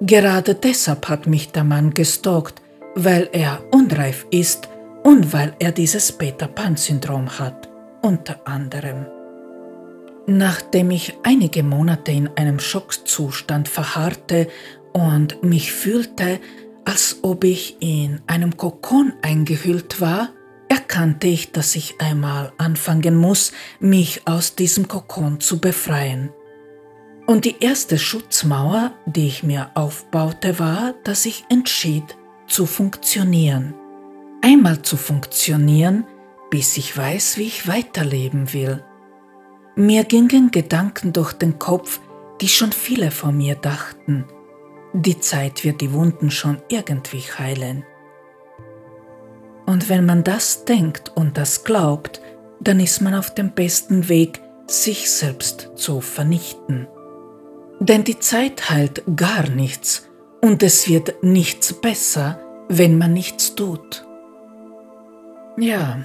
gerade 0.00 0.54
deshalb 0.54 1.08
hat 1.08 1.26
mich 1.26 1.50
der 1.50 1.64
Mann 1.64 1.94
gestalkt, 1.94 2.60
weil 2.94 3.28
er 3.32 3.62
unreif 3.72 4.26
ist 4.30 4.68
und 5.02 5.32
weil 5.32 5.54
er 5.58 5.72
dieses 5.72 6.12
Peter 6.12 6.46
Pan-Syndrom 6.46 7.38
hat, 7.38 7.68
unter 8.02 8.46
anderem. 8.46 9.06
Nachdem 10.32 10.92
ich 10.92 11.18
einige 11.24 11.64
Monate 11.64 12.12
in 12.12 12.30
einem 12.36 12.60
Schockzustand 12.60 13.66
verharrte 13.66 14.46
und 14.92 15.42
mich 15.42 15.72
fühlte, 15.72 16.38
als 16.84 17.18
ob 17.22 17.42
ich 17.42 17.78
in 17.80 18.20
einem 18.28 18.56
Kokon 18.56 19.12
eingehüllt 19.22 20.00
war, 20.00 20.28
erkannte 20.68 21.26
ich, 21.26 21.50
dass 21.50 21.74
ich 21.74 22.00
einmal 22.00 22.52
anfangen 22.58 23.16
muss, 23.16 23.50
mich 23.80 24.28
aus 24.28 24.54
diesem 24.54 24.86
Kokon 24.86 25.40
zu 25.40 25.58
befreien. 25.58 26.30
Und 27.26 27.44
die 27.44 27.56
erste 27.58 27.98
Schutzmauer, 27.98 28.92
die 29.06 29.26
ich 29.26 29.42
mir 29.42 29.72
aufbaute, 29.74 30.60
war, 30.60 30.94
dass 31.02 31.26
ich 31.26 31.44
entschied, 31.48 32.04
zu 32.46 32.66
funktionieren. 32.66 33.74
Einmal 34.42 34.82
zu 34.82 34.96
funktionieren, 34.96 36.04
bis 36.50 36.76
ich 36.76 36.96
weiß, 36.96 37.36
wie 37.36 37.48
ich 37.48 37.66
weiterleben 37.66 38.52
will. 38.52 38.84
Mir 39.80 40.04
gingen 40.04 40.50
Gedanken 40.50 41.14
durch 41.14 41.32
den 41.32 41.58
Kopf, 41.58 42.00
die 42.42 42.48
schon 42.48 42.70
viele 42.70 43.10
vor 43.10 43.32
mir 43.32 43.54
dachten. 43.54 44.26
Die 44.92 45.18
Zeit 45.20 45.64
wird 45.64 45.80
die 45.80 45.94
Wunden 45.94 46.30
schon 46.30 46.60
irgendwie 46.68 47.22
heilen. 47.22 47.86
Und 49.64 49.88
wenn 49.88 50.04
man 50.04 50.22
das 50.22 50.66
denkt 50.66 51.10
und 51.14 51.38
das 51.38 51.64
glaubt, 51.64 52.20
dann 52.60 52.78
ist 52.78 53.00
man 53.00 53.14
auf 53.14 53.32
dem 53.32 53.52
besten 53.52 54.10
Weg, 54.10 54.42
sich 54.66 55.10
selbst 55.10 55.70
zu 55.76 56.02
vernichten. 56.02 56.86
Denn 57.78 58.04
die 58.04 58.18
Zeit 58.18 58.68
heilt 58.68 59.02
gar 59.16 59.48
nichts 59.48 60.10
und 60.42 60.62
es 60.62 60.90
wird 60.90 61.22
nichts 61.22 61.72
besser, 61.72 62.38
wenn 62.68 62.98
man 62.98 63.14
nichts 63.14 63.54
tut. 63.54 64.06
Ja, 65.56 66.00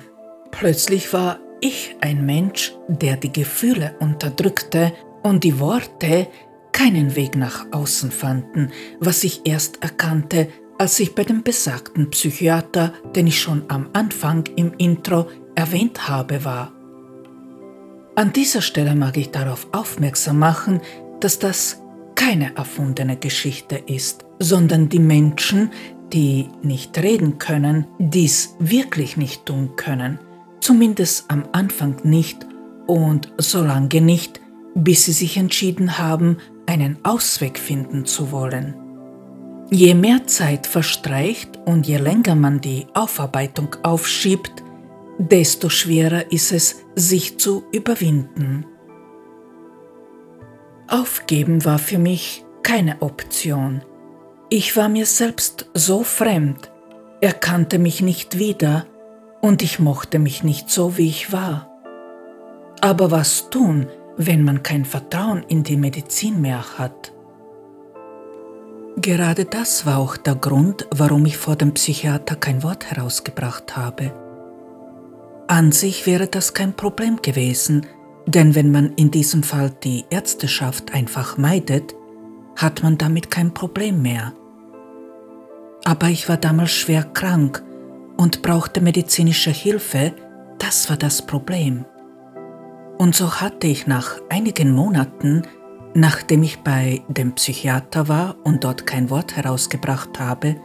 plötzlich 0.52 1.12
war 1.12 1.40
ich 1.62 1.96
ein 2.02 2.26
Mensch, 2.26 2.74
der 2.88 3.18
die 3.18 3.32
Gefühle 3.32 3.96
unterdrückte 4.00 4.94
und 5.24 5.44
die 5.44 5.60
Worte 5.60 6.28
keinen 6.72 7.16
Weg 7.16 7.36
nach 7.36 7.66
außen 7.72 8.12
fanden, 8.12 8.72
was 9.00 9.24
ich 9.24 9.42
erst 9.46 9.82
erkannte, 9.82 10.50
als 10.78 11.00
ich 11.00 11.16
bei 11.16 11.24
dem 11.24 11.42
besagten 11.42 12.10
Psychiater, 12.10 12.94
den 13.16 13.28
ich 13.28 13.42
schon 13.42 13.64
am 13.70 13.90
Anfang 13.94 14.44
im 14.56 14.74
Intro 14.78 15.28
erwähnt 15.56 16.10
habe, 16.10 16.44
war. 16.44 16.74
An 18.16 18.34
dieser 18.34 18.62
Stelle 18.62 18.96
mag 18.96 19.18
ich 19.18 19.32
darauf 19.32 19.68
aufmerksam 19.72 20.40
machen, 20.40 20.82
dass 21.22 21.40
das 21.40 21.82
keine 22.16 22.56
erfundene 22.56 23.18
Geschichte 23.18 23.76
ist, 23.76 24.26
sondern 24.40 24.90
die 24.90 25.00
Menschen, 25.00 25.72
die 26.14 26.50
nicht 26.62 26.98
reden 26.98 27.40
können, 27.40 27.88
dies 28.00 28.56
wirklich 28.60 29.18
nicht 29.18 29.46
tun 29.46 29.76
können, 29.76 30.20
zumindest 30.66 31.30
am 31.30 31.44
Anfang 31.52 31.98
nicht 32.02 32.48
und 32.88 33.32
solange 33.38 34.02
nicht, 34.02 34.42
bis 34.74 35.06
sie 35.06 35.12
sich 35.12 35.38
entschieden 35.38 36.00
haben, 36.00 36.38
einen 36.66 36.98
Ausweg 37.04 37.60
finden 37.60 38.06
zu 38.06 38.32
wollen. 38.32 38.74
Je 39.70 39.94
mehr 39.94 40.26
Zeit 40.26 40.66
verstreicht 40.66 41.60
und 41.66 41.86
je 41.86 41.98
länger 41.98 42.34
man 42.34 42.62
die 42.62 42.88
Aufarbeitung 42.96 43.76
aufschiebt, 43.84 44.64
desto 45.20 45.70
schwerer 45.70 46.32
ist 46.32 46.52
es, 46.52 46.78
sich 46.96 47.38
zu 47.38 47.64
überwinden. 47.72 48.66
Aufgeben 50.88 51.64
war 51.64 51.78
für 51.78 52.00
mich 52.00 52.44
keine 52.64 53.04
Option. 53.04 53.84
Ich 54.50 54.76
war 54.76 54.90
mir 54.90 55.06
selbst 55.06 55.70
so 55.76 56.02
fremd, 56.02 56.72
er 57.22 57.34
kannte 57.34 57.78
mich 57.78 58.02
nicht 58.02 58.40
wieder 58.40 58.88
und 59.46 59.62
ich 59.62 59.78
mochte 59.78 60.18
mich 60.18 60.44
nicht 60.44 60.72
so, 60.72 60.98
wie 60.98 61.08
ich 61.08 61.32
war. 61.32 61.70
Aber 62.82 63.12
was 63.12 63.52
tun, 63.52 63.86
wenn 64.18 64.44
man 64.44 64.64
kein 64.64 64.86
Vertrauen 64.86 65.44
in 65.48 65.62
die 65.62 65.78
Medizin 65.78 66.42
mehr 66.42 66.64
hat? 66.80 67.14
Gerade 68.98 69.46
das 69.46 69.86
war 69.86 70.00
auch 70.00 70.18
der 70.18 70.34
Grund, 70.34 70.88
warum 70.90 71.28
ich 71.28 71.38
vor 71.38 71.56
dem 71.56 71.76
Psychiater 71.76 72.36
kein 72.36 72.64
Wort 72.64 72.90
herausgebracht 72.90 73.78
habe. 73.78 74.14
An 75.48 75.72
sich 75.72 76.08
wäre 76.08 76.26
das 76.26 76.56
kein 76.56 76.74
Problem 76.74 77.22
gewesen, 77.22 77.86
denn 78.26 78.56
wenn 78.56 78.72
man 78.72 78.94
in 78.96 79.12
diesem 79.12 79.44
Fall 79.44 79.70
die 79.84 80.06
Ärzteschaft 80.10 80.92
einfach 80.96 81.38
meidet, 81.38 81.94
hat 82.56 82.82
man 82.82 82.98
damit 82.98 83.30
kein 83.30 83.54
Problem 83.54 84.02
mehr. 84.02 84.34
Aber 85.84 86.08
ich 86.08 86.28
war 86.28 86.38
damals 86.38 86.72
schwer 86.72 87.04
krank 87.04 87.65
und 88.18 88.42
brauchte 88.42 88.82
medizinische 88.82 89.52
Hilfe, 89.52 90.14
das 90.60 90.90
war 90.90 90.98
das 90.98 91.26
Problem. 91.26 91.86
Und 92.98 93.16
so 93.16 93.42
hatte 93.42 93.68
ich 93.68 93.88
nach 93.88 94.20
einigen 94.30 94.72
Monaten 94.72 95.44
Nachdem 95.98 96.44
ich 96.44 96.60
bei 96.60 97.04
dem 97.08 97.36
Psychiater 97.36 98.10
war 98.10 98.36
und 98.44 98.66
dort 98.66 98.86
kein 98.86 99.10
Wort 99.10 99.38
herausgebracht 99.38 100.20
habe, 100.20 100.58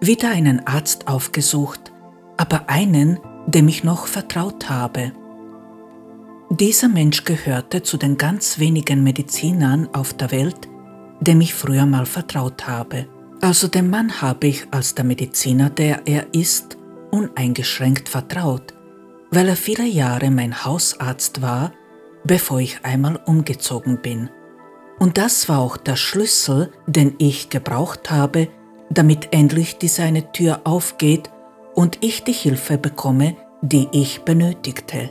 wieder 0.00 0.30
einen 0.30 0.64
Arzt 0.68 1.08
aufgesucht, 1.08 1.92
aber 2.36 2.68
einen, 2.68 3.18
dem 3.48 3.66
ich 3.66 3.82
noch 3.82 4.06
vertraut 4.06 4.70
habe. 4.70 5.10
Dieser 6.48 6.86
Mensch 6.86 7.24
gehörte 7.24 7.82
zu 7.82 7.96
den 7.96 8.16
ganz 8.16 8.60
wenigen 8.60 9.02
Medizinern 9.02 9.88
auf 9.92 10.14
der 10.14 10.30
Welt, 10.30 10.68
dem 11.18 11.40
ich 11.40 11.54
früher 11.54 11.84
mal 11.84 12.06
vertraut 12.06 12.68
habe. 12.68 13.08
Also 13.42 13.66
dem 13.66 13.90
Mann 13.90 14.22
habe 14.22 14.46
ich 14.46 14.68
als 14.70 14.94
der 14.94 15.04
Mediziner, 15.04 15.68
der 15.68 16.02
er 16.06 16.32
ist, 16.32 16.78
uneingeschränkt 17.10 18.08
vertraut, 18.08 18.72
weil 19.32 19.48
er 19.48 19.56
viele 19.56 19.84
Jahre 19.84 20.30
mein 20.30 20.64
Hausarzt 20.64 21.42
war, 21.42 21.72
bevor 22.22 22.60
ich 22.60 22.84
einmal 22.84 23.16
umgezogen 23.26 24.00
bin. 24.00 24.30
Und 25.00 25.18
das 25.18 25.48
war 25.48 25.58
auch 25.58 25.76
der 25.76 25.96
Schlüssel, 25.96 26.70
den 26.86 27.16
ich 27.18 27.50
gebraucht 27.50 28.12
habe, 28.12 28.46
damit 28.90 29.32
endlich 29.32 29.76
diese 29.76 30.04
eine 30.04 30.30
Tür 30.30 30.60
aufgeht 30.62 31.28
und 31.74 31.98
ich 32.00 32.22
die 32.22 32.32
Hilfe 32.32 32.78
bekomme, 32.78 33.36
die 33.60 33.88
ich 33.90 34.22
benötigte. 34.22 35.10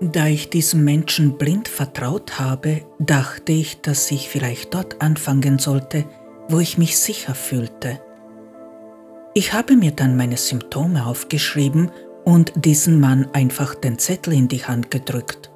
Da 0.00 0.26
ich 0.26 0.50
diesem 0.50 0.82
Menschen 0.82 1.38
blind 1.38 1.68
vertraut 1.68 2.40
habe, 2.40 2.82
dachte 2.98 3.52
ich, 3.52 3.80
dass 3.80 4.10
ich 4.10 4.28
vielleicht 4.28 4.74
dort 4.74 5.00
anfangen 5.00 5.60
sollte, 5.60 6.04
wo 6.48 6.58
ich 6.58 6.78
mich 6.78 6.98
sicher 6.98 7.34
fühlte. 7.34 8.00
Ich 9.34 9.52
habe 9.52 9.76
mir 9.76 9.90
dann 9.90 10.16
meine 10.16 10.36
Symptome 10.36 11.06
aufgeschrieben 11.06 11.90
und 12.24 12.52
diesen 12.56 13.00
Mann 13.00 13.28
einfach 13.32 13.74
den 13.74 13.98
Zettel 13.98 14.32
in 14.32 14.48
die 14.48 14.64
Hand 14.64 14.90
gedrückt. 14.90 15.50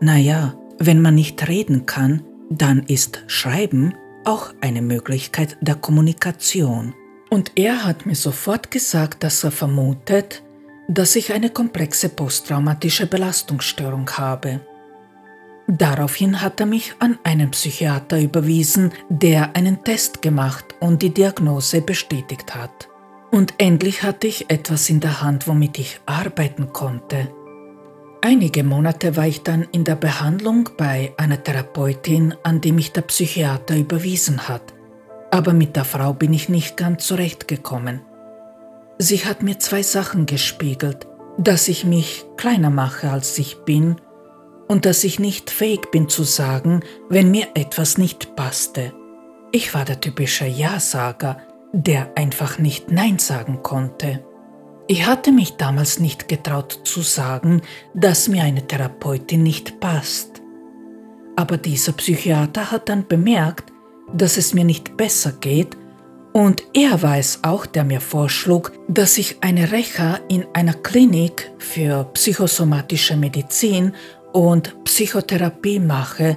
Naja, 0.00 0.54
wenn 0.78 1.02
man 1.02 1.16
nicht 1.16 1.48
reden 1.48 1.86
kann, 1.86 2.22
dann 2.50 2.84
ist 2.84 3.24
Schreiben 3.26 3.94
auch 4.24 4.52
eine 4.60 4.82
Möglichkeit 4.82 5.56
der 5.60 5.74
Kommunikation. 5.74 6.94
Und 7.30 7.52
er 7.56 7.84
hat 7.84 8.06
mir 8.06 8.14
sofort 8.14 8.70
gesagt, 8.70 9.24
dass 9.24 9.44
er 9.44 9.50
vermutet, 9.50 10.42
dass 10.88 11.16
ich 11.16 11.32
eine 11.32 11.50
komplexe 11.50 12.08
posttraumatische 12.08 13.06
Belastungsstörung 13.06 14.08
habe. 14.10 14.60
Daraufhin 15.70 16.40
hat 16.40 16.60
er 16.60 16.66
mich 16.66 16.94
an 16.98 17.18
einen 17.24 17.50
Psychiater 17.50 18.18
überwiesen, 18.18 18.90
der 19.10 19.54
einen 19.54 19.84
Test 19.84 20.22
gemacht 20.22 20.64
und 20.80 21.02
die 21.02 21.12
Diagnose 21.12 21.82
bestätigt 21.82 22.54
hat. 22.54 22.88
Und 23.30 23.52
endlich 23.58 24.02
hatte 24.02 24.26
ich 24.26 24.50
etwas 24.50 24.88
in 24.88 25.00
der 25.00 25.20
Hand, 25.20 25.46
womit 25.46 25.78
ich 25.78 26.00
arbeiten 26.06 26.72
konnte. 26.72 27.28
Einige 28.22 28.64
Monate 28.64 29.14
war 29.16 29.26
ich 29.26 29.42
dann 29.42 29.68
in 29.70 29.84
der 29.84 29.96
Behandlung 29.96 30.70
bei 30.78 31.12
einer 31.18 31.42
Therapeutin, 31.42 32.34
an 32.42 32.62
die 32.62 32.72
mich 32.72 32.92
der 32.92 33.02
Psychiater 33.02 33.76
überwiesen 33.76 34.48
hat. 34.48 34.74
Aber 35.30 35.52
mit 35.52 35.76
der 35.76 35.84
Frau 35.84 36.14
bin 36.14 36.32
ich 36.32 36.48
nicht 36.48 36.78
ganz 36.78 37.06
zurechtgekommen. 37.06 38.00
Sie 38.96 39.18
hat 39.18 39.42
mir 39.42 39.58
zwei 39.58 39.82
Sachen 39.82 40.24
gespiegelt, 40.24 41.06
dass 41.36 41.68
ich 41.68 41.84
mich 41.84 42.24
kleiner 42.38 42.70
mache, 42.70 43.10
als 43.10 43.38
ich 43.38 43.58
bin, 43.64 43.96
und 44.68 44.84
dass 44.84 45.02
ich 45.02 45.18
nicht 45.18 45.50
fähig 45.50 45.90
bin 45.90 46.08
zu 46.08 46.22
sagen, 46.22 46.82
wenn 47.08 47.30
mir 47.30 47.48
etwas 47.54 47.98
nicht 47.98 48.36
passte. 48.36 48.92
Ich 49.50 49.74
war 49.74 49.84
der 49.84 50.00
typische 50.00 50.46
Ja-Sager, 50.46 51.38
der 51.72 52.12
einfach 52.16 52.58
nicht 52.58 52.90
Nein 52.90 53.18
sagen 53.18 53.62
konnte. 53.62 54.24
Ich 54.86 55.06
hatte 55.06 55.32
mich 55.32 55.56
damals 55.56 55.98
nicht 55.98 56.28
getraut 56.28 56.80
zu 56.84 57.02
sagen, 57.02 57.62
dass 57.94 58.28
mir 58.28 58.42
eine 58.42 58.66
Therapeutin 58.66 59.42
nicht 59.42 59.80
passt. 59.80 60.42
Aber 61.36 61.56
dieser 61.56 61.92
Psychiater 61.92 62.70
hat 62.70 62.88
dann 62.88 63.06
bemerkt, 63.06 63.72
dass 64.12 64.36
es 64.36 64.54
mir 64.54 64.64
nicht 64.64 64.96
besser 64.96 65.32
geht 65.32 65.76
und 66.32 66.62
er 66.72 67.02
war 67.02 67.18
es 67.18 67.40
auch, 67.42 67.66
der 67.66 67.84
mir 67.84 68.00
vorschlug, 68.00 68.72
dass 68.86 69.18
ich 69.18 69.38
eine 69.40 69.72
Recha 69.72 70.20
in 70.28 70.46
einer 70.52 70.74
Klinik 70.74 71.50
für 71.58 72.04
psychosomatische 72.14 73.16
Medizin 73.16 73.92
und 74.38 74.84
Psychotherapie 74.84 75.80
mache 75.80 76.36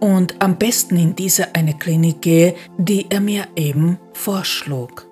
und 0.00 0.34
am 0.40 0.58
besten 0.58 0.96
in 0.96 1.14
diese 1.14 1.54
eine 1.54 1.78
Klinik 1.78 2.22
gehe, 2.22 2.56
die 2.76 3.06
er 3.08 3.20
mir 3.20 3.46
eben 3.54 4.00
vorschlug. 4.14 5.06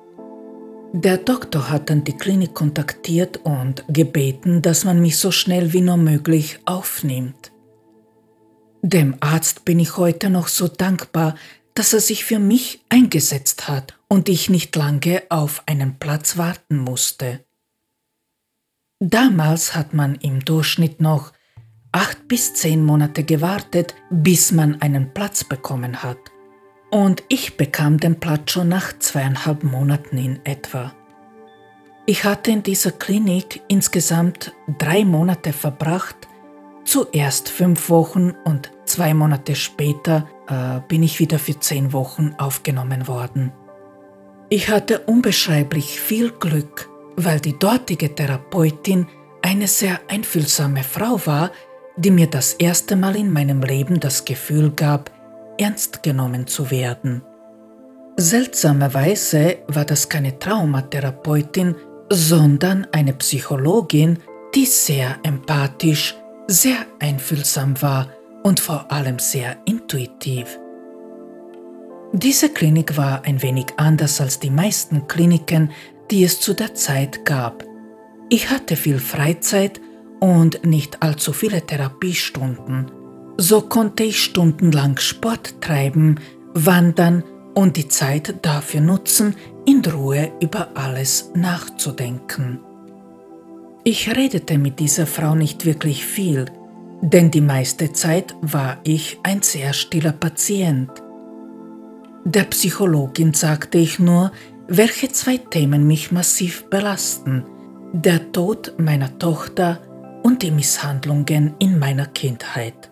Der 0.93 1.19
Doktor 1.19 1.71
hat 1.71 1.91
dann 1.91 2.03
die 2.03 2.17
Klinik 2.17 2.55
kontaktiert 2.55 3.37
und 3.45 3.85
gebeten, 3.89 4.63
dass 4.63 4.85
man 4.85 5.01
mich 5.01 5.17
so 5.17 5.31
schnell 5.31 5.73
wie 5.73 5.81
nur 5.81 5.97
möglich 5.97 6.59
aufnimmt. 6.65 7.53
Dem 8.83 9.15
Arzt 9.21 9.65
bin 9.65 9.79
ich 9.79 9.97
heute 9.97 10.29
noch 10.29 10.49
so 10.49 10.67
dankbar, 10.67 11.37
dass 11.75 11.93
er 11.93 12.01
sich 12.01 12.25
für 12.25 12.41
mich 12.41 12.81
eingesetzt 12.89 13.69
hat 13.69 13.97
und 14.09 14.29
ich 14.29 14.51
nicht 14.51 14.75
lange 14.75 15.23
auf 15.29 15.63
einen 15.67 16.01
Platz 16.01 16.37
warten 16.37 16.79
musste. 16.79 17.45
Damals 18.99 19.77
hat 19.77 19.95
man 19.95 20.17
im 20.17 20.45
Durchschnitt 20.45 21.01
noch 21.01 21.33
acht 21.93 22.29
bis 22.29 22.55
zehn 22.55 22.85
Monate 22.85 23.25
gewartet, 23.25 23.95
bis 24.11 24.53
man 24.53 24.81
einen 24.81 25.13
Platz 25.15 25.45
bekommen 25.45 26.03
hat. 26.03 26.19
Und 26.91 27.23
ich 27.29 27.57
bekam 27.57 27.99
den 27.99 28.19
Platz 28.19 28.53
schon 28.53 28.69
nach 28.69 28.99
zweieinhalb 28.99 29.63
Monaten 29.63 30.19
in 30.19 30.41
etwa. 30.45 30.93
Ich 32.07 32.25
hatte 32.25 32.51
in 32.51 32.63
dieser 32.63 32.93
Klinik 32.93 33.61
insgesamt 33.69 34.55
drei 34.79 35.05
Monate 35.05 35.53
verbracht, 35.53 36.17
zuerst 36.85 37.51
fünf 37.51 37.91
Wochen 37.91 38.33
und 38.45 38.71
zwei 38.87 39.13
Monate 39.13 39.55
später 39.55 40.27
äh, 40.49 40.81
bin 40.89 41.03
ich 41.03 41.21
wieder 41.21 41.39
für 41.39 41.61
zehn 41.61 41.93
Wochen 41.93 42.35
aufgenommen 42.39 43.07
worden. 43.07 43.53
Ich 44.49 44.71
hatte 44.71 45.01
unbeschreiblich 45.01 46.01
viel 46.01 46.31
Glück, 46.31 46.89
weil 47.17 47.41
die 47.41 47.59
dortige 47.59 48.15
Therapeutin 48.15 49.07
eine 49.43 49.69
sehr 49.69 50.01
einfühlsame 50.09 50.85
Frau 50.85 51.21
war, 51.27 51.51
die 51.99 52.11
mir 52.11 52.29
das 52.29 52.55
erste 52.55 52.97
Mal 52.97 53.17
in 53.17 53.33
meinem 53.33 53.61
Leben 53.61 54.01
das 54.01 54.25
Gefühl 54.25 54.71
gab, 54.71 55.11
ernst 55.59 56.03
genommen 56.03 56.47
zu 56.47 56.71
werden. 56.71 57.23
Seltsamerweise 58.17 59.59
war 59.69 59.85
das 59.85 60.09
keine 60.09 60.39
Traumatherapeutin, 60.39 61.75
sondern 62.11 62.87
eine 62.93 63.13
Psychologin, 63.13 64.19
die 64.55 64.67
sehr 64.67 65.17
empathisch, 65.23 66.17
sehr 66.47 66.79
einfühlsam 67.01 67.81
war 67.83 68.09
und 68.43 68.61
vor 68.61 68.91
allem 68.91 69.19
sehr 69.19 69.57
intuitiv. 69.67 70.59
Diese 72.13 72.49
Klinik 72.49 72.97
war 72.97 73.25
ein 73.25 73.43
wenig 73.43 73.67
anders 73.77 74.21
als 74.21 74.39
die 74.39 74.51
meisten 74.51 75.07
Kliniken, 75.09 75.71
die 76.11 76.25
es 76.25 76.41
zu 76.41 76.55
der 76.55 76.75
Zeit 76.75 77.27
gab. 77.27 77.65
Ich 78.31 78.51
hatte 78.51 78.77
viel 78.77 78.99
Freizeit 78.99 79.81
und 80.21 80.65
nicht 80.65 81.03
allzu 81.03 81.33
viele 81.33 81.65
Therapiestunden. 81.65 82.91
So 83.37 83.61
konnte 83.61 84.03
ich 84.03 84.23
stundenlang 84.23 84.99
Sport 84.99 85.61
treiben, 85.61 86.21
wandern 86.55 87.23
und 87.55 87.77
die 87.77 87.89
Zeit 87.89 88.35
dafür 88.43 88.81
nutzen, 88.81 89.37
in 89.65 89.85
Ruhe 89.85 90.33
über 90.41 90.69
alles 90.75 91.31
nachzudenken. 91.35 92.61
Ich 93.85 94.15
redete 94.15 94.59
mit 94.59 94.81
dieser 94.81 95.07
Frau 95.07 95.35
nicht 95.35 95.65
wirklich 95.65 96.05
viel, 96.05 96.47
denn 97.01 97.31
die 97.31 97.41
meiste 97.41 97.93
Zeit 97.93 98.35
war 98.43 98.79
ich 98.85 99.19
ein 99.23 99.43
sehr 99.43 99.73
stiller 99.73 100.13
Patient. 100.13 100.91
Der 102.25 102.45
Psychologin 102.45 103.35
sagte 103.35 103.79
ich 103.79 103.99
nur, 103.99 104.33
welche 104.67 105.09
zwei 105.11 105.39
Themen 105.39 105.87
mich 105.87 106.13
massiv 106.13 106.65
belasten, 106.69 107.45
der 107.93 108.33
Tod 108.33 108.75
meiner 108.79 109.19
Tochter 109.19 109.81
und 110.29 110.43
die 110.43 110.51
Misshandlungen 110.51 111.55
in 111.59 111.79
meiner 111.79 112.05
Kindheit. 112.05 112.91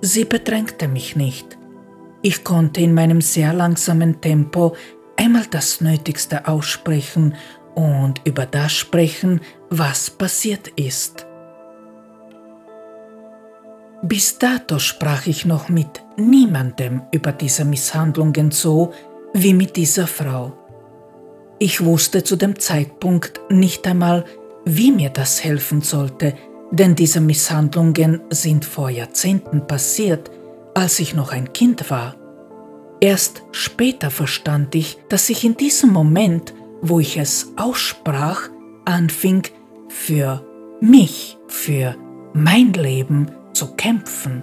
Sie 0.00 0.24
bedrängte 0.24 0.86
mich 0.86 1.16
nicht. 1.16 1.58
Ich 2.22 2.44
konnte 2.44 2.80
in 2.80 2.94
meinem 2.94 3.20
sehr 3.20 3.52
langsamen 3.52 4.20
Tempo 4.20 4.76
einmal 5.16 5.46
das 5.50 5.80
Nötigste 5.80 6.46
aussprechen 6.46 7.34
und 7.74 8.20
über 8.24 8.46
das 8.46 8.72
sprechen, 8.72 9.40
was 9.70 10.08
passiert 10.08 10.68
ist. 10.76 11.26
Bis 14.02 14.38
dato 14.38 14.78
sprach 14.78 15.26
ich 15.26 15.44
noch 15.44 15.68
mit 15.68 16.00
niemandem 16.16 17.02
über 17.10 17.32
diese 17.32 17.64
Misshandlungen 17.64 18.52
so 18.52 18.92
wie 19.32 19.52
mit 19.52 19.74
dieser 19.74 20.06
Frau. 20.06 20.52
Ich 21.58 21.84
wusste 21.84 22.22
zu 22.22 22.36
dem 22.36 22.60
Zeitpunkt 22.60 23.40
nicht 23.50 23.84
einmal, 23.88 24.24
wie 24.64 24.90
mir 24.90 25.10
das 25.10 25.42
helfen 25.42 25.82
sollte, 25.82 26.34
denn 26.70 26.94
diese 26.94 27.20
Misshandlungen 27.20 28.20
sind 28.30 28.64
vor 28.64 28.90
Jahrzehnten 28.90 29.66
passiert, 29.66 30.30
als 30.74 30.98
ich 30.98 31.14
noch 31.14 31.32
ein 31.32 31.52
Kind 31.52 31.90
war. 31.90 32.16
Erst 33.00 33.42
später 33.52 34.10
verstand 34.10 34.74
ich, 34.74 34.98
dass 35.08 35.28
ich 35.28 35.44
in 35.44 35.56
diesem 35.56 35.92
Moment, 35.92 36.54
wo 36.80 37.00
ich 37.00 37.16
es 37.16 37.52
aussprach, 37.56 38.48
anfing, 38.84 39.42
für 39.88 40.44
mich, 40.80 41.38
für 41.46 41.96
mein 42.32 42.72
Leben 42.72 43.30
zu 43.52 43.74
kämpfen. 43.74 44.42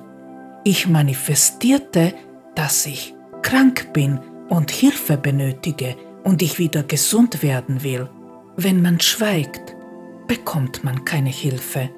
Ich 0.63 0.87
manifestierte, 0.87 2.13
dass 2.55 2.85
ich 2.85 3.13
krank 3.41 3.93
bin 3.93 4.19
und 4.49 4.71
Hilfe 4.71 5.17
benötige 5.17 5.95
und 6.23 6.41
ich 6.41 6.59
wieder 6.59 6.83
gesund 6.83 7.43
werden 7.43 7.83
will. 7.83 8.09
Wenn 8.55 8.81
man 8.81 8.99
schweigt, 8.99 9.75
bekommt 10.31 10.85
man 10.85 11.03
keine 11.03 11.29
Hilfe. 11.29 11.89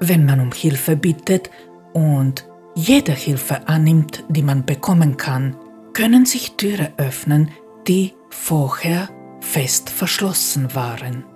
Wenn 0.00 0.24
man 0.24 0.40
um 0.40 0.50
Hilfe 0.50 0.96
bittet 0.96 1.50
und 1.92 2.46
jede 2.74 3.12
Hilfe 3.12 3.68
annimmt, 3.68 4.24
die 4.30 4.42
man 4.42 4.64
bekommen 4.64 5.18
kann, 5.18 5.56
können 5.92 6.24
sich 6.24 6.52
Türen 6.52 6.88
öffnen, 6.96 7.50
die 7.86 8.14
vorher 8.30 9.10
fest 9.42 9.90
verschlossen 9.90 10.74
waren. 10.74 11.26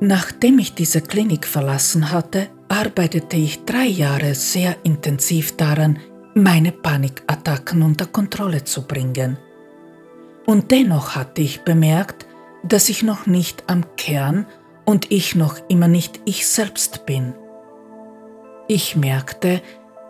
Nachdem 0.00 0.60
ich 0.60 0.72
diese 0.72 1.02
Klinik 1.02 1.46
verlassen 1.46 2.10
hatte, 2.10 2.48
arbeitete 2.68 3.36
ich 3.36 3.66
drei 3.66 3.84
Jahre 3.84 4.34
sehr 4.34 4.76
intensiv 4.82 5.58
daran, 5.58 5.98
meine 6.34 6.72
Panikattacken 6.72 7.82
unter 7.82 8.06
Kontrolle 8.06 8.64
zu 8.64 8.86
bringen. 8.86 9.36
Und 10.46 10.70
dennoch 10.70 11.16
hatte 11.16 11.42
ich 11.42 11.64
bemerkt, 11.64 12.24
dass 12.62 12.88
ich 12.88 13.02
noch 13.02 13.26
nicht 13.26 13.64
am 13.66 13.84
Kern 13.98 14.46
und 14.86 15.12
ich 15.12 15.34
noch 15.34 15.58
immer 15.68 15.88
nicht 15.88 16.20
ich 16.24 16.46
selbst 16.46 17.04
bin. 17.04 17.34
Ich 18.68 18.96
merkte, 18.96 19.60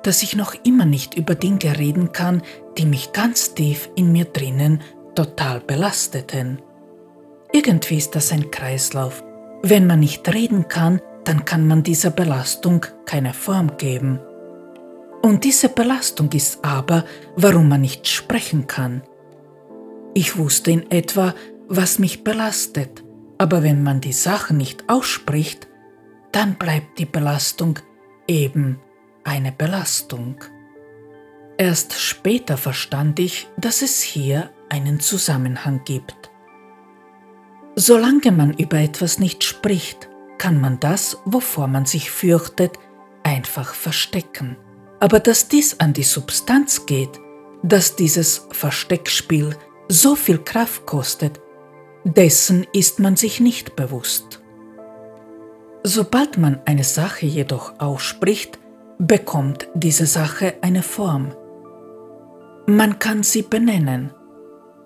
dass 0.05 0.23
ich 0.23 0.37
noch 0.37 0.55
immer 0.65 0.85
nicht 0.85 1.15
über 1.15 1.35
Dinge 1.35 1.79
reden 1.79 2.13
kann, 2.13 2.43
die 2.79 2.87
mich 2.87 3.13
ganz 3.13 3.55
tief 3.55 3.91
in 3.97 4.13
mir 4.13 4.27
drinnen 4.27 4.81
total 5.17 5.61
belasteten. 5.61 6.63
Irgendwie 7.53 7.97
ist 7.97 8.15
das 8.15 8.31
ein 8.33 8.51
Kreislauf. 8.51 9.25
Wenn 9.63 9.87
man 9.87 10.01
nicht 10.01 10.33
reden 10.33 10.69
kann, 10.69 11.01
dann 11.25 11.45
kann 11.45 11.67
man 11.67 11.83
dieser 11.83 12.11
Belastung 12.11 12.87
keine 13.05 13.35
Form 13.35 13.77
geben. 13.79 14.21
Und 15.23 15.43
diese 15.43 15.69
Belastung 15.69 16.31
ist 16.33 16.65
aber, 16.65 17.05
warum 17.35 17.69
man 17.69 17.81
nicht 17.81 18.07
sprechen 18.07 18.67
kann. 18.67 19.03
Ich 20.15 20.39
wusste 20.39 20.71
in 20.71 20.91
etwa, 20.91 21.35
was 21.69 21.99
mich 21.99 22.23
belastet, 22.23 23.03
aber 23.39 23.63
wenn 23.63 23.83
man 23.83 24.01
die 24.01 24.13
Sachen 24.13 24.57
nicht 24.57 24.89
ausspricht, 24.89 25.69
dann 26.33 26.55
bleibt 26.55 26.99
die 26.99 27.07
Belastung 27.07 27.79
eben 28.27 28.79
eine 29.25 29.53
Belastung. 29.53 30.37
Erst 31.59 31.95
später 31.95 32.57
verstand 32.57 33.19
ich, 33.19 33.49
dass 33.57 33.83
es 33.83 34.01
hier 34.03 34.51
einen 34.69 35.01
Zusammenhang 35.01 35.83
gibt. 35.85 36.31
Solange 37.77 38.33
man 38.33 38.53
über 38.55 38.79
etwas 38.79 39.19
nicht 39.19 39.45
spricht, 39.45 40.09
kann 40.39 40.61
man 40.61 40.81
das, 40.81 41.19
wovor 41.25 41.67
man 41.67 41.87
sich 41.87 42.11
fürchtet, 42.11 42.79
einfach 43.23 43.75
verstecken. 43.75 44.57
Aber 45.01 45.21
dass 45.21 45.49
dies 45.49 45.81
an 45.81 45.93
die 45.93 46.03
Substanz 46.03 46.87
geht, 46.87 47.21
dass 47.63 47.97
dieses 47.97 48.47
Versteckspiel 48.51 49.57
so 49.89 50.15
viel 50.15 50.39
Kraft 50.39 50.87
kostet, 50.87 51.41
dessen 52.15 52.65
ist 52.73 53.01
man 53.01 53.17
sich 53.17 53.41
nicht 53.41 53.75
bewusst. 53.75 54.41
Sobald 55.83 56.39
man 56.39 56.61
eine 56.65 56.85
Sache 56.85 57.27
jedoch 57.27 57.81
ausspricht, 57.81 58.59
bekommt 58.99 59.69
diese 59.75 60.07
Sache 60.07 60.55
eine 60.63 60.83
Form. 60.83 61.33
Man 62.67 62.99
kann 62.99 63.23
sie 63.23 63.43
benennen. 63.43 64.13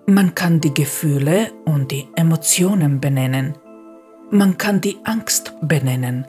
Man 0.07 0.35
kann 0.35 0.59
die 0.59 0.73
Gefühle 0.73 1.51
und 1.65 1.91
die 1.91 2.07
Emotionen 2.15 2.99
benennen. 2.99 3.53
Man 4.31 4.57
kann 4.57 4.81
die 4.81 4.97
Angst 5.03 5.53
benennen. 5.61 6.25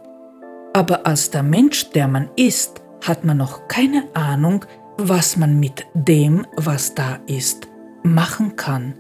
Aber 0.75 1.07
als 1.07 1.31
der 1.31 1.43
Mensch, 1.43 1.91
der 1.91 2.09
man 2.09 2.31
ist, 2.37 2.83
hat 3.07 3.25
man 3.25 3.39
noch 3.39 3.67
keine 3.69 4.05
Ahnung, 4.15 4.65
was 4.99 5.37
man 5.37 5.59
mit 5.59 5.87
dem, 5.95 6.47
was 6.57 6.95
da 6.95 7.19
ist, 7.27 7.69
machen 8.03 8.57
kann. 8.57 8.95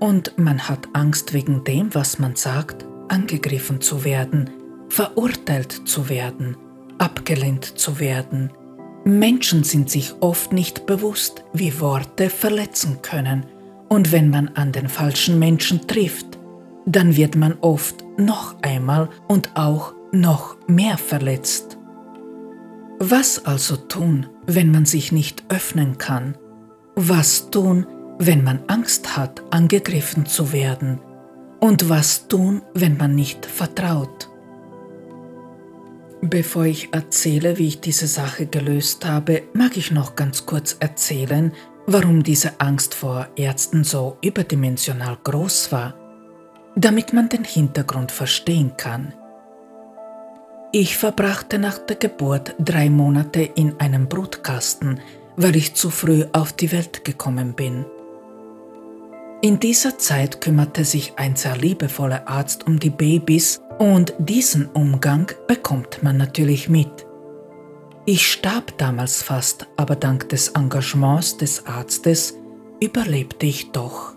Und 0.00 0.38
man 0.38 0.68
hat 0.68 0.88
Angst 0.92 1.32
wegen 1.32 1.64
dem, 1.64 1.94
was 1.94 2.18
man 2.18 2.36
sagt, 2.36 2.86
angegriffen 3.08 3.80
zu 3.80 4.04
werden, 4.04 4.50
verurteilt 4.88 5.72
zu 5.84 6.08
werden, 6.08 6.56
abgelehnt 6.98 7.64
zu 7.78 7.98
werden. 7.98 8.50
Menschen 9.04 9.64
sind 9.64 9.90
sich 9.90 10.14
oft 10.20 10.52
nicht 10.52 10.86
bewusst, 10.86 11.44
wie 11.52 11.80
Worte 11.80 12.30
verletzen 12.30 13.02
können, 13.02 13.46
und 13.88 14.12
wenn 14.12 14.28
man 14.28 14.48
an 14.48 14.70
den 14.72 14.88
falschen 14.88 15.38
Menschen 15.38 15.86
trifft, 15.86 16.38
dann 16.84 17.16
wird 17.16 17.36
man 17.36 17.56
oft 17.60 18.04
noch 18.18 18.60
einmal 18.62 19.08
und 19.28 19.56
auch 19.56 19.94
noch 20.12 20.56
mehr 20.66 20.98
verletzt. 20.98 21.78
Was 22.98 23.44
also 23.46 23.76
tun, 23.76 24.26
wenn 24.46 24.70
man 24.70 24.84
sich 24.84 25.12
nicht 25.12 25.44
öffnen 25.48 25.98
kann? 25.98 26.36
Was 26.96 27.50
tun, 27.50 27.86
wenn 28.18 28.42
man 28.42 28.60
Angst 28.66 29.16
hat, 29.16 29.42
angegriffen 29.50 30.26
zu 30.26 30.52
werden? 30.52 31.00
Und 31.60 31.88
was 31.88 32.28
tun, 32.28 32.62
wenn 32.74 32.96
man 32.96 33.14
nicht 33.14 33.46
vertraut? 33.46 34.28
Bevor 36.20 36.64
ich 36.64 36.92
erzähle, 36.92 37.58
wie 37.58 37.68
ich 37.68 37.80
diese 37.80 38.08
Sache 38.08 38.46
gelöst 38.46 39.06
habe, 39.06 39.42
mag 39.52 39.76
ich 39.76 39.92
noch 39.92 40.16
ganz 40.16 40.46
kurz 40.46 40.76
erzählen, 40.80 41.52
warum 41.86 42.22
diese 42.22 42.60
Angst 42.60 42.94
vor 42.94 43.28
Ärzten 43.36 43.84
so 43.84 44.18
überdimensional 44.20 45.16
groß 45.22 45.70
war, 45.70 45.94
damit 46.74 47.12
man 47.12 47.28
den 47.28 47.44
Hintergrund 47.44 48.10
verstehen 48.10 48.72
kann. 48.76 49.14
Ich 50.72 50.96
verbrachte 50.96 51.58
nach 51.58 51.78
der 51.78 51.96
Geburt 51.96 52.54
drei 52.58 52.90
Monate 52.90 53.40
in 53.40 53.78
einem 53.80 54.08
Brutkasten, 54.08 55.00
weil 55.36 55.56
ich 55.56 55.74
zu 55.74 55.88
früh 55.88 56.24
auf 56.32 56.52
die 56.52 56.72
Welt 56.72 57.04
gekommen 57.04 57.54
bin. 57.54 57.86
In 59.40 59.60
dieser 59.60 59.96
Zeit 59.98 60.40
kümmerte 60.40 60.84
sich 60.84 61.12
ein 61.16 61.36
sehr 61.36 61.56
liebevoller 61.56 62.26
Arzt 62.26 62.66
um 62.66 62.80
die 62.80 62.90
Babys 62.90 63.60
und 63.78 64.12
diesen 64.18 64.66
Umgang 64.66 65.30
bekommt 65.46 66.02
man 66.02 66.16
natürlich 66.16 66.68
mit. 66.68 67.06
Ich 68.04 68.26
starb 68.26 68.76
damals 68.78 69.22
fast, 69.22 69.68
aber 69.76 69.94
dank 69.94 70.28
des 70.30 70.48
Engagements 70.48 71.36
des 71.36 71.66
Arztes 71.66 72.34
überlebte 72.80 73.46
ich 73.46 73.70
doch. 73.70 74.14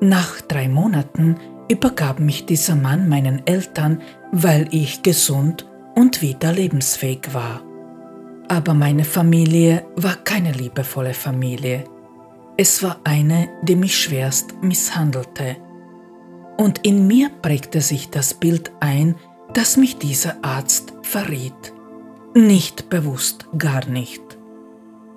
Nach 0.00 0.40
drei 0.40 0.68
Monaten 0.68 1.36
übergab 1.70 2.18
mich 2.18 2.46
dieser 2.46 2.74
Mann 2.74 3.08
meinen 3.08 3.46
Eltern, 3.46 4.02
weil 4.32 4.66
ich 4.72 5.02
gesund 5.02 5.68
und 5.94 6.22
wieder 6.22 6.52
lebensfähig 6.52 7.32
war. 7.32 7.62
Aber 8.48 8.74
meine 8.74 9.04
Familie 9.04 9.86
war 9.94 10.16
keine 10.16 10.50
liebevolle 10.50 11.14
Familie. 11.14 11.84
Es 12.58 12.82
war 12.82 13.00
eine, 13.04 13.48
die 13.62 13.76
mich 13.76 13.98
schwerst 13.98 14.62
misshandelte 14.62 15.56
und 16.56 16.86
in 16.86 17.06
mir 17.06 17.28
prägte 17.28 17.80
sich 17.80 18.08
das 18.08 18.32
Bild 18.32 18.72
ein, 18.80 19.16
dass 19.52 19.76
mich 19.76 19.98
dieser 19.98 20.42
Arzt 20.42 20.94
verriet. 21.02 21.74
Nicht 22.34 22.88
bewusst, 22.88 23.46
gar 23.58 23.86
nicht. 23.86 24.22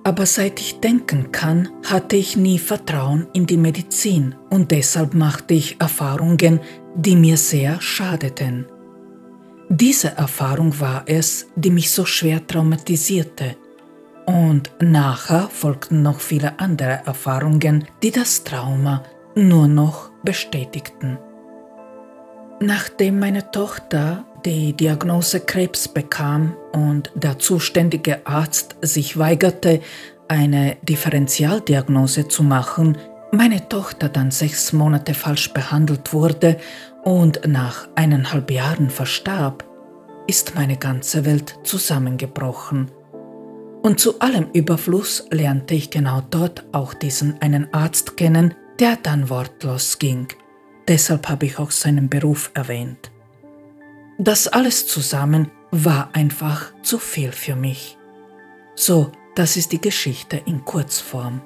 Aber 0.03 0.25
seit 0.25 0.59
ich 0.59 0.79
denken 0.79 1.31
kann, 1.31 1.69
hatte 1.85 2.15
ich 2.15 2.35
nie 2.35 2.59
Vertrauen 2.59 3.27
in 3.33 3.45
die 3.45 3.57
Medizin 3.57 4.35
und 4.49 4.71
deshalb 4.71 5.13
machte 5.13 5.53
ich 5.53 5.79
Erfahrungen, 5.79 6.59
die 6.95 7.15
mir 7.15 7.37
sehr 7.37 7.79
schadeten. 7.81 8.65
Diese 9.69 10.17
Erfahrung 10.17 10.79
war 10.79 11.03
es, 11.05 11.47
die 11.55 11.69
mich 11.69 11.91
so 11.91 12.05
schwer 12.05 12.45
traumatisierte. 12.45 13.55
Und 14.30 14.69
nachher 14.80 15.49
folgten 15.49 16.03
noch 16.03 16.19
viele 16.19 16.59
andere 16.59 17.01
Erfahrungen, 17.03 17.88
die 18.03 18.11
das 18.11 18.43
Trauma 18.43 19.01
nur 19.34 19.67
noch 19.67 20.11
bestätigten. 20.23 21.17
Nachdem 22.59 23.17
meine 23.17 23.49
Tochter 23.49 24.25
die 24.45 24.73
Diagnose 24.73 25.39
Krebs 25.39 25.88
bekam 25.88 26.55
und 26.73 27.09
der 27.15 27.39
zuständige 27.39 28.27
Arzt 28.27 28.75
sich 28.84 29.17
weigerte, 29.17 29.82
eine 30.27 30.77
Differentialdiagnose 30.84 32.27
zu 32.27 32.43
machen, 32.43 32.99
meine 33.32 33.67
Tochter 33.67 34.09
dann 34.09 34.30
sechs 34.30 34.73
Monate 34.73 35.15
falsch 35.15 35.51
behandelt 35.53 36.13
wurde 36.13 36.57
und 37.03 37.41
nach 37.47 37.88
eineinhalb 37.95 38.51
Jahren 38.51 38.91
verstarb, 38.91 39.63
ist 40.27 40.53
meine 40.53 40.77
ganze 40.77 41.25
Welt 41.25 41.57
zusammengebrochen. 41.63 42.91
Und 43.82 43.99
zu 43.99 44.19
allem 44.19 44.47
Überfluss 44.51 45.25
lernte 45.32 45.73
ich 45.73 45.89
genau 45.89 46.21
dort 46.30 46.65
auch 46.73 46.93
diesen 46.93 47.41
einen 47.41 47.73
Arzt 47.73 48.17
kennen, 48.17 48.53
der 48.80 48.97
dann 48.97 49.30
wortlos 49.30 49.99
ging. 49.99 50.27
Deshalb 50.88 51.30
habe 51.30 51.45
ich 51.45 51.59
auch 51.59 51.71
seinen 51.71 52.09
Beruf 52.09 52.51
erwähnt. 52.53 53.11
Das 54.17 54.47
alles 54.47 54.88
zusammen 54.88 55.49
war 55.71 56.09
einfach 56.13 56.73
zu 56.82 56.97
viel 56.97 57.32
für 57.32 57.55
mich. 57.55 57.97
So, 58.75 59.11
das 59.36 59.55
ist 59.55 59.71
die 59.71 59.82
Geschichte 59.82 60.41
in 60.45 60.65
Kurzform. 60.65 61.41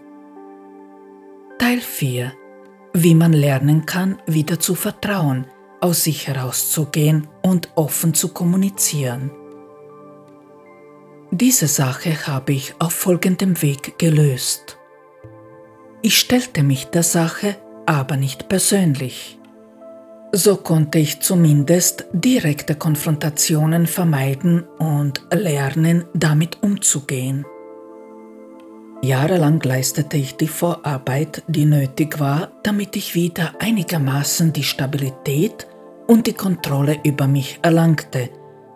Teil 1.60 1.82
4. 1.82 2.34
Wie 2.94 3.16
man 3.16 3.34
lernen 3.34 3.86
kann, 3.86 4.20
wieder 4.26 4.60
zu 4.60 4.76
vertrauen, 4.76 5.46
aus 5.82 6.06
sich 6.06 6.28
herauszugehen 6.28 7.28
und 7.42 7.70
offen 7.76 8.14
zu 8.14 8.30
kommunizieren. 8.30 9.32
Diese 11.36 11.66
Sache 11.66 12.28
habe 12.28 12.54
ich 12.54 12.76
auf 12.78 12.94
folgendem 12.94 13.60
Weg 13.64 13.98
gelöst. 13.98 14.78
Ich 16.04 16.20
stellte 16.20 16.62
mich 16.62 16.86
der 16.86 17.02
Sache 17.02 17.56
aber 17.88 18.18
nicht 18.18 18.50
persönlich. 18.50 19.40
So 20.32 20.58
konnte 20.58 21.00
ich 21.00 21.22
zumindest 21.22 22.06
direkte 22.14 22.76
Konfrontationen 22.76 23.88
vermeiden 23.88 24.62
und 24.78 25.26
lernen, 25.34 26.06
damit 26.14 26.62
umzugehen. 26.62 27.48
Jahrelang 29.02 29.60
leistete 29.64 30.18
ich 30.18 30.38
die 30.38 30.48
Vorarbeit, 30.48 31.42
die 31.48 31.66
nötig 31.66 32.20
war, 32.20 32.52
damit 32.62 32.96
ich 32.96 33.16
wieder 33.16 33.56
einigermaßen 33.58 34.54
die 34.54 34.64
Stabilität 34.64 35.66
und 36.06 36.28
die 36.28 36.34
Kontrolle 36.34 37.00
über 37.04 37.26
mich 37.26 37.58
erlangte, 37.64 38.30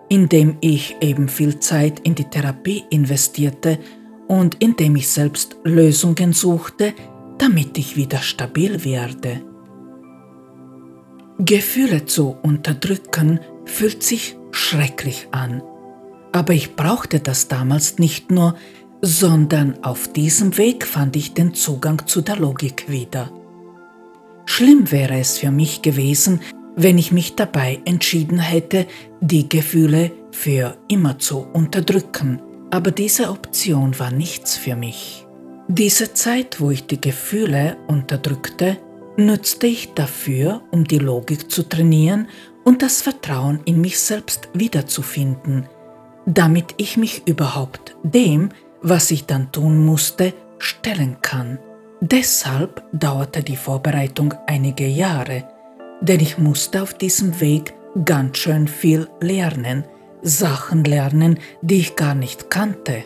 indem 0.09 0.57
ich 0.61 0.95
eben 1.01 1.29
viel 1.29 1.59
Zeit 1.59 1.99
in 2.01 2.15
die 2.15 2.25
Therapie 2.25 2.83
investierte 2.89 3.79
und 4.27 4.55
indem 4.61 4.95
ich 4.95 5.09
selbst 5.09 5.57
Lösungen 5.63 6.33
suchte, 6.33 6.93
damit 7.37 7.77
ich 7.77 7.95
wieder 7.95 8.19
stabil 8.19 8.83
werde. 8.83 9.41
Gefühle 11.39 12.05
zu 12.05 12.35
unterdrücken 12.41 13.39
fühlt 13.65 14.01
sich 14.01 14.37
schrecklich 14.51 15.27
an, 15.31 15.61
aber 16.31 16.53
ich 16.53 16.75
brauchte 16.75 17.19
das 17.19 17.47
damals 17.47 17.99
nicht 17.99 18.31
nur, 18.31 18.55
sondern 19.01 19.83
auf 19.83 20.11
diesem 20.11 20.57
Weg 20.57 20.85
fand 20.85 21.15
ich 21.15 21.33
den 21.33 21.53
Zugang 21.53 22.07
zu 22.07 22.21
der 22.21 22.37
Logik 22.37 22.89
wieder. 22.89 23.31
Schlimm 24.45 24.91
wäre 24.91 25.19
es 25.19 25.37
für 25.37 25.51
mich 25.51 25.83
gewesen, 25.83 26.41
wenn 26.77 26.99
ich 26.99 27.11
mich 27.11 27.35
dabei 27.35 27.81
entschieden 27.85 28.39
hätte, 28.39 28.85
die 29.19 29.49
Gefühle 29.49 30.11
für 30.31 30.77
immer 30.87 31.17
zu 31.17 31.39
unterdrücken, 31.39 32.39
aber 32.69 32.91
diese 32.91 33.31
Option 33.31 33.97
war 33.99 34.11
nichts 34.11 34.55
für 34.55 34.75
mich. 34.75 35.25
Diese 35.67 36.13
Zeit, 36.13 36.61
wo 36.61 36.69
ich 36.69 36.85
die 36.85 37.01
Gefühle 37.01 37.77
unterdrückte, 37.87 38.77
nutzte 39.17 39.65
ich 39.65 39.95
dafür, 39.95 40.61
um 40.71 40.83
die 40.83 40.99
Logik 40.99 41.49
zu 41.49 41.63
trainieren 41.63 42.27
und 42.63 42.83
das 42.83 43.01
Vertrauen 43.01 43.59
in 43.65 43.81
mich 43.81 43.99
selbst 43.99 44.49
wiederzufinden, 44.53 45.67
damit 46.27 46.75
ich 46.77 46.95
mich 46.95 47.23
überhaupt 47.25 47.97
dem, 48.03 48.49
was 48.83 49.09
ich 49.09 49.25
dann 49.25 49.51
tun 49.51 49.83
musste, 49.83 50.33
stellen 50.59 51.17
kann. 51.23 51.57
Deshalb 52.01 52.83
dauerte 52.93 53.41
die 53.41 53.55
Vorbereitung 53.55 54.35
einige 54.45 54.85
Jahre, 54.85 55.56
denn 56.01 56.19
ich 56.19 56.37
musste 56.37 56.81
auf 56.81 56.93
diesem 56.93 57.39
Weg 57.41 57.73
ganz 58.05 58.37
schön 58.37 58.67
viel 58.67 59.07
lernen, 59.19 59.85
Sachen 60.21 60.83
lernen, 60.83 61.39
die 61.61 61.79
ich 61.79 61.95
gar 61.95 62.15
nicht 62.15 62.49
kannte. 62.49 63.03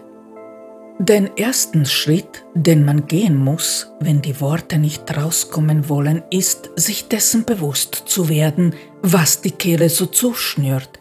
Den 1.00 1.36
ersten 1.36 1.86
Schritt, 1.86 2.46
den 2.54 2.86
man 2.86 3.08
gehen 3.08 3.36
muss, 3.36 3.92
wenn 4.00 4.22
die 4.22 4.40
Worte 4.40 4.78
nicht 4.78 5.18
rauskommen 5.18 5.90
wollen, 5.90 6.22
ist, 6.30 6.70
sich 6.76 7.08
dessen 7.08 7.44
bewusst 7.44 8.04
zu 8.06 8.30
werden, 8.30 8.76
was 9.02 9.42
die 9.42 9.52
Kehle 9.52 9.90
so 9.90 10.06
zuschnürt, 10.06 11.00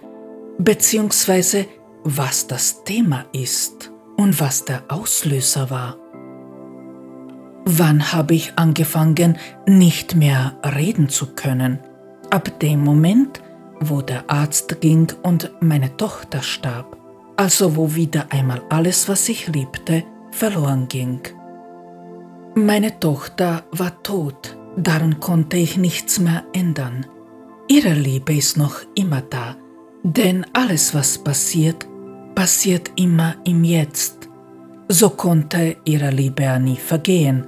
beziehungsweise 0.58 1.66
was 2.02 2.46
das 2.46 2.82
Thema 2.84 3.26
ist 3.32 3.92
und 4.16 4.40
was 4.40 4.64
der 4.64 4.84
Auslöser 4.88 5.68
war. 5.68 5.99
Wann 7.64 8.12
habe 8.12 8.34
ich 8.34 8.52
angefangen, 8.56 9.36
nicht 9.66 10.14
mehr 10.14 10.54
reden 10.64 11.08
zu 11.08 11.34
können? 11.34 11.78
Ab 12.30 12.58
dem 12.60 12.82
Moment, 12.82 13.42
wo 13.80 14.02
der 14.02 14.30
Arzt 14.30 14.80
ging 14.80 15.12
und 15.22 15.50
meine 15.60 15.96
Tochter 15.96 16.42
starb, 16.42 16.96
also 17.36 17.76
wo 17.76 17.94
wieder 17.94 18.26
einmal 18.30 18.62
alles, 18.70 19.08
was 19.08 19.28
ich 19.28 19.48
liebte, 19.48 20.04
verloren 20.30 20.88
ging. 20.88 21.20
Meine 22.54 22.98
Tochter 22.98 23.64
war 23.72 24.02
tot, 24.02 24.56
daran 24.76 25.20
konnte 25.20 25.56
ich 25.56 25.76
nichts 25.76 26.18
mehr 26.18 26.44
ändern. 26.52 27.06
Ihre 27.68 27.92
Liebe 27.94 28.34
ist 28.34 28.56
noch 28.56 28.80
immer 28.94 29.20
da, 29.20 29.56
denn 30.02 30.46
alles, 30.52 30.94
was 30.94 31.18
passiert, 31.18 31.86
passiert 32.34 32.90
immer 32.96 33.36
im 33.44 33.64
Jetzt. 33.64 34.29
So 34.92 35.10
konnte 35.10 35.76
ihre 35.84 36.10
Liebe 36.10 36.58
nie 36.58 36.74
vergehen, 36.74 37.46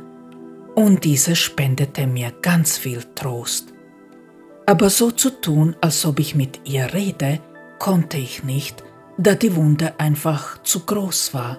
und 0.76 1.02
diese 1.02 1.34
spendete 1.34 2.06
mir 2.06 2.30
ganz 2.40 2.78
viel 2.78 3.02
Trost. 3.16 3.74
Aber 4.64 4.88
so 4.88 5.10
zu 5.10 5.28
tun, 5.28 5.74
als 5.80 6.06
ob 6.06 6.20
ich 6.20 6.36
mit 6.36 6.60
ihr 6.62 6.94
rede, 6.94 7.40
konnte 7.80 8.16
ich 8.16 8.44
nicht, 8.44 8.84
da 9.18 9.34
die 9.34 9.56
Wunde 9.56 9.98
einfach 9.98 10.62
zu 10.62 10.86
groß 10.86 11.34
war. 11.34 11.58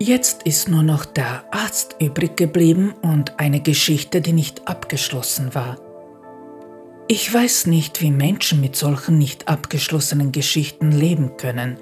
Jetzt 0.00 0.42
ist 0.42 0.68
nur 0.68 0.82
noch 0.82 1.04
der 1.04 1.44
Arzt 1.52 1.94
übrig 2.00 2.36
geblieben 2.36 2.92
und 3.02 3.38
eine 3.38 3.60
Geschichte, 3.60 4.20
die 4.20 4.32
nicht 4.32 4.66
abgeschlossen 4.66 5.54
war. 5.54 5.76
Ich 7.06 7.32
weiß 7.32 7.66
nicht, 7.66 8.02
wie 8.02 8.10
Menschen 8.10 8.60
mit 8.60 8.74
solchen 8.74 9.16
nicht 9.16 9.46
abgeschlossenen 9.46 10.32
Geschichten 10.32 10.90
leben 10.90 11.36
können. 11.36 11.78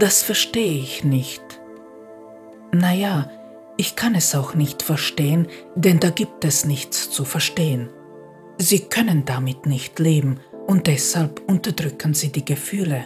Das 0.00 0.24
verstehe 0.24 0.80
ich 0.80 1.04
nicht. 1.04 1.47
Naja, 2.72 3.30
ich 3.76 3.96
kann 3.96 4.14
es 4.14 4.34
auch 4.34 4.54
nicht 4.54 4.82
verstehen, 4.82 5.46
denn 5.74 6.00
da 6.00 6.10
gibt 6.10 6.44
es 6.44 6.64
nichts 6.64 7.10
zu 7.10 7.24
verstehen. 7.24 7.90
Sie 8.58 8.80
können 8.80 9.24
damit 9.24 9.66
nicht 9.66 9.98
leben 9.98 10.40
und 10.66 10.86
deshalb 10.86 11.40
unterdrücken 11.46 12.12
sie 12.12 12.32
die 12.32 12.44
Gefühle. 12.44 13.04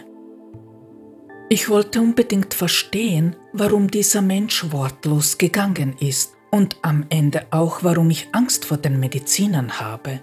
Ich 1.49 1.69
wollte 1.69 2.01
unbedingt 2.01 2.53
verstehen, 2.53 3.35
warum 3.53 3.91
dieser 3.91 4.21
Mensch 4.23 4.71
wortlos 4.71 5.37
gegangen 5.37 5.95
ist 5.99 6.33
und 6.49 6.77
am 6.81 7.05
Ende 7.09 7.45
auch, 7.51 7.83
warum 7.83 8.09
ich 8.09 8.29
Angst 8.31 8.65
vor 8.65 8.77
den 8.77 8.99
Medizinern 8.99 9.79
habe. 9.79 10.21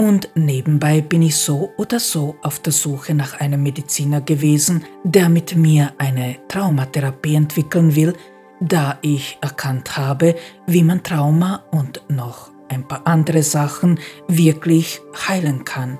Und 0.00 0.30
nebenbei 0.34 1.02
bin 1.02 1.20
ich 1.20 1.36
so 1.36 1.74
oder 1.76 2.00
so 2.00 2.36
auf 2.40 2.58
der 2.58 2.72
Suche 2.72 3.12
nach 3.12 3.38
einem 3.38 3.62
Mediziner 3.62 4.22
gewesen, 4.22 4.82
der 5.04 5.28
mit 5.28 5.56
mir 5.56 5.92
eine 5.98 6.38
Traumatherapie 6.48 7.34
entwickeln 7.34 7.94
will, 7.94 8.14
da 8.60 8.98
ich 9.02 9.36
erkannt 9.42 9.98
habe, 9.98 10.36
wie 10.66 10.82
man 10.82 11.02
Trauma 11.02 11.64
und 11.70 12.00
noch 12.08 12.50
ein 12.70 12.88
paar 12.88 13.06
andere 13.06 13.42
Sachen 13.42 14.00
wirklich 14.26 15.02
heilen 15.28 15.66
kann. 15.66 15.98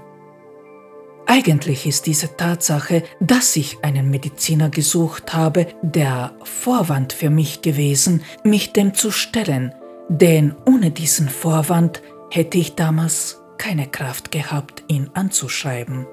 Eigentlich 1.27 1.85
ist 1.85 2.07
diese 2.07 2.35
Tatsache, 2.39 3.03
dass 3.21 3.55
ich 3.55 3.85
einen 3.85 4.09
Mediziner 4.09 4.71
gesucht 4.71 5.35
habe, 5.35 5.67
der 5.83 6.33
Vorwand 6.43 7.13
für 7.13 7.29
mich 7.29 7.61
gewesen, 7.61 8.23
mich 8.45 8.73
dem 8.73 8.95
zu 8.95 9.11
stellen, 9.11 9.75
denn 10.09 10.55
ohne 10.65 10.91
diesen 10.91 11.29
Vorwand 11.29 12.01
hätte 12.31 12.57
ich 12.57 12.77
damals 12.77 13.40
keine 13.61 13.87
Kraft 13.87 14.31
gehabt, 14.31 14.85
ihn 14.89 15.11
anzuschreiben. 15.13 16.07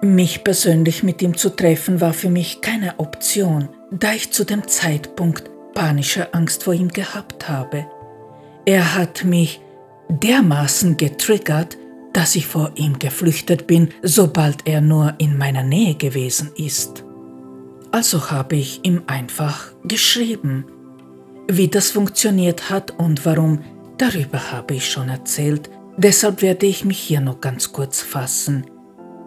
Mich 0.00 0.44
persönlich 0.44 1.02
mit 1.02 1.20
ihm 1.20 1.36
zu 1.36 1.50
treffen 1.50 2.00
war 2.00 2.14
für 2.14 2.30
mich 2.30 2.62
keine 2.62 2.98
Option, 2.98 3.68
da 3.90 4.14
ich 4.14 4.32
zu 4.32 4.44
dem 4.44 4.66
Zeitpunkt 4.66 5.50
panische 5.74 6.32
Angst 6.32 6.64
vor 6.64 6.72
ihm 6.72 6.88
gehabt 6.88 7.50
habe. 7.50 7.86
Er 8.64 8.94
hat 8.94 9.24
mich 9.24 9.60
dermaßen 10.08 10.96
getriggert, 10.96 11.76
dass 12.14 12.34
ich 12.34 12.46
vor 12.46 12.72
ihm 12.76 12.98
geflüchtet 12.98 13.66
bin, 13.66 13.90
sobald 14.02 14.66
er 14.66 14.80
nur 14.80 15.14
in 15.18 15.36
meiner 15.36 15.64
Nähe 15.64 15.96
gewesen 15.96 16.50
ist. 16.56 17.04
Also 17.92 18.30
habe 18.30 18.56
ich 18.56 18.80
ihm 18.84 19.02
einfach 19.06 19.72
geschrieben. 19.84 20.64
Wie 21.46 21.68
das 21.68 21.90
funktioniert 21.90 22.70
hat 22.70 22.92
und 22.98 23.26
warum, 23.26 23.62
darüber 23.98 24.50
habe 24.50 24.74
ich 24.74 24.90
schon 24.90 25.10
erzählt, 25.10 25.68
deshalb 25.96 26.42
werde 26.42 26.66
ich 26.66 26.84
mich 26.84 26.98
hier 26.98 27.20
noch 27.20 27.40
ganz 27.40 27.72
kurz 27.72 28.00
fassen. 28.00 28.66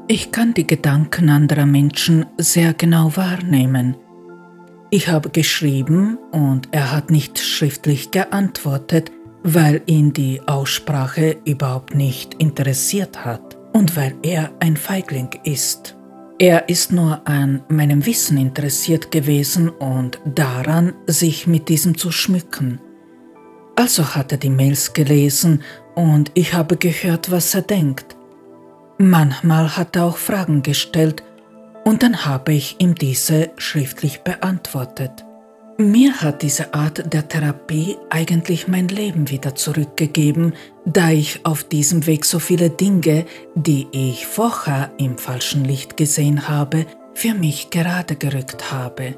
Ich 0.08 0.32
kann 0.32 0.54
die 0.54 0.66
Gedanken 0.66 1.30
anderer 1.30 1.66
Menschen 1.66 2.26
sehr 2.38 2.74
genau 2.74 3.16
wahrnehmen. 3.16 3.96
Ich 4.90 5.08
habe 5.08 5.30
geschrieben 5.30 6.18
und 6.32 6.70
er 6.72 6.92
hat 6.92 7.12
nicht 7.12 7.38
schriftlich 7.38 8.10
geantwortet, 8.10 9.12
weil 9.44 9.82
ihn 9.86 10.14
die 10.14 10.42
Aussprache 10.48 11.38
überhaupt 11.46 11.94
nicht 11.94 12.34
interessiert 12.36 13.24
hat 13.24 13.58
und 13.74 13.96
weil 13.96 14.16
er 14.24 14.52
ein 14.60 14.78
Feigling 14.78 15.30
ist. 15.44 15.96
Er 16.40 16.70
ist 16.70 16.92
nur 16.92 17.28
an 17.28 17.62
meinem 17.68 18.06
Wissen 18.06 18.38
interessiert 18.38 19.12
gewesen 19.12 19.70
und 19.70 20.20
daran, 20.26 20.94
sich 21.06 21.48
mit 21.48 21.70
diesem 21.70 21.98
zu 21.98 22.12
schmücken. 22.12 22.80
Also 23.76 24.16
hat 24.16 24.32
er 24.32 24.38
die 24.38 24.50
Mails 24.50 24.94
gelesen 24.94 25.62
und 26.00 26.32
ich 26.34 26.54
habe 26.54 26.78
gehört, 26.78 27.30
was 27.30 27.54
er 27.54 27.62
denkt. 27.62 28.16
Manchmal 28.98 29.76
hat 29.76 29.98
er 29.98 30.06
auch 30.06 30.16
Fragen 30.16 30.64
gestellt 30.64 31.24
und 31.84 32.04
dann 32.04 32.26
habe 32.26 32.54
ich 32.54 32.78
ihm 32.80 32.96
diese 32.96 33.52
schriftlich 33.58 34.22
beantwortet. 34.22 35.26
Mir 35.78 36.22
hat 36.22 36.42
diese 36.42 36.74
Art 36.74 37.14
der 37.14 37.28
Therapie 37.28 37.98
eigentlich 38.10 38.68
mein 38.68 38.88
Leben 38.88 39.30
wieder 39.30 39.56
zurückgegeben, 39.56 40.54
da 40.86 41.10
ich 41.10 41.46
auf 41.46 41.64
diesem 41.66 42.06
Weg 42.06 42.26
so 42.26 42.40
viele 42.40 42.70
Dinge, 42.70 43.26
die 43.56 43.88
ich 43.92 44.26
vorher 44.26 44.92
im 44.98 45.18
falschen 45.18 45.66
Licht 45.66 45.98
gesehen 45.98 46.48
habe, 46.48 46.86
für 47.14 47.34
mich 47.34 47.72
gerade 47.72 48.16
gerückt 48.16 48.72
habe. 48.72 49.16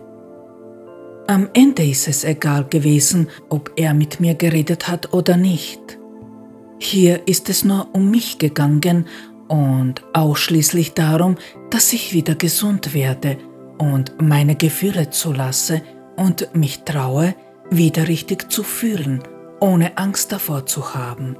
Am 1.27 1.49
Ende 1.53 1.83
ist 1.83 2.07
es 2.07 2.23
egal 2.23 2.65
gewesen, 2.65 3.29
ob 3.49 3.71
er 3.75 3.93
mit 3.93 4.19
mir 4.19 4.33
geredet 4.33 4.87
hat 4.87 5.13
oder 5.13 5.37
nicht. 5.37 6.00
Hier 6.83 7.27
ist 7.27 7.47
es 7.47 7.63
nur 7.63 7.89
um 7.93 8.09
mich 8.09 8.39
gegangen 8.39 9.05
und 9.47 10.01
ausschließlich 10.13 10.95
darum, 10.95 11.35
dass 11.69 11.93
ich 11.93 12.11
wieder 12.11 12.33
gesund 12.33 12.95
werde 12.95 13.37
und 13.77 14.19
meine 14.19 14.55
Gefühle 14.55 15.11
zulasse 15.11 15.83
und 16.17 16.55
mich 16.55 16.79
traue, 16.79 17.35
wieder 17.69 18.07
richtig 18.07 18.51
zu 18.51 18.63
fühlen, 18.63 19.21
ohne 19.59 19.95
Angst 19.99 20.31
davor 20.31 20.65
zu 20.65 20.95
haben. 20.95 21.37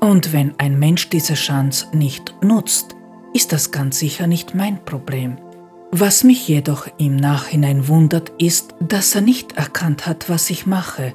Und 0.00 0.34
wenn 0.34 0.52
ein 0.58 0.78
Mensch 0.78 1.08
diese 1.08 1.34
Chance 1.34 1.86
nicht 1.94 2.34
nutzt, 2.42 2.94
ist 3.32 3.54
das 3.54 3.70
ganz 3.70 4.00
sicher 4.00 4.26
nicht 4.26 4.54
mein 4.54 4.84
Problem. 4.84 5.38
Was 5.92 6.24
mich 6.24 6.46
jedoch 6.46 6.86
im 6.98 7.16
Nachhinein 7.16 7.88
wundert, 7.88 8.32
ist, 8.36 8.74
dass 8.80 9.14
er 9.14 9.22
nicht 9.22 9.56
erkannt 9.56 10.06
hat, 10.06 10.28
was 10.28 10.50
ich 10.50 10.66
mache 10.66 11.14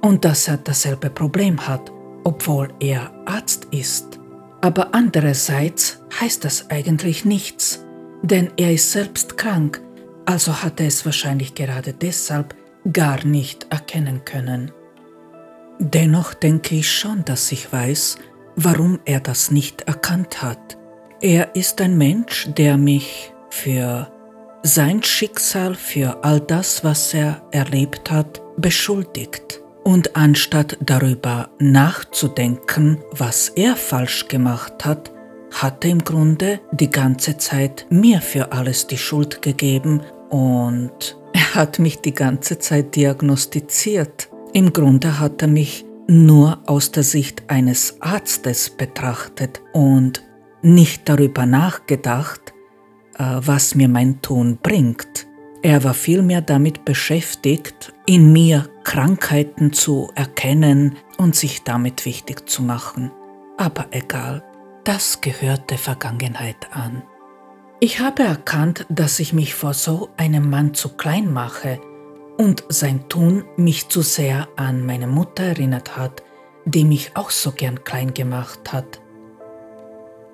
und 0.00 0.24
dass 0.24 0.46
er 0.46 0.58
dasselbe 0.58 1.10
Problem 1.10 1.66
hat, 1.66 1.90
obwohl 2.26 2.68
er 2.80 3.12
Arzt 3.24 3.68
ist. 3.70 4.18
Aber 4.60 4.92
andererseits 4.92 6.02
heißt 6.20 6.44
das 6.44 6.70
eigentlich 6.70 7.24
nichts, 7.24 7.86
denn 8.22 8.50
er 8.56 8.72
ist 8.72 8.90
selbst 8.90 9.36
krank, 9.36 9.80
also 10.24 10.60
hat 10.60 10.80
er 10.80 10.88
es 10.88 11.04
wahrscheinlich 11.04 11.54
gerade 11.54 11.92
deshalb 11.92 12.56
gar 12.92 13.24
nicht 13.24 13.68
erkennen 13.70 14.24
können. 14.24 14.72
Dennoch 15.78 16.34
denke 16.34 16.74
ich 16.74 16.90
schon, 16.90 17.24
dass 17.24 17.52
ich 17.52 17.72
weiß, 17.72 18.16
warum 18.56 18.98
er 19.04 19.20
das 19.20 19.52
nicht 19.52 19.82
erkannt 19.82 20.42
hat. 20.42 20.76
Er 21.20 21.54
ist 21.54 21.80
ein 21.80 21.96
Mensch, 21.96 22.48
der 22.58 22.76
mich 22.76 23.32
für 23.50 24.10
sein 24.64 25.00
Schicksal, 25.00 25.76
für 25.76 26.24
all 26.24 26.40
das, 26.40 26.82
was 26.82 27.14
er 27.14 27.42
erlebt 27.52 28.10
hat, 28.10 28.42
beschuldigt. 28.56 29.62
Und 29.86 30.16
anstatt 30.16 30.78
darüber 30.80 31.48
nachzudenken, 31.60 32.98
was 33.12 33.50
er 33.50 33.76
falsch 33.76 34.26
gemacht 34.26 34.84
hat, 34.84 35.12
hat 35.52 35.84
er 35.84 35.92
im 35.92 36.02
Grunde 36.02 36.58
die 36.72 36.90
ganze 36.90 37.38
Zeit 37.38 37.86
mir 37.88 38.20
für 38.20 38.50
alles 38.50 38.88
die 38.88 38.98
Schuld 38.98 39.42
gegeben 39.42 40.00
und 40.28 41.16
er 41.32 41.54
hat 41.54 41.78
mich 41.78 42.00
die 42.00 42.14
ganze 42.14 42.58
Zeit 42.58 42.96
diagnostiziert. 42.96 44.28
Im 44.52 44.72
Grunde 44.72 45.20
hat 45.20 45.40
er 45.42 45.48
mich 45.48 45.84
nur 46.08 46.58
aus 46.66 46.90
der 46.90 47.04
Sicht 47.04 47.44
eines 47.46 48.02
Arztes 48.02 48.70
betrachtet 48.70 49.62
und 49.72 50.24
nicht 50.62 51.08
darüber 51.08 51.46
nachgedacht, 51.46 52.52
äh, 53.20 53.22
was 53.38 53.76
mir 53.76 53.88
mein 53.88 54.20
Tun 54.20 54.58
bringt. 54.60 55.28
Er 55.62 55.84
war 55.84 55.94
vielmehr 55.94 56.40
damit 56.40 56.84
beschäftigt, 56.84 57.92
in 58.06 58.32
mir 58.32 58.68
Krankheiten 58.84 59.72
zu 59.72 60.10
erkennen 60.14 60.96
und 61.16 61.34
sich 61.34 61.64
damit 61.64 62.04
wichtig 62.04 62.48
zu 62.48 62.62
machen. 62.62 63.10
Aber 63.56 63.86
egal, 63.90 64.44
das 64.84 65.20
gehört 65.20 65.70
der 65.70 65.78
Vergangenheit 65.78 66.72
an. 66.72 67.02
Ich 67.80 68.00
habe 68.00 68.22
erkannt, 68.22 68.86
dass 68.88 69.18
ich 69.18 69.32
mich 69.32 69.54
vor 69.54 69.74
so 69.74 70.08
einem 70.16 70.48
Mann 70.48 70.74
zu 70.74 70.90
klein 70.96 71.32
mache 71.32 71.80
und 72.38 72.64
sein 72.68 73.08
Tun 73.08 73.44
mich 73.56 73.88
zu 73.88 74.02
sehr 74.02 74.48
an 74.56 74.84
meine 74.84 75.06
Mutter 75.06 75.44
erinnert 75.44 75.96
hat, 75.96 76.22
die 76.64 76.84
mich 76.84 77.16
auch 77.16 77.30
so 77.30 77.52
gern 77.52 77.84
klein 77.84 78.14
gemacht 78.14 78.72
hat. 78.72 79.00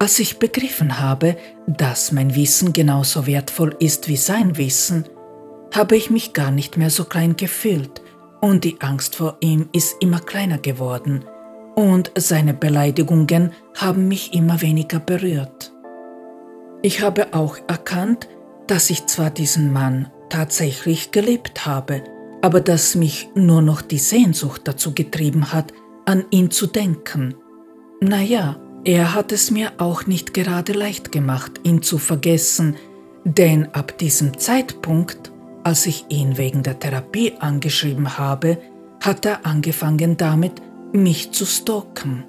Als 0.02 0.18
ich 0.18 0.40
begriffen 0.40 0.98
habe, 0.98 1.36
dass 1.68 2.10
mein 2.10 2.34
Wissen 2.34 2.72
genauso 2.72 3.28
wertvoll 3.28 3.76
ist 3.78 4.08
wie 4.08 4.16
sein 4.16 4.58
Wissen, 4.58 5.04
habe 5.72 5.94
ich 5.94 6.10
mich 6.10 6.32
gar 6.32 6.50
nicht 6.50 6.76
mehr 6.76 6.90
so 6.90 7.04
klein 7.04 7.36
gefühlt 7.36 8.02
und 8.40 8.64
die 8.64 8.80
Angst 8.80 9.14
vor 9.14 9.36
ihm 9.38 9.68
ist 9.72 9.94
immer 10.00 10.18
kleiner 10.18 10.58
geworden 10.58 11.24
und 11.76 12.10
seine 12.18 12.52
Beleidigungen 12.52 13.52
haben 13.76 14.08
mich 14.08 14.34
immer 14.34 14.60
weniger 14.60 14.98
berührt. 14.98 15.72
Ich 16.82 17.00
habe 17.00 17.32
auch 17.32 17.58
erkannt, 17.68 18.28
dass 18.66 18.90
ich 18.90 19.06
zwar 19.06 19.30
diesen 19.30 19.72
Mann 19.72 20.10
tatsächlich 20.30 21.12
geliebt 21.12 21.64
habe, 21.64 22.02
aber 22.42 22.60
dass 22.60 22.96
mich 22.96 23.28
nur 23.36 23.62
noch 23.62 23.82
die 23.82 24.00
Sehnsucht 24.00 24.62
dazu 24.64 24.94
getrieben 24.94 25.52
hat, 25.52 25.72
an 26.06 26.24
ihn 26.30 26.50
zu 26.50 26.66
denken. 26.66 27.36
Naja, 28.00 28.56
er 28.84 29.14
hat 29.14 29.30
es 29.32 29.50
mir 29.50 29.72
auch 29.78 30.06
nicht 30.06 30.34
gerade 30.34 30.72
leicht 30.72 31.12
gemacht, 31.12 31.60
ihn 31.62 31.82
zu 31.82 31.98
vergessen, 31.98 32.76
denn 33.24 33.68
ab 33.72 33.96
diesem 33.98 34.38
Zeitpunkt, 34.38 35.30
als 35.62 35.86
ich 35.86 36.06
ihn 36.08 36.36
wegen 36.36 36.62
der 36.64 36.78
Therapie 36.78 37.34
angeschrieben 37.38 38.18
habe, 38.18 38.58
hat 39.00 39.24
er 39.24 39.46
angefangen 39.46 40.16
damit, 40.16 40.60
mich 40.92 41.30
zu 41.30 41.46
stalken. 41.46 42.24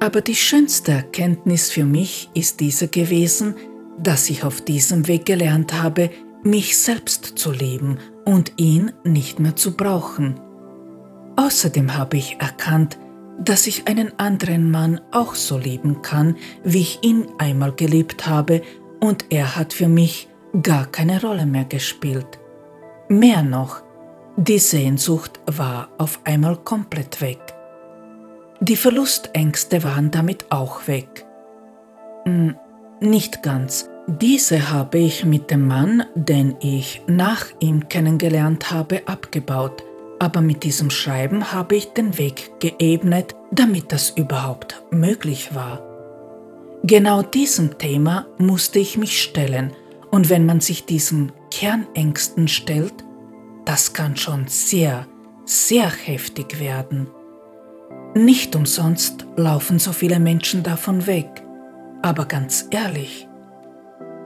Aber 0.00 0.20
die 0.20 0.34
schönste 0.34 0.92
Erkenntnis 0.92 1.70
für 1.70 1.84
mich 1.84 2.28
ist 2.34 2.60
diese 2.60 2.88
gewesen, 2.88 3.54
dass 3.98 4.28
ich 4.28 4.44
auf 4.44 4.60
diesem 4.60 5.06
Weg 5.06 5.26
gelernt 5.26 5.80
habe, 5.80 6.10
mich 6.42 6.76
selbst 6.76 7.38
zu 7.38 7.50
lieben 7.52 7.98
und 8.24 8.52
ihn 8.56 8.92
nicht 9.04 9.38
mehr 9.40 9.56
zu 9.56 9.76
brauchen. 9.76 10.38
Außerdem 11.36 11.96
habe 11.96 12.16
ich 12.16 12.36
erkannt, 12.40 12.98
dass 13.38 13.66
ich 13.66 13.86
einen 13.86 14.18
anderen 14.18 14.70
Mann 14.70 15.00
auch 15.12 15.34
so 15.34 15.58
lieben 15.58 16.02
kann, 16.02 16.36
wie 16.64 16.80
ich 16.80 16.98
ihn 17.02 17.26
einmal 17.38 17.72
geliebt 17.72 18.26
habe, 18.26 18.62
und 19.00 19.26
er 19.30 19.56
hat 19.56 19.72
für 19.72 19.88
mich 19.88 20.28
gar 20.62 20.86
keine 20.86 21.20
Rolle 21.20 21.46
mehr 21.46 21.64
gespielt. 21.64 22.38
Mehr 23.08 23.42
noch, 23.42 23.82
die 24.36 24.58
Sehnsucht 24.58 25.40
war 25.46 25.90
auf 25.98 26.20
einmal 26.24 26.56
komplett 26.56 27.20
weg. 27.20 27.38
Die 28.60 28.76
Verlustängste 28.76 29.84
waren 29.84 30.10
damit 30.10 30.50
auch 30.50 30.86
weg. 30.88 31.26
Hm, 32.24 32.56
nicht 33.00 33.42
ganz. 33.42 33.88
Diese 34.06 34.70
habe 34.70 34.98
ich 34.98 35.24
mit 35.24 35.50
dem 35.50 35.66
Mann, 35.66 36.04
den 36.14 36.56
ich 36.60 37.02
nach 37.06 37.46
ihm 37.60 37.88
kennengelernt 37.88 38.70
habe, 38.70 39.02
abgebaut 39.06 39.85
aber 40.18 40.40
mit 40.40 40.62
diesem 40.64 40.90
Schreiben 40.90 41.52
habe 41.52 41.76
ich 41.76 41.92
den 41.92 42.18
Weg 42.18 42.60
geebnet, 42.60 43.34
damit 43.50 43.92
das 43.92 44.10
überhaupt 44.10 44.82
möglich 44.90 45.54
war. 45.54 45.82
Genau 46.82 47.22
diesem 47.22 47.78
Thema 47.78 48.26
musste 48.38 48.78
ich 48.78 48.96
mich 48.96 49.22
stellen, 49.22 49.72
und 50.10 50.30
wenn 50.30 50.46
man 50.46 50.60
sich 50.60 50.86
diesen 50.86 51.32
Kernängsten 51.50 52.48
stellt, 52.48 52.94
das 53.64 53.92
kann 53.92 54.16
schon 54.16 54.46
sehr, 54.46 55.06
sehr 55.44 55.90
heftig 55.90 56.60
werden. 56.60 57.08
Nicht 58.14 58.56
umsonst 58.56 59.26
laufen 59.36 59.78
so 59.78 59.92
viele 59.92 60.20
Menschen 60.20 60.62
davon 60.62 61.06
weg, 61.06 61.28
aber 62.02 62.24
ganz 62.24 62.66
ehrlich, 62.70 63.28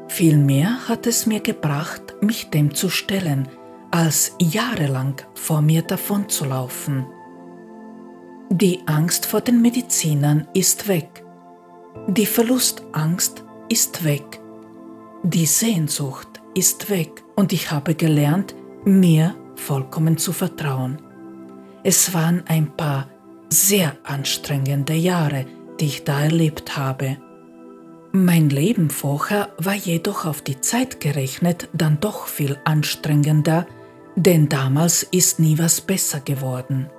vielmehr 0.06 0.88
hat 0.88 1.06
es 1.06 1.26
mir 1.26 1.40
gebracht, 1.40 2.14
mich 2.20 2.50
dem 2.50 2.74
zu 2.74 2.88
stellen, 2.90 3.48
als 3.90 4.36
jahrelang 4.40 5.14
vor 5.34 5.62
mir 5.62 5.82
davonzulaufen. 5.82 7.06
Die 8.50 8.80
Angst 8.86 9.26
vor 9.26 9.40
den 9.40 9.62
Medizinern 9.62 10.46
ist 10.54 10.88
weg. 10.88 11.24
Die 12.08 12.26
Verlustangst 12.26 13.44
ist 13.68 14.04
weg. 14.04 14.40
Die 15.22 15.46
Sehnsucht 15.46 16.28
ist 16.54 16.90
weg 16.90 17.22
und 17.36 17.52
ich 17.52 17.70
habe 17.70 17.94
gelernt, 17.94 18.54
mir 18.84 19.34
vollkommen 19.54 20.18
zu 20.18 20.32
vertrauen. 20.32 21.00
Es 21.82 22.12
waren 22.14 22.42
ein 22.46 22.76
paar 22.76 23.08
sehr 23.48 23.96
anstrengende 24.04 24.94
Jahre, 24.94 25.46
die 25.78 25.86
ich 25.86 26.04
da 26.04 26.20
erlebt 26.20 26.76
habe. 26.76 27.18
Mein 28.12 28.50
Leben 28.50 28.90
vorher 28.90 29.50
war 29.58 29.74
jedoch 29.74 30.26
auf 30.26 30.42
die 30.42 30.60
Zeit 30.60 31.00
gerechnet 31.00 31.68
dann 31.72 32.00
doch 32.00 32.26
viel 32.26 32.58
anstrengender 32.64 33.66
denn 34.16 34.48
damals 34.48 35.02
ist 35.02 35.38
nie 35.38 35.58
was 35.58 35.80
besser 35.80 36.20
geworden. 36.20 36.90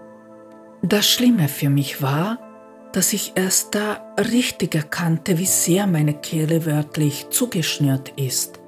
Das 0.82 1.08
Schlimme 1.08 1.48
für 1.48 1.70
mich 1.70 2.02
war, 2.02 2.40
dass 2.94 3.14
ich 3.14 3.34
erst 3.36 3.76
da 3.76 4.14
richtig 4.18 4.76
erkannte, 4.76 5.38
wie 5.38 5.46
sehr 5.46 5.88
meine 5.88 6.14
Kehle 6.14 6.66
wörtlich 6.66 7.28
zugeschnürt 7.30 8.14
ist. 8.18 8.60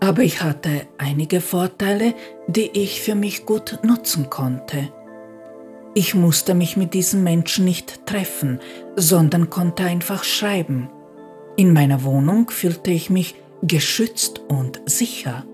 Aber 0.00 0.22
ich 0.22 0.42
hatte 0.42 0.86
einige 0.98 1.40
Vorteile, 1.40 2.14
die 2.46 2.70
ich 2.72 3.00
für 3.00 3.14
mich 3.14 3.46
gut 3.46 3.80
nutzen 3.82 4.30
konnte. 4.30 4.90
Ich 5.94 6.14
musste 6.14 6.54
mich 6.54 6.76
mit 6.76 6.94
diesen 6.94 7.24
Menschen 7.24 7.64
nicht 7.64 8.06
treffen, 8.06 8.60
sondern 8.96 9.50
konnte 9.50 9.84
einfach 9.84 10.24
schreiben. 10.24 10.90
In 11.56 11.72
meiner 11.72 12.04
Wohnung 12.04 12.50
fühlte 12.50 12.90
ich 12.90 13.08
mich 13.08 13.34
geschützt 13.62 14.40
und 14.48 14.82
sicher. 14.84 15.44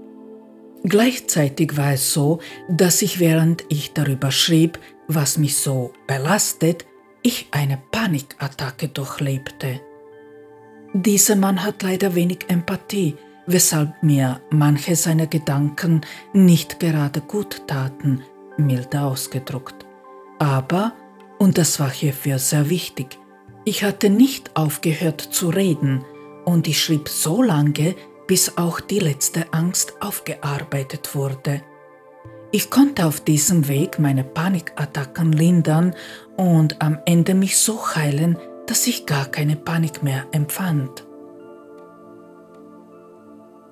Gleichzeitig 0.85 1.77
war 1.77 1.93
es 1.93 2.13
so, 2.13 2.41
dass 2.69 3.03
ich 3.03 3.21
während 3.21 3.65
ich 3.69 3.93
darüber 3.93 4.33
schrieb, 4.33 4.79
was 5.07 5.39
mich 5.39 5.57
so 5.57 5.93
belastet, 6.07 6.87
ich 7.23 7.49
eine 7.53 7.79
Panikattacke 7.91 8.89
durchlebte. 8.89 9.81
Dieser 10.93 11.37
Mann 11.37 11.63
hat 11.63 11.83
leider 11.83 12.15
wenig 12.15 12.47
Empathie, 12.49 13.17
weshalb 13.47 14.03
mir 14.03 14.41
manche 14.51 14.97
seiner 14.97 15.27
Gedanken 15.27 16.01
nicht 16.33 16.81
gerade 16.81 17.21
gut 17.21 17.63
taten, 17.69 18.23
milde 18.57 19.01
ausgedruckt. 19.01 19.87
Aber, 20.39 20.93
und 21.39 21.59
das 21.59 21.79
war 21.79 21.91
hierfür 21.91 22.39
sehr 22.39 22.69
wichtig, 22.69 23.19
ich 23.65 23.85
hatte 23.85 24.11
nicht 24.11 24.57
aufgehört 24.57 25.21
zu 25.21 25.49
reden 25.49 26.05
und 26.45 26.67
ich 26.67 26.81
schrieb 26.81 27.09
so 27.09 27.43
lange, 27.43 27.95
bis 28.33 28.57
auch 28.57 28.81
die 28.81 28.99
letzte 28.99 29.53
Angst 29.53 29.93
aufgearbeitet 30.01 31.15
wurde. 31.15 31.61
Ich 32.51 32.71
konnte 32.71 33.05
auf 33.05 33.21
diesem 33.21 33.69
Weg 33.69 33.99
meine 33.99 34.25
Panikattacken 34.25 35.33
lindern 35.33 35.95
und 36.39 36.81
am 36.81 36.99
Ende 37.05 37.35
mich 37.35 37.59
so 37.59 37.95
heilen, 37.95 38.39
dass 38.67 38.87
ich 38.87 39.05
gar 39.05 39.27
keine 39.27 39.57
Panik 39.57 40.03
mehr 40.03 40.25
empfand. 40.33 41.07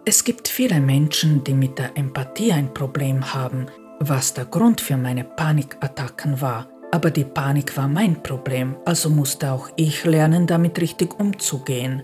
Es 0.05 0.25
gibt 0.25 0.47
viele 0.47 0.79
Menschen, 0.79 1.43
die 1.43 1.55
mit 1.55 1.79
der 1.79 1.97
Empathie 1.97 2.53
ein 2.53 2.75
Problem 2.75 3.33
haben, 3.33 3.65
was 3.99 4.35
der 4.35 4.45
Grund 4.45 4.83
für 4.83 4.99
meine 4.99 5.25
Panikattacken 5.25 6.39
war. 6.43 6.69
Aber 6.93 7.11
die 7.11 7.25
Panik 7.25 7.79
war 7.79 7.89
mein 7.89 8.23
Problem, 8.23 8.77
also 8.85 9.09
musste 9.09 9.53
auch 9.53 9.71
ich 9.77 10.05
lernen, 10.05 10.47
damit 10.47 10.79
richtig 10.83 11.19
umzugehen. 11.19 12.03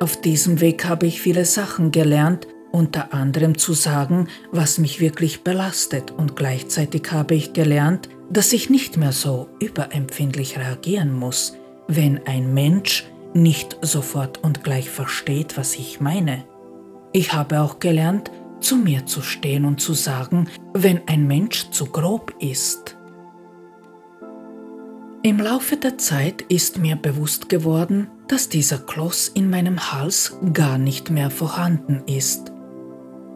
Auf 0.00 0.20
diesem 0.20 0.60
Weg 0.60 0.84
habe 0.84 1.06
ich 1.06 1.20
viele 1.20 1.44
Sachen 1.44 1.90
gelernt, 1.90 2.46
unter 2.70 3.12
anderem 3.12 3.58
zu 3.58 3.72
sagen, 3.72 4.28
was 4.52 4.78
mich 4.78 5.00
wirklich 5.00 5.42
belastet 5.42 6.12
und 6.12 6.36
gleichzeitig 6.36 7.10
habe 7.10 7.34
ich 7.34 7.52
gelernt, 7.52 8.08
dass 8.30 8.52
ich 8.52 8.70
nicht 8.70 8.96
mehr 8.96 9.12
so 9.12 9.48
überempfindlich 9.58 10.56
reagieren 10.56 11.12
muss, 11.12 11.56
wenn 11.88 12.20
ein 12.26 12.54
Mensch 12.54 13.06
nicht 13.34 13.76
sofort 13.82 14.42
und 14.44 14.62
gleich 14.62 14.88
versteht, 14.88 15.56
was 15.56 15.74
ich 15.74 16.00
meine. 16.00 16.44
Ich 17.12 17.32
habe 17.32 17.60
auch 17.60 17.80
gelernt, 17.80 18.30
zu 18.60 18.76
mir 18.76 19.06
zu 19.06 19.22
stehen 19.22 19.64
und 19.64 19.80
zu 19.80 19.94
sagen, 19.94 20.48
wenn 20.74 21.00
ein 21.08 21.26
Mensch 21.26 21.70
zu 21.70 21.86
grob 21.86 22.34
ist. 22.38 22.96
Im 25.22 25.40
Laufe 25.40 25.76
der 25.76 25.98
Zeit 25.98 26.42
ist 26.42 26.78
mir 26.78 26.94
bewusst 26.94 27.48
geworden, 27.48 28.08
dass 28.28 28.48
dieser 28.48 28.78
Kloß 28.78 29.28
in 29.28 29.50
meinem 29.50 29.92
Hals 29.92 30.36
gar 30.52 30.78
nicht 30.78 31.10
mehr 31.10 31.30
vorhanden 31.30 32.02
ist. 32.06 32.52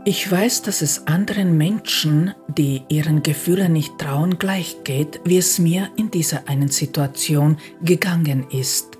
Ich 0.05 0.31
weiß, 0.31 0.63
dass 0.63 0.83
es 0.83 1.07
anderen 1.07 1.57
Menschen, 1.57 2.35
die 2.49 2.83
ihren 2.89 3.23
Gefühlen 3.23 3.73
nicht 3.73 3.99
trauen, 3.99 4.39
gleich 4.39 4.79
geht, 4.83 5.21
wie 5.25 5.39
es 5.39 5.61
mir 5.61 5.91
in 5.97 6.11
dieser 6.11 6.49
einen 6.49 6.69
Situation 6.69 7.57
gegangen 7.83 8.47
ist. 8.51 8.99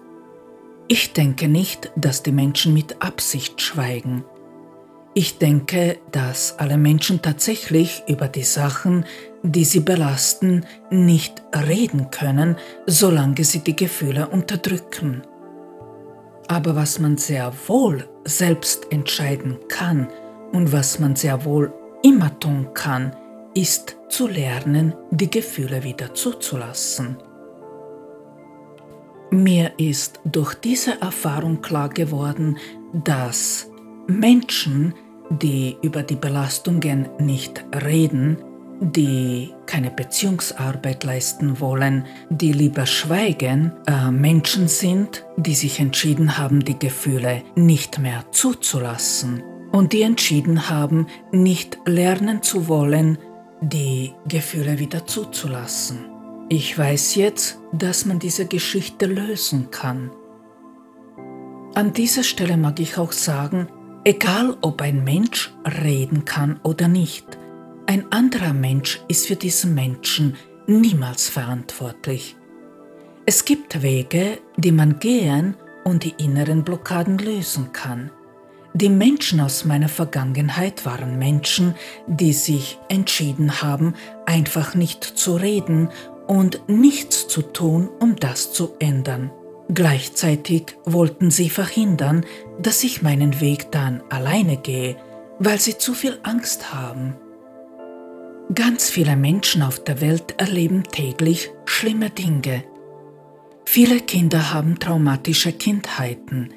Ich 0.87 1.13
denke 1.13 1.49
nicht, 1.49 1.91
dass 1.97 2.23
die 2.23 2.33
Menschen 2.33 2.73
mit 2.73 3.03
Absicht 3.03 3.61
schweigen. 3.61 4.25
Ich 5.15 5.39
denke, 5.39 5.99
dass 6.13 6.59
alle 6.59 6.79
Menschen 6.79 7.21
tatsächlich 7.21 8.03
über 8.07 8.29
die 8.29 8.45
Sachen, 8.45 9.05
die 9.43 9.65
sie 9.65 9.81
belasten, 9.81 10.65
nicht 10.91 11.43
reden 11.53 12.11
können, 12.11 12.57
solange 12.87 13.45
sie 13.45 13.59
die 13.59 13.77
Gefühle 13.77 14.29
unterdrücken. 14.29 15.23
Aber 16.53 16.77
was 16.77 16.99
man 16.99 17.17
sehr 17.17 17.51
wohl 17.67 18.07
selbst 18.27 18.93
entscheiden 18.93 19.59
kann 19.69 20.09
und 20.53 20.71
was 20.71 20.99
man 20.99 21.17
sehr 21.17 21.47
wohl 21.47 21.73
immer 22.03 22.39
tun 22.41 22.69
kann, 22.75 23.17
ist 23.55 23.97
zu 24.11 24.29
lernen, 24.29 24.93
die 25.11 25.31
Gefühle 25.31 25.83
wieder 25.83 26.13
zuzulassen. 26.13 27.17
Mir 29.31 29.73
ist 29.79 30.21
durch 30.27 30.53
diese 30.57 31.01
Erfahrung 31.01 31.63
klar 31.63 31.89
geworden, 31.89 32.59
dass 32.93 33.71
Menschen, 34.07 34.93
die 35.31 35.79
über 35.81 36.03
die 36.03 36.17
Belastungen 36.17 37.09
nicht 37.19 37.65
reden, 37.83 38.37
die 38.91 39.53
keine 39.67 39.91
Beziehungsarbeit 39.91 41.05
leisten 41.05 41.61
wollen, 41.61 42.05
die 42.31 42.53
lieber 42.53 42.87
schweigen, 42.87 43.73
äh, 43.87 44.11
Menschen 44.11 44.69
sind, 44.69 45.25
die 45.37 45.55
sich 45.55 45.81
entschieden 45.81 46.39
haben, 46.39 46.65
die 46.65 46.79
Gefühle 46.79 47.43
nicht 47.55 47.99
mehr 47.99 48.25
zuzulassen 48.33 49.43
und 49.71 49.93
die 49.93 50.03
entschieden 50.03 50.69
haben, 50.69 51.07
nicht 51.31 51.79
lernen 51.87 52.43
zu 52.43 52.69
wollen, 52.69 53.19
die 53.61 54.13
Gefühle 54.27 54.79
wieder 54.79 55.07
zuzulassen. 55.07 56.07
Ich 56.49 56.77
weiß 56.77 57.15
jetzt, 57.15 57.61
dass 57.73 58.05
man 58.05 58.19
diese 58.19 58.47
Geschichte 58.47 59.07
lösen 59.07 59.71
kann. 59.71 60.11
An 61.75 61.93
dieser 61.93 62.25
Stelle 62.25 62.57
mag 62.57 62.81
ich 62.81 62.99
auch 62.99 63.13
sagen, 63.13 63.69
Egal 64.05 64.57
ob 64.63 64.83
ein 64.83 65.05
Mensch 65.05 65.55
reden 65.85 66.25
kann 66.25 66.59
oder 66.65 66.89
nicht, 66.89 67.39
ein 67.87 68.11
anderer 68.13 68.53
Mensch 68.53 69.01
ist 69.09 69.27
für 69.27 69.37
diesen 69.37 69.75
Menschen 69.75 70.37
niemals 70.67 71.29
verantwortlich. 71.29 72.37
Es 73.27 73.45
gibt 73.45 73.83
Wege, 73.83 74.39
die 74.57 74.73
man 74.73 74.99
gehen 74.99 75.57
und 75.85 76.05
die 76.05 76.15
inneren 76.19 76.65
Blockaden 76.65 77.19
lösen 77.19 77.73
kann. 77.73 78.11
Die 78.75 78.89
Menschen 78.89 79.41
aus 79.41 79.65
meiner 79.65 79.89
Vergangenheit 79.89 80.87
waren 80.87 81.19
Menschen, 81.19 81.75
die 82.07 82.33
sich 82.33 82.79
entschieden 82.89 83.61
haben, 83.61 83.95
einfach 84.25 84.75
nicht 84.75 85.05
zu 85.05 85.37
reden 85.37 85.91
und 86.27 86.69
nichts 86.69 87.29
zu 87.29 87.43
tun, 87.43 87.91
um 88.01 88.17
das 88.17 88.53
zu 88.53 88.73
ändern. 88.79 89.31
Gleichzeitig 89.75 90.77
wollten 90.85 91.31
sie 91.31 91.51
verhindern, 91.51 92.25
dass 92.61 92.83
ich 92.83 93.03
meinen 93.03 93.41
Weg 93.41 93.71
dann 93.71 94.03
alleine 94.09 94.57
gehe, 94.57 94.97
weil 95.39 95.61
sie 95.61 95.77
zu 95.77 95.95
viel 95.95 96.19
Angst 96.23 96.73
haben. 96.73 97.15
Ganz 98.55 98.91
viele 98.91 99.17
Menschen 99.17 99.63
auf 99.63 99.83
der 99.85 100.01
Welt 100.01 100.35
erleben 100.39 100.83
täglich 100.85 101.51
schlimme 101.65 102.11
Dinge. 102.11 102.65
Viele 103.65 104.01
Kinder 104.01 104.53
haben 104.53 104.79
traumatische 104.79 105.53
Kindheiten. 105.53 106.53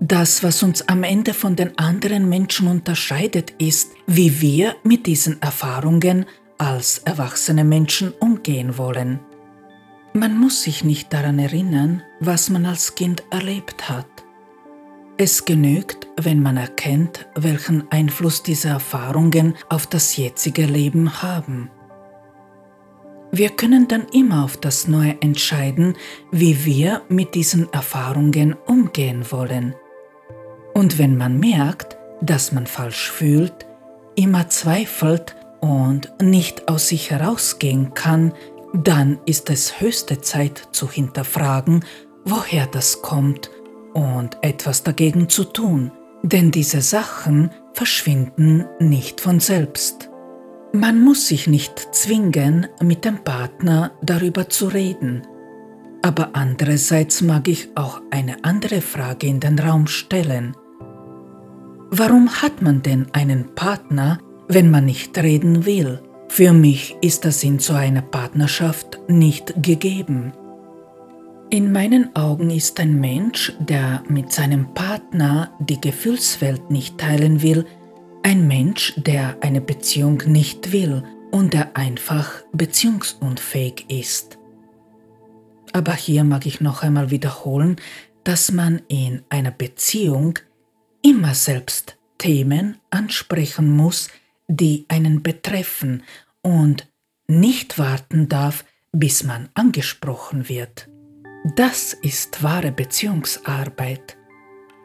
Das, 0.00 0.42
was 0.42 0.62
uns 0.62 0.88
am 0.88 1.02
Ende 1.02 1.34
von 1.34 1.56
den 1.56 1.76
anderen 1.78 2.28
Menschen 2.28 2.68
unterscheidet, 2.68 3.52
ist, 3.58 3.92
wie 4.06 4.40
wir 4.40 4.76
mit 4.82 5.06
diesen 5.06 5.40
Erfahrungen 5.42 6.26
als 6.58 6.98
erwachsene 6.98 7.64
Menschen 7.64 8.12
umgehen 8.20 8.78
wollen. 8.78 9.20
Man 10.12 10.38
muss 10.38 10.62
sich 10.62 10.84
nicht 10.84 11.12
daran 11.12 11.38
erinnern, 11.38 12.02
was 12.20 12.48
man 12.48 12.64
als 12.64 12.94
Kind 12.94 13.22
erlebt 13.30 13.90
hat. 13.90 14.06
Es 15.18 15.44
genügt, 15.44 16.05
wenn 16.20 16.42
man 16.42 16.56
erkennt, 16.56 17.26
welchen 17.34 17.90
Einfluss 17.90 18.42
diese 18.42 18.68
Erfahrungen 18.68 19.54
auf 19.68 19.86
das 19.86 20.16
jetzige 20.16 20.64
Leben 20.64 21.22
haben. 21.22 21.70
Wir 23.32 23.50
können 23.50 23.86
dann 23.88 24.06
immer 24.12 24.44
auf 24.44 24.56
das 24.56 24.88
Neue 24.88 25.20
entscheiden, 25.20 25.94
wie 26.30 26.64
wir 26.64 27.02
mit 27.08 27.34
diesen 27.34 27.70
Erfahrungen 27.72 28.54
umgehen 28.66 29.30
wollen. 29.30 29.74
Und 30.74 30.98
wenn 30.98 31.16
man 31.16 31.38
merkt, 31.38 31.98
dass 32.20 32.52
man 32.52 32.66
falsch 32.66 33.10
fühlt, 33.10 33.66
immer 34.14 34.48
zweifelt 34.48 35.36
und 35.60 36.12
nicht 36.22 36.68
aus 36.68 36.88
sich 36.88 37.10
herausgehen 37.10 37.92
kann, 37.94 38.32
dann 38.72 39.18
ist 39.26 39.50
es 39.50 39.80
höchste 39.80 40.20
Zeit 40.20 40.68
zu 40.72 40.90
hinterfragen, 40.90 41.84
woher 42.24 42.66
das 42.66 43.02
kommt 43.02 43.50
und 43.92 44.38
etwas 44.42 44.82
dagegen 44.82 45.28
zu 45.28 45.44
tun, 45.44 45.90
denn 46.26 46.50
diese 46.50 46.80
Sachen 46.80 47.50
verschwinden 47.72 48.64
nicht 48.80 49.20
von 49.20 49.38
selbst. 49.38 50.10
Man 50.72 51.00
muss 51.00 51.28
sich 51.28 51.46
nicht 51.46 51.94
zwingen, 51.94 52.66
mit 52.82 53.04
dem 53.04 53.22
Partner 53.22 53.92
darüber 54.02 54.48
zu 54.48 54.66
reden. 54.66 55.22
Aber 56.02 56.30
andererseits 56.32 57.22
mag 57.22 57.48
ich 57.48 57.68
auch 57.76 58.00
eine 58.10 58.44
andere 58.44 58.80
Frage 58.80 59.26
in 59.28 59.40
den 59.40 59.58
Raum 59.58 59.86
stellen. 59.86 60.56
Warum 61.90 62.28
hat 62.42 62.60
man 62.60 62.82
denn 62.82 63.06
einen 63.12 63.54
Partner, 63.54 64.18
wenn 64.48 64.70
man 64.70 64.84
nicht 64.84 65.16
reden 65.18 65.64
will? 65.64 66.00
Für 66.28 66.52
mich 66.52 66.96
ist 67.00 67.24
das 67.24 67.44
in 67.44 67.60
so 67.60 67.74
einer 67.74 68.02
Partnerschaft 68.02 68.98
nicht 69.08 69.54
gegeben. 69.62 70.32
In 71.48 71.70
meinen 71.70 72.14
Augen 72.16 72.50
ist 72.50 72.80
ein 72.80 72.98
Mensch, 72.98 73.52
der 73.60 74.02
mit 74.08 74.32
seinem 74.32 74.74
Partner 74.74 75.52
die 75.60 75.80
Gefühlswelt 75.80 76.70
nicht 76.72 76.98
teilen 76.98 77.40
will, 77.40 77.64
ein 78.24 78.48
Mensch, 78.48 78.94
der 78.96 79.36
eine 79.42 79.60
Beziehung 79.60 80.20
nicht 80.26 80.72
will 80.72 81.04
und 81.30 81.54
der 81.54 81.76
einfach 81.76 82.42
beziehungsunfähig 82.52 83.86
ist. 83.88 84.38
Aber 85.72 85.94
hier 85.94 86.24
mag 86.24 86.46
ich 86.46 86.60
noch 86.60 86.82
einmal 86.82 87.12
wiederholen, 87.12 87.76
dass 88.24 88.50
man 88.50 88.82
in 88.88 89.22
einer 89.28 89.52
Beziehung 89.52 90.40
immer 91.00 91.34
selbst 91.34 91.96
Themen 92.18 92.78
ansprechen 92.90 93.70
muss, 93.70 94.08
die 94.48 94.84
einen 94.88 95.22
betreffen 95.22 96.02
und 96.42 96.88
nicht 97.28 97.78
warten 97.78 98.28
darf, 98.28 98.64
bis 98.90 99.22
man 99.22 99.48
angesprochen 99.54 100.48
wird. 100.48 100.88
Das 101.54 101.92
ist 101.92 102.42
wahre 102.42 102.72
Beziehungsarbeit. 102.72 104.16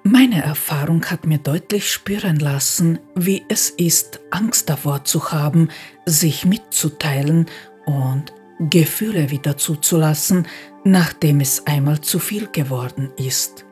Meine 0.04 0.44
Erfahrung 0.44 1.04
hat 1.06 1.26
mir 1.26 1.40
deutlich 1.40 1.92
spüren 1.92 2.36
lassen, 2.36 3.00
wie 3.16 3.44
es 3.48 3.72
ist, 3.72 4.20
Angst 4.30 4.70
davor 4.70 5.04
zu 5.04 5.32
haben, 5.32 5.70
sich 6.06 6.46
mitzuteilen 6.46 7.48
und 7.88 8.32
Gefühle 8.60 9.32
wieder 9.32 9.58
zuzulassen, 9.58 10.48
nachdem 10.84 11.40
es 11.40 11.66
einmal 11.66 12.02
zu 12.02 12.20
viel 12.20 12.48
geworden 12.52 13.12
ist. 13.18 13.66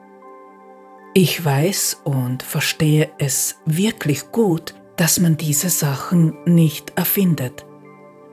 Ich 1.14 1.45
weiß 1.45 2.02
und 2.06 2.41
verstehe 2.41 3.11
es 3.20 3.60
wirklich 3.68 4.32
gut, 4.32 4.74
dass 4.95 5.20
man 5.20 5.38
diese 5.38 5.70
Sachen 5.70 6.36
nicht 6.45 6.94
erfindet. 6.95 7.68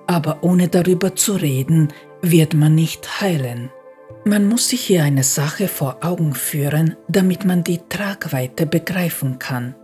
Aber 0.07 0.39
ohne 0.43 0.69
darüber 0.69 1.15
zu 1.15 1.35
reden, 1.35 1.93
wird 2.23 2.55
man 2.55 2.75
nicht 2.75 3.21
heilen. 3.21 3.71
Man 4.29 4.49
muss 4.49 4.71
sich 4.71 4.81
hier 4.81 5.05
eine 5.05 5.23
Sache 5.23 5.69
vor 5.69 5.99
Augen 6.01 6.35
führen, 6.35 6.97
damit 7.07 7.45
man 7.45 7.63
die 7.63 7.79
Tragweite 7.89 8.67
begreifen 8.67 9.39
kann. 9.39 9.77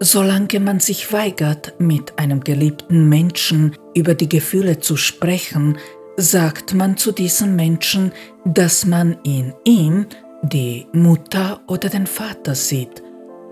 Solange 0.00 0.58
man 0.58 0.80
sich 0.80 1.12
weigert, 1.12 1.74
mit 1.78 2.18
einem 2.18 2.40
geliebten 2.40 3.08
Menschen 3.08 3.76
über 3.94 4.14
die 4.14 4.28
Gefühle 4.28 4.80
zu 4.80 4.96
sprechen, 4.96 5.78
sagt 6.16 6.74
man 6.74 6.96
zu 6.96 7.12
diesem 7.12 7.54
Menschen, 7.54 8.10
dass 8.44 8.84
man 8.84 9.16
in 9.22 9.54
ihm 9.64 10.06
die 10.42 10.88
Mutter 10.92 11.60
oder 11.68 11.88
den 11.88 12.08
Vater 12.08 12.56
sieht 12.56 13.00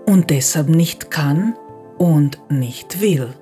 und 0.05 0.29
deshalb 0.29 0.67
nicht 0.67 1.09
kann 1.09 1.55
und 1.97 2.37
nicht 2.49 2.99
will. 2.99 3.33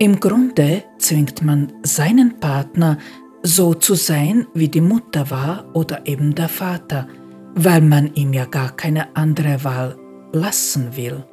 Im 0.00 0.18
Grunde 0.18 0.82
zwingt 0.98 1.42
man 1.42 1.72
seinen 1.84 2.40
Partner 2.40 2.98
so 3.46 3.74
zu 3.74 3.94
sein, 3.94 4.46
wie 4.54 4.68
die 4.68 4.80
Mutter 4.80 5.30
war 5.30 5.66
oder 5.72 6.06
eben 6.06 6.34
der 6.34 6.48
Vater, 6.48 7.06
weil 7.54 7.80
man 7.80 8.12
ihm 8.14 8.32
ja 8.32 8.44
gar 8.44 8.74
keine 8.74 9.16
andere 9.16 9.62
Wahl 9.62 9.96
lassen 10.32 10.96
will. 10.96 11.24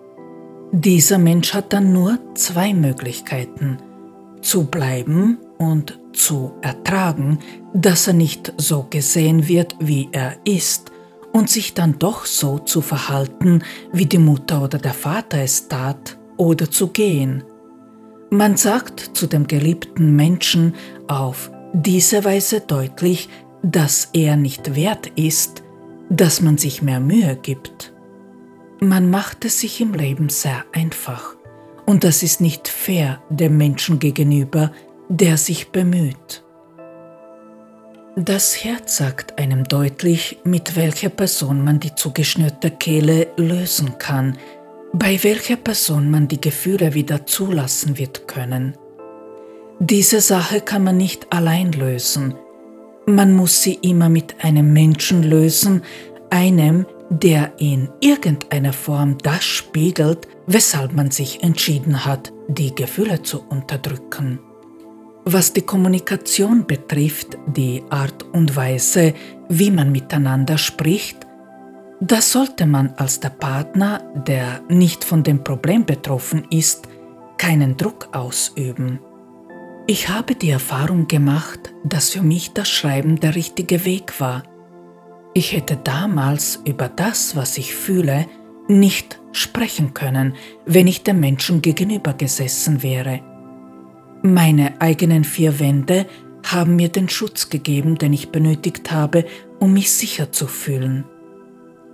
Dieser 0.71 1.17
Mensch 1.17 1.53
hat 1.53 1.73
dann 1.73 1.91
nur 1.91 2.19
zwei 2.35 2.73
Möglichkeiten, 2.73 3.77
zu 4.41 4.65
bleiben 4.65 5.39
und 5.57 5.99
zu 6.13 6.53
ertragen, 6.61 7.39
dass 7.73 8.07
er 8.07 8.13
nicht 8.13 8.53
so 8.57 8.85
gesehen 8.89 9.47
wird, 9.47 9.75
wie 9.79 10.09
er 10.11 10.35
ist, 10.45 10.91
und 11.31 11.49
sich 11.49 11.73
dann 11.73 11.97
doch 11.97 12.25
so 12.25 12.59
zu 12.59 12.81
verhalten, 12.81 13.63
wie 13.91 14.05
die 14.05 14.19
Mutter 14.19 14.63
oder 14.63 14.77
der 14.77 14.93
Vater 14.93 15.39
es 15.39 15.67
tat, 15.67 16.17
oder 16.37 16.69
zu 16.69 16.87
gehen. 16.87 17.43
Man 18.29 18.55
sagt 18.55 18.99
zu 19.13 19.25
dem 19.25 19.47
geliebten 19.47 20.15
Menschen 20.15 20.75
auf 21.07 21.51
diese 21.73 22.23
Weise 22.23 22.61
deutlich, 22.61 23.29
dass 23.63 24.09
er 24.13 24.35
nicht 24.37 24.75
wert 24.75 25.07
ist, 25.15 25.63
dass 26.09 26.41
man 26.41 26.57
sich 26.57 26.81
mehr 26.81 26.99
Mühe 26.99 27.35
gibt. 27.41 27.93
Man 28.79 29.09
macht 29.09 29.45
es 29.45 29.59
sich 29.59 29.81
im 29.81 29.93
Leben 29.93 30.29
sehr 30.29 30.65
einfach 30.71 31.35
und 31.85 32.03
das 32.03 32.23
ist 32.23 32.41
nicht 32.41 32.67
fair 32.67 33.21
dem 33.29 33.57
Menschen 33.57 33.99
gegenüber, 33.99 34.71
der 35.09 35.37
sich 35.37 35.69
bemüht. 35.69 36.43
Das 38.15 38.63
Herz 38.63 38.97
sagt 38.97 39.39
einem 39.39 39.63
deutlich, 39.63 40.37
mit 40.43 40.75
welcher 40.75 41.09
Person 41.09 41.63
man 41.63 41.79
die 41.79 41.95
zugeschnürte 41.95 42.69
Kehle 42.69 43.29
lösen 43.37 43.97
kann, 43.97 44.37
bei 44.93 45.23
welcher 45.23 45.55
Person 45.55 46.11
man 46.11 46.27
die 46.27 46.39
Gefühle 46.39 46.93
wieder 46.93 47.25
zulassen 47.25 47.97
wird 47.97 48.27
können. 48.27 48.77
Diese 49.85 50.21
Sache 50.21 50.61
kann 50.61 50.85
man 50.85 50.95
nicht 50.95 51.27
allein 51.33 51.73
lösen. 51.73 52.35
Man 53.05 53.33
muss 53.33 53.63
sie 53.63 53.73
immer 53.81 54.07
mit 54.07 54.41
einem 54.41 54.71
Menschen 54.71 55.23
lösen, 55.23 55.81
einem, 56.29 56.85
der 57.09 57.51
in 57.57 57.89
irgendeiner 57.99 58.71
Form 58.71 59.17
das 59.17 59.43
spiegelt, 59.43 60.25
weshalb 60.47 60.93
man 60.93 61.11
sich 61.11 61.43
entschieden 61.43 62.05
hat, 62.05 62.31
die 62.47 62.73
Gefühle 62.73 63.23
zu 63.23 63.43
unterdrücken. 63.49 64.39
Was 65.25 65.51
die 65.51 65.63
Kommunikation 65.63 66.65
betrifft, 66.65 67.37
die 67.45 67.83
Art 67.89 68.23
und 68.31 68.55
Weise, 68.55 69.13
wie 69.49 69.69
man 69.69 69.91
miteinander 69.91 70.57
spricht, 70.57 71.27
das 71.99 72.31
sollte 72.31 72.65
man 72.65 72.93
als 72.95 73.19
der 73.19 73.31
Partner, 73.31 74.01
der 74.25 74.61
nicht 74.69 75.03
von 75.03 75.23
dem 75.23 75.43
Problem 75.43 75.85
betroffen 75.85 76.47
ist, 76.51 76.87
keinen 77.37 77.75
Druck 77.75 78.07
ausüben. 78.13 79.01
Ich 79.85 80.07
habe 80.07 80.33
die 80.33 80.49
Erfahrung 80.49 81.09
gemacht, 81.09 81.73
dass 81.83 82.11
für 82.11 82.21
mich 82.21 82.53
das 82.53 82.69
Schreiben 82.69 83.19
der 83.19 83.35
richtige 83.35 83.83
Weg 83.83 84.17
war. 84.21 84.43
Ich 85.33 85.51
hätte 85.51 85.75
damals 85.75 86.61
über 86.63 86.87
das, 86.87 87.35
was 87.35 87.57
ich 87.57 87.75
fühle, 87.75 88.25
nicht 88.69 89.19
sprechen 89.33 89.93
können, 89.93 90.35
wenn 90.65 90.87
ich 90.87 91.03
dem 91.03 91.19
Menschen 91.19 91.61
gegenüber 91.61 92.13
gesessen 92.13 92.81
wäre. 92.81 93.19
Meine 94.21 94.79
eigenen 94.79 95.25
vier 95.25 95.59
Wände 95.59 96.05
haben 96.45 96.77
mir 96.77 96.87
den 96.87 97.09
Schutz 97.09 97.49
gegeben, 97.49 97.97
den 97.97 98.13
ich 98.13 98.29
benötigt 98.29 98.89
habe, 98.89 99.25
um 99.59 99.73
mich 99.73 99.91
sicher 99.91 100.31
zu 100.31 100.47
fühlen. 100.47 101.03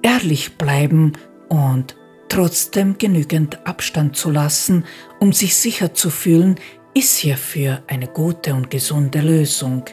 Ehrlich 0.04 0.58
bleiben 0.58 1.14
und 1.48 1.96
trotzdem 2.30 3.00
genügend 3.00 3.66
Abstand 3.66 4.16
zu 4.16 4.30
lassen, 4.30 4.86
um 5.20 5.34
sich 5.34 5.56
sicher 5.56 5.96
zu 5.96 6.12
fühlen, 6.12 6.58
ist 6.94 7.18
hierfür 7.18 7.84
eine 7.88 8.08
gute 8.08 8.54
und 8.54 8.70
gesunde 8.70 9.22
Lösung. 9.22 9.84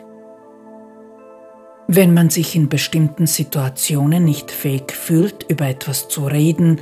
Wenn 1.89 2.15
man 2.15 2.31
sich 2.31 2.57
in 2.57 2.69
bestimmten 2.69 3.27
Situationen 3.27 4.25
nicht 4.25 4.51
fähig 4.51 4.93
fühlt, 4.93 5.47
über 5.49 5.67
etwas 5.67 6.09
zu 6.09 6.27
reden, 6.27 6.81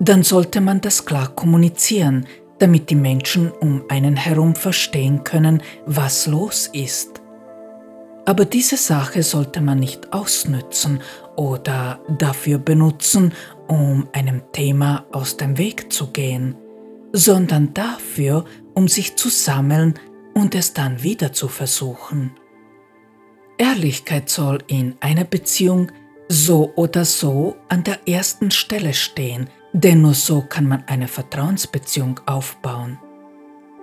dann 0.00 0.24
sollte 0.24 0.60
man 0.60 0.80
das 0.80 1.04
klar 1.04 1.28
kommunizieren, 1.34 2.26
damit 2.58 2.90
die 2.90 2.96
Menschen 2.96 3.52
um 3.52 3.84
einen 3.88 4.16
herum 4.16 4.54
verstehen 4.54 5.22
können, 5.22 5.62
was 5.86 6.26
los 6.26 6.68
ist. 6.72 7.20
Aber 8.24 8.44
diese 8.44 8.76
Sache 8.76 9.22
sollte 9.22 9.60
man 9.60 9.78
nicht 9.80 10.12
ausnützen 10.12 11.00
oder 11.36 12.00
dafür 12.18 12.58
benutzen, 12.58 13.32
um 13.68 14.08
einem 14.12 14.42
Thema 14.52 15.06
aus 15.12 15.36
dem 15.36 15.58
Weg 15.58 15.92
zu 15.92 16.08
gehen, 16.08 16.56
sondern 17.12 17.74
dafür, 17.74 18.44
um 18.74 18.88
sich 18.88 19.16
zu 19.16 19.28
sammeln 19.28 19.94
und 20.34 20.54
es 20.54 20.72
dann 20.72 21.02
wieder 21.02 21.32
zu 21.32 21.48
versuchen. 21.48 22.32
Ehrlichkeit 23.58 24.28
soll 24.28 24.58
in 24.66 24.96
einer 25.00 25.24
Beziehung 25.24 25.92
so 26.28 26.72
oder 26.76 27.04
so 27.04 27.56
an 27.68 27.84
der 27.84 28.08
ersten 28.08 28.50
Stelle 28.50 28.94
stehen, 28.94 29.50
denn 29.72 30.02
nur 30.02 30.14
so 30.14 30.42
kann 30.42 30.66
man 30.66 30.84
eine 30.86 31.08
Vertrauensbeziehung 31.08 32.20
aufbauen. 32.26 32.98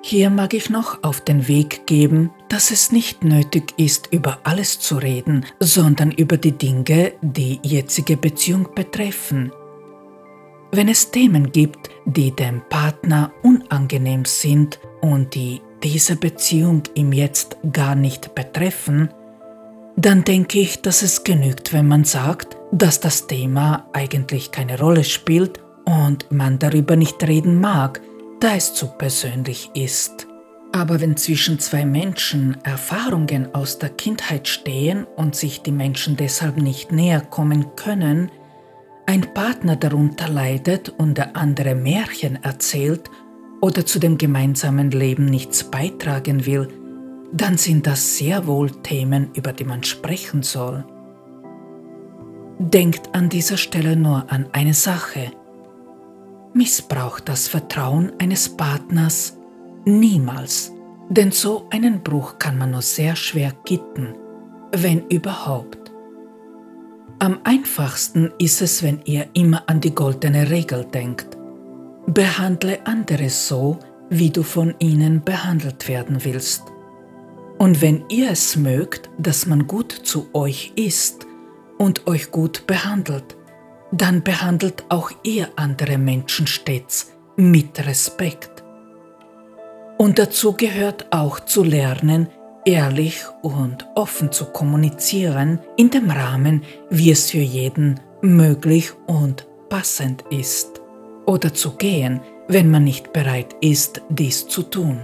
Hier 0.01 0.29
mag 0.29 0.53
ich 0.53 0.69
noch 0.69 1.03
auf 1.03 1.21
den 1.21 1.47
Weg 1.47 1.85
geben, 1.85 2.31
dass 2.47 2.71
es 2.71 2.91
nicht 2.91 3.23
nötig 3.23 3.73
ist, 3.77 4.07
über 4.11 4.39
alles 4.43 4.79
zu 4.79 4.95
reden, 4.95 5.45
sondern 5.59 6.11
über 6.11 6.37
die 6.37 6.53
Dinge, 6.53 7.13
die 7.21 7.59
jetzige 7.63 8.15
Beziehung 8.15 8.69
betreffen. 8.73 9.51
Wenn 10.71 10.87
es 10.87 11.09
Themen 11.09 11.51
gibt, 11.51 11.89
die 12.05 12.31
dem 12.35 12.61
Partner 12.69 13.31
unangenehm 13.43 14.25
sind 14.25 14.79
und 15.01 15.33
die 15.33 15.61
diese 15.83 16.15
Beziehung 16.15 16.83
ihm 16.93 17.13
jetzt 17.13 17.57
gar 17.71 17.95
nicht 17.95 18.35
betreffen, 18.35 19.09
dann 19.95 20.23
denke 20.23 20.59
ich, 20.59 20.81
dass 20.81 21.01
es 21.01 21.23
genügt, 21.23 21.73
wenn 21.73 21.87
man 21.87 22.03
sagt, 22.03 22.57
dass 22.71 22.99
das 22.99 23.27
Thema 23.27 23.89
eigentlich 23.93 24.51
keine 24.51 24.79
Rolle 24.79 25.03
spielt 25.03 25.59
und 25.85 26.31
man 26.31 26.59
darüber 26.59 26.95
nicht 26.95 27.21
reden 27.27 27.59
mag, 27.59 28.01
da 28.39 28.55
es 28.55 28.73
zu 28.73 28.87
persönlich 28.87 29.71
ist. 29.73 30.27
Aber 30.71 31.01
wenn 31.01 31.17
zwischen 31.17 31.59
zwei 31.59 31.83
Menschen 31.83 32.57
Erfahrungen 32.63 33.53
aus 33.55 33.79
der 33.79 33.89
Kindheit 33.89 34.47
stehen 34.47 35.05
und 35.15 35.35
sich 35.35 35.63
die 35.63 35.71
Menschen 35.71 36.15
deshalb 36.15 36.57
nicht 36.57 36.91
näher 36.91 37.21
kommen 37.21 37.75
können, 37.75 38.29
ein 39.09 39.33
Partner 39.33 39.75
darunter 39.75 40.29
leidet 40.29 40.89
und 40.89 41.17
der 41.17 41.35
andere 41.35 41.73
Märchen 41.73 42.43
erzählt 42.43 43.09
oder 43.59 43.83
zu 43.83 43.97
dem 43.97 44.19
gemeinsamen 44.19 44.91
Leben 44.91 45.25
nichts 45.25 45.63
beitragen 45.63 46.45
will, 46.45 46.67
dann 47.33 47.57
sind 47.57 47.87
das 47.87 48.17
sehr 48.17 48.45
wohl 48.45 48.69
Themen, 48.69 49.31
über 49.33 49.51
die 49.51 49.63
man 49.63 49.83
sprechen 49.83 50.43
soll. 50.43 50.85
Denkt 52.59 53.15
an 53.15 53.29
dieser 53.29 53.57
Stelle 53.57 53.95
nur 53.95 54.31
an 54.31 54.45
eine 54.51 54.75
Sache. 54.75 55.31
Missbraucht 56.53 57.27
das 57.27 57.47
Vertrauen 57.47 58.11
eines 58.19 58.47
Partners 58.47 59.39
niemals, 59.85 60.71
denn 61.09 61.31
so 61.31 61.65
einen 61.71 62.03
Bruch 62.03 62.37
kann 62.37 62.59
man 62.59 62.69
nur 62.69 62.83
sehr 62.83 63.15
schwer 63.15 63.53
gitten, 63.65 64.13
wenn 64.71 65.07
überhaupt. 65.07 65.78
Am 67.21 67.39
einfachsten 67.43 68.31
ist 68.37 68.61
es, 68.61 68.81
wenn 68.81 69.01
ihr 69.03 69.27
immer 69.33 69.63
an 69.67 69.81
die 69.81 69.93
goldene 69.93 70.49
Regel 70.49 70.85
denkt. 70.85 71.37
Behandle 72.07 72.79
andere 72.85 73.29
so, 73.29 73.77
wie 74.09 74.29
du 74.29 74.41
von 74.41 74.73
ihnen 74.79 75.21
behandelt 75.21 75.89
werden 75.89 76.23
willst. 76.23 76.63
Und 77.57 77.81
wenn 77.81 78.05
ihr 78.07 78.31
es 78.31 78.55
mögt, 78.55 79.09
dass 79.17 79.45
man 79.45 79.67
gut 79.67 79.91
zu 79.91 80.29
euch 80.31 80.71
ist 80.77 81.27
und 81.77 82.07
euch 82.07 82.31
gut 82.31 82.65
behandelt, 82.65 83.35
dann 83.91 84.23
behandelt 84.23 84.85
auch 84.87 85.11
ihr 85.23 85.49
andere 85.57 85.97
Menschen 85.97 86.47
stets 86.47 87.11
mit 87.35 87.85
Respekt. 87.85 88.63
Und 89.97 90.19
dazu 90.19 90.53
gehört 90.53 91.11
auch 91.11 91.41
zu 91.41 91.63
lernen, 91.63 92.29
ehrlich 92.69 93.25
und 93.41 93.87
offen 93.95 94.31
zu 94.31 94.45
kommunizieren 94.45 95.59
in 95.75 95.89
dem 95.89 96.11
Rahmen, 96.11 96.61
wie 96.91 97.09
es 97.11 97.31
für 97.31 97.39
jeden 97.39 97.99
möglich 98.21 98.91
und 99.07 99.47
passend 99.69 100.23
ist. 100.29 100.79
Oder 101.25 101.53
zu 101.53 101.71
gehen, 101.71 102.21
wenn 102.47 102.69
man 102.69 102.83
nicht 102.83 103.11
bereit 103.11 103.55
ist, 103.61 104.01
dies 104.09 104.47
zu 104.47 104.63
tun. 104.63 104.99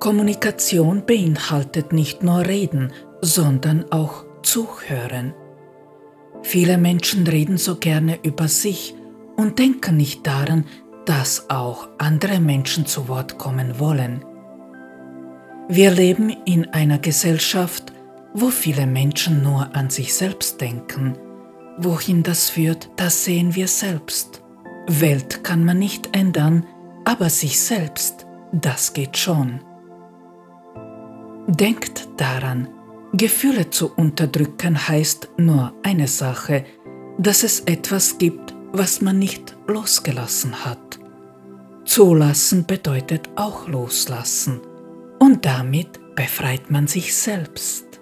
Kommunikation 0.00 1.04
beinhaltet 1.06 1.92
nicht 1.92 2.22
nur 2.22 2.46
Reden, 2.46 2.92
sondern 3.20 3.90
auch 3.90 4.24
Zuhören. 4.42 5.34
Viele 6.42 6.78
Menschen 6.78 7.26
reden 7.26 7.58
so 7.58 7.76
gerne 7.76 8.18
über 8.22 8.48
sich 8.48 8.94
und 9.36 9.58
denken 9.58 9.96
nicht 9.96 10.26
daran, 10.26 10.64
dass 11.04 11.50
auch 11.50 11.88
andere 11.98 12.38
Menschen 12.38 12.86
zu 12.86 13.08
Wort 13.08 13.38
kommen 13.38 13.78
wollen. 13.78 14.24
Wir 15.70 15.90
leben 15.90 16.30
in 16.46 16.70
einer 16.70 16.98
Gesellschaft, 16.98 17.92
wo 18.32 18.48
viele 18.48 18.86
Menschen 18.86 19.42
nur 19.42 19.76
an 19.76 19.90
sich 19.90 20.14
selbst 20.14 20.62
denken. 20.62 21.18
Wohin 21.76 22.22
das 22.22 22.48
führt, 22.48 22.88
das 22.96 23.26
sehen 23.26 23.54
wir 23.54 23.68
selbst. 23.68 24.42
Welt 24.86 25.44
kann 25.44 25.66
man 25.66 25.78
nicht 25.78 26.16
ändern, 26.16 26.64
aber 27.04 27.28
sich 27.28 27.60
selbst, 27.60 28.26
das 28.50 28.94
geht 28.94 29.18
schon. 29.18 29.60
Denkt 31.48 32.08
daran, 32.16 32.68
Gefühle 33.12 33.68
zu 33.68 33.92
unterdrücken 33.94 34.88
heißt 34.88 35.28
nur 35.36 35.74
eine 35.82 36.08
Sache, 36.08 36.64
dass 37.18 37.42
es 37.42 37.60
etwas 37.60 38.16
gibt, 38.16 38.54
was 38.72 39.02
man 39.02 39.18
nicht 39.18 39.54
losgelassen 39.66 40.64
hat. 40.64 40.98
Zulassen 41.84 42.64
bedeutet 42.64 43.28
auch 43.36 43.68
loslassen 43.68 44.62
und 45.18 45.44
damit 45.44 46.14
befreit 46.14 46.70
man 46.70 46.86
sich 46.86 47.14
selbst. 47.14 48.00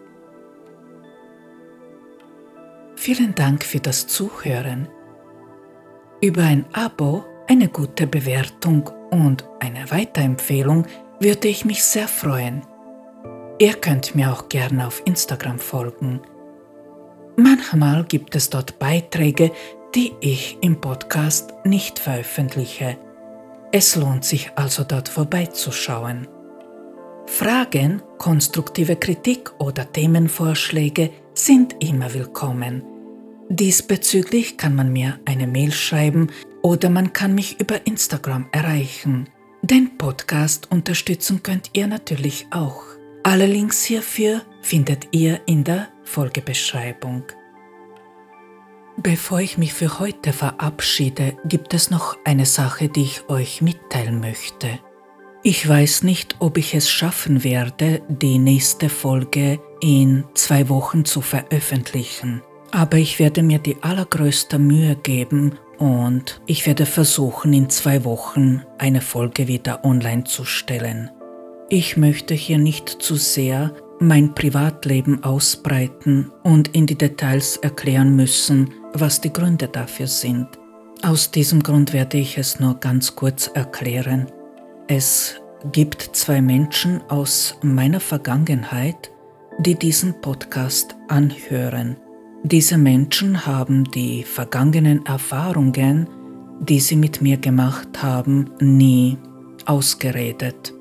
Vielen 2.97 3.35
Dank 3.35 3.65
für 3.65 3.81
das 3.81 4.07
Zuhören. 4.07 4.89
Über 6.21 6.43
ein 6.43 6.65
Abo, 6.73 7.25
eine 7.47 7.69
gute 7.69 8.07
Bewertung 8.07 8.91
und 9.11 9.45
eine 9.61 9.91
Weiterempfehlung 9.91 10.87
würde 11.21 11.49
ich 11.49 11.65
mich 11.65 11.85
sehr 11.85 12.09
freuen. 12.09 12.63
Ihr 13.59 13.75
könnt 13.75 14.15
mir 14.15 14.33
auch 14.33 14.49
gerne 14.49 14.87
auf 14.87 15.03
Instagram 15.05 15.59
folgen. 15.59 16.21
Manchmal 17.37 18.05
gibt 18.05 18.35
es 18.35 18.51
dort 18.51 18.79
Beiträge, 18.79 19.53
die 19.95 20.15
ich 20.21 20.59
im 20.63 20.81
Podcast 20.81 21.55
nicht 21.65 21.99
veröffentliche. 21.99 22.99
Es 23.73 23.95
lohnt 23.95 24.25
sich 24.25 24.51
also 24.57 24.85
dort 24.85 25.09
vorbeizuschauen. 25.09 26.29
Fragen, 27.27 28.03
konstruktive 28.19 28.97
Kritik 28.97 29.51
oder 29.59 29.93
Themenvorschläge 29.93 31.11
sind 31.35 31.74
immer 31.82 32.15
willkommen. 32.15 32.85
Diesbezüglich 33.48 34.57
kann 34.57 34.74
man 34.74 34.93
mir 34.93 35.19
eine 35.24 35.47
Mail 35.47 35.73
schreiben 35.73 36.31
oder 36.62 36.89
man 36.89 37.12
kann 37.12 37.35
mich 37.35 37.61
über 37.61 37.86
Instagram 37.86 38.48
erreichen. 38.53 39.28
Den 39.62 39.98
Podcast 39.98 40.70
unterstützen 40.70 41.43
könnt 41.43 41.70
ihr 41.73 41.89
natürlich 41.89 42.47
auch. 42.51 42.82
Alle 43.24 43.47
Links 43.47 43.85
hierfür 43.85 44.43
findet 44.62 45.09
ihr 45.11 45.40
in 45.47 45.65
der 45.65 45.89
Folgebeschreibung. 46.05 47.24
Bevor 48.97 49.40
ich 49.40 49.59
mich 49.59 49.74
für 49.74 49.98
heute 49.98 50.32
verabschiede, 50.32 51.36
gibt 51.44 51.74
es 51.74 51.90
noch 51.90 52.16
eine 52.24 52.47
Sache, 52.47 52.89
die 52.89 53.03
ich 53.03 53.28
euch 53.28 53.61
mitteilen 53.61 54.20
möchte. 54.20 54.78
Ich 55.48 55.68
weiß 55.68 56.02
nicht, 56.02 56.35
ob 56.40 56.59
ich 56.59 56.74
es 56.74 56.90
schaffen 56.90 57.44
werde, 57.44 58.02
die 58.09 58.40
nächste 58.40 58.89
Folge 58.89 59.60
in 59.81 60.24
zwei 60.35 60.68
Wochen 60.68 61.05
zu 61.05 61.20
veröffentlichen, 61.20 62.43
aber 62.73 62.97
ich 62.97 63.20
werde 63.20 63.44
mir 63.44 63.60
die 63.60 63.81
allergrößte 63.81 64.59
Mühe 64.59 64.97
geben 64.97 65.56
und 65.78 66.40
ich 66.47 66.66
werde 66.66 66.85
versuchen, 66.85 67.52
in 67.52 67.70
zwei 67.70 68.02
Wochen 68.02 68.64
eine 68.78 69.01
Folge 69.01 69.47
wieder 69.47 69.85
online 69.85 70.24
zu 70.24 70.44
stellen. 70.44 71.12
Ich 71.68 71.97
möchte 71.97 72.35
hier 72.35 72.59
nicht 72.59 72.89
zu 72.89 73.14
sehr 73.14 73.73
mein 74.01 74.35
Privatleben 74.35 75.23
ausbreiten 75.23 76.32
und 76.43 76.74
in 76.74 76.89
die 76.89 76.98
Details 76.98 77.56
erklären 77.59 78.16
müssen, 78.16 78.74
was 78.94 79.20
die 79.20 79.32
Gründe 79.32 79.68
dafür 79.68 80.09
sind. 80.09 80.48
Aus 81.05 81.31
diesem 81.31 81.62
Grund 81.62 81.93
werde 81.93 82.18
ich 82.18 82.36
es 82.36 82.59
nur 82.59 82.81
ganz 82.81 83.14
kurz 83.14 83.47
erklären. 83.55 84.27
Es 84.89 85.35
gibt 85.73 86.11
zwei 86.13 86.41
Menschen 86.41 87.03
aus 87.09 87.59
meiner 87.61 87.99
Vergangenheit, 87.99 89.11
die 89.59 89.75
diesen 89.75 90.21
Podcast 90.21 90.95
anhören. 91.09 91.97
Diese 92.45 92.79
Menschen 92.79 93.47
haben 93.47 93.83
die 93.83 94.23
vergangenen 94.23 95.05
Erfahrungen, 95.05 96.09
die 96.61 96.79
sie 96.79 96.95
mit 96.95 97.21
mir 97.21 97.37
gemacht 97.37 98.01
haben, 98.01 98.51
nie 98.61 99.19
ausgeredet. 99.65 100.73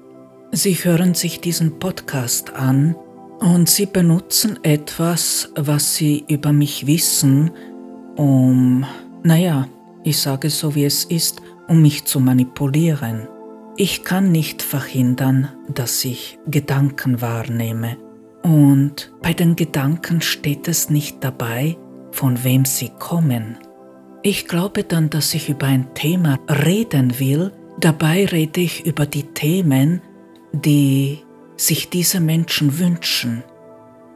Sie 0.52 0.76
hören 0.76 1.16
sich 1.16 1.42
diesen 1.42 1.80
Podcast 1.80 2.54
an 2.54 2.96
und 3.40 3.68
Sie 3.68 3.88
benutzen 3.88 4.60
etwas, 4.62 5.52
was 5.56 5.96
Sie 5.96 6.24
über 6.30 6.54
mich 6.54 6.86
wissen, 6.86 7.50
um, 8.16 8.86
naja, 9.24 9.68
ich 10.04 10.20
sage 10.20 10.52
so 10.52 10.76
wie 10.76 10.86
es 10.86 11.06
ist, 11.06 11.42
um 11.68 11.82
mich 11.82 12.06
zu 12.06 12.20
manipulieren. 12.20 13.28
Ich 13.78 14.06
kann 14.06 14.32
nicht 14.32 14.62
verhindern, 14.62 15.50
dass 15.68 16.06
ich 16.06 16.40
Gedanken 16.48 17.20
wahrnehme. 17.20 17.98
Und 18.42 19.14
bei 19.22 19.34
den 19.34 19.58
Gedanken 19.58 20.22
steht 20.22 20.70
es 20.70 20.90
nicht 20.90 21.22
dabei, 21.22 21.76
von 22.12 22.42
wem 22.46 22.64
sie 22.64 22.92
kommen. 23.00 23.58
Ich 24.24 24.48
glaube 24.48 24.86
dann, 24.86 25.10
dass 25.10 25.34
ich 25.34 25.50
über 25.50 25.68
ein 25.68 25.94
Thema 25.94 26.40
reden 26.48 27.20
will, 27.20 27.52
dabei 27.82 28.26
rede 28.26 28.62
ich 28.62 28.86
über 28.86 29.06
die 29.06 29.24
Themen, 29.24 30.02
die 30.54 31.20
sich 31.58 31.90
diese 31.90 32.22
Menschen 32.22 32.80
wünschen. 32.80 33.44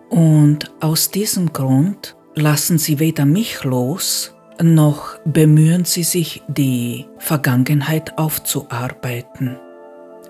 Und 0.10 0.72
aus 0.80 1.12
diesem 1.12 1.52
Grund 1.52 2.16
lassen 2.34 2.78
sie 2.78 3.00
weder 3.00 3.26
mich 3.26 3.66
los, 3.66 4.34
noch 4.62 5.18
bemühen 5.26 5.86
sie 5.86 6.04
sich, 6.04 6.44
die 6.48 7.06
Vergangenheit 7.18 8.18
aufzuarbeiten. 8.18 9.58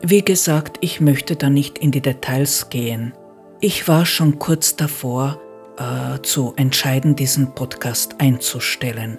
Wie 0.02 0.24
gesagt, 0.24 0.78
ich 0.82 1.02
möchte 1.02 1.36
da 1.36 1.50
nicht 1.50 1.78
in 1.78 1.92
die 1.92 2.02
Details 2.02 2.70
gehen. 2.70 3.14
Ich 3.60 3.88
war 3.88 4.06
schon 4.06 4.40
kurz 4.40 4.76
davor, 4.76 5.40
äh, 5.78 6.22
zu 6.22 6.54
entscheiden, 6.56 7.16
diesen 7.16 7.54
Podcast 7.54 8.16
einzustellen. 8.20 9.18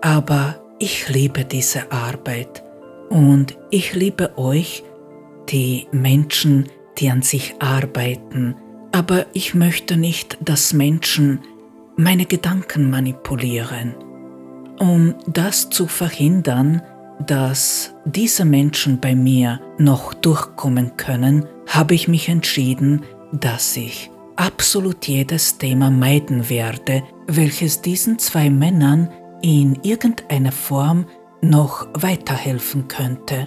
Aber 0.00 0.60
ich 0.78 1.08
liebe 1.08 1.44
diese 1.44 1.92
Arbeit 1.92 2.62
und 3.10 3.56
ich 3.70 3.94
liebe 3.94 4.36
euch, 4.38 4.84
die 5.48 5.86
Menschen, 5.92 6.68
die 6.98 7.10
an 7.10 7.22
sich 7.22 7.54
arbeiten, 7.58 8.56
aber 8.92 9.26
ich 9.32 9.54
möchte 9.54 9.96
nicht, 9.96 10.38
dass 10.40 10.72
Menschen 10.72 11.40
meine 11.96 12.26
Gedanken 12.26 12.90
manipulieren. 12.90 13.94
Um 14.78 15.14
das 15.26 15.70
zu 15.70 15.86
verhindern, 15.86 16.82
dass 17.26 17.94
diese 18.04 18.44
Menschen 18.44 19.00
bei 19.00 19.14
mir 19.14 19.60
noch 19.78 20.14
durchkommen 20.14 20.96
können, 20.96 21.46
habe 21.68 21.94
ich 21.94 22.08
mich 22.08 22.28
entschieden, 22.28 23.02
dass 23.32 23.76
ich 23.76 24.10
absolut 24.36 25.06
jedes 25.06 25.58
Thema 25.58 25.90
meiden 25.90 26.48
werde, 26.48 27.02
welches 27.26 27.80
diesen 27.80 28.18
zwei 28.18 28.50
Männern 28.50 29.10
in 29.42 29.78
irgendeiner 29.82 30.52
Form 30.52 31.06
noch 31.40 31.88
weiterhelfen 31.94 32.88
könnte. 32.88 33.46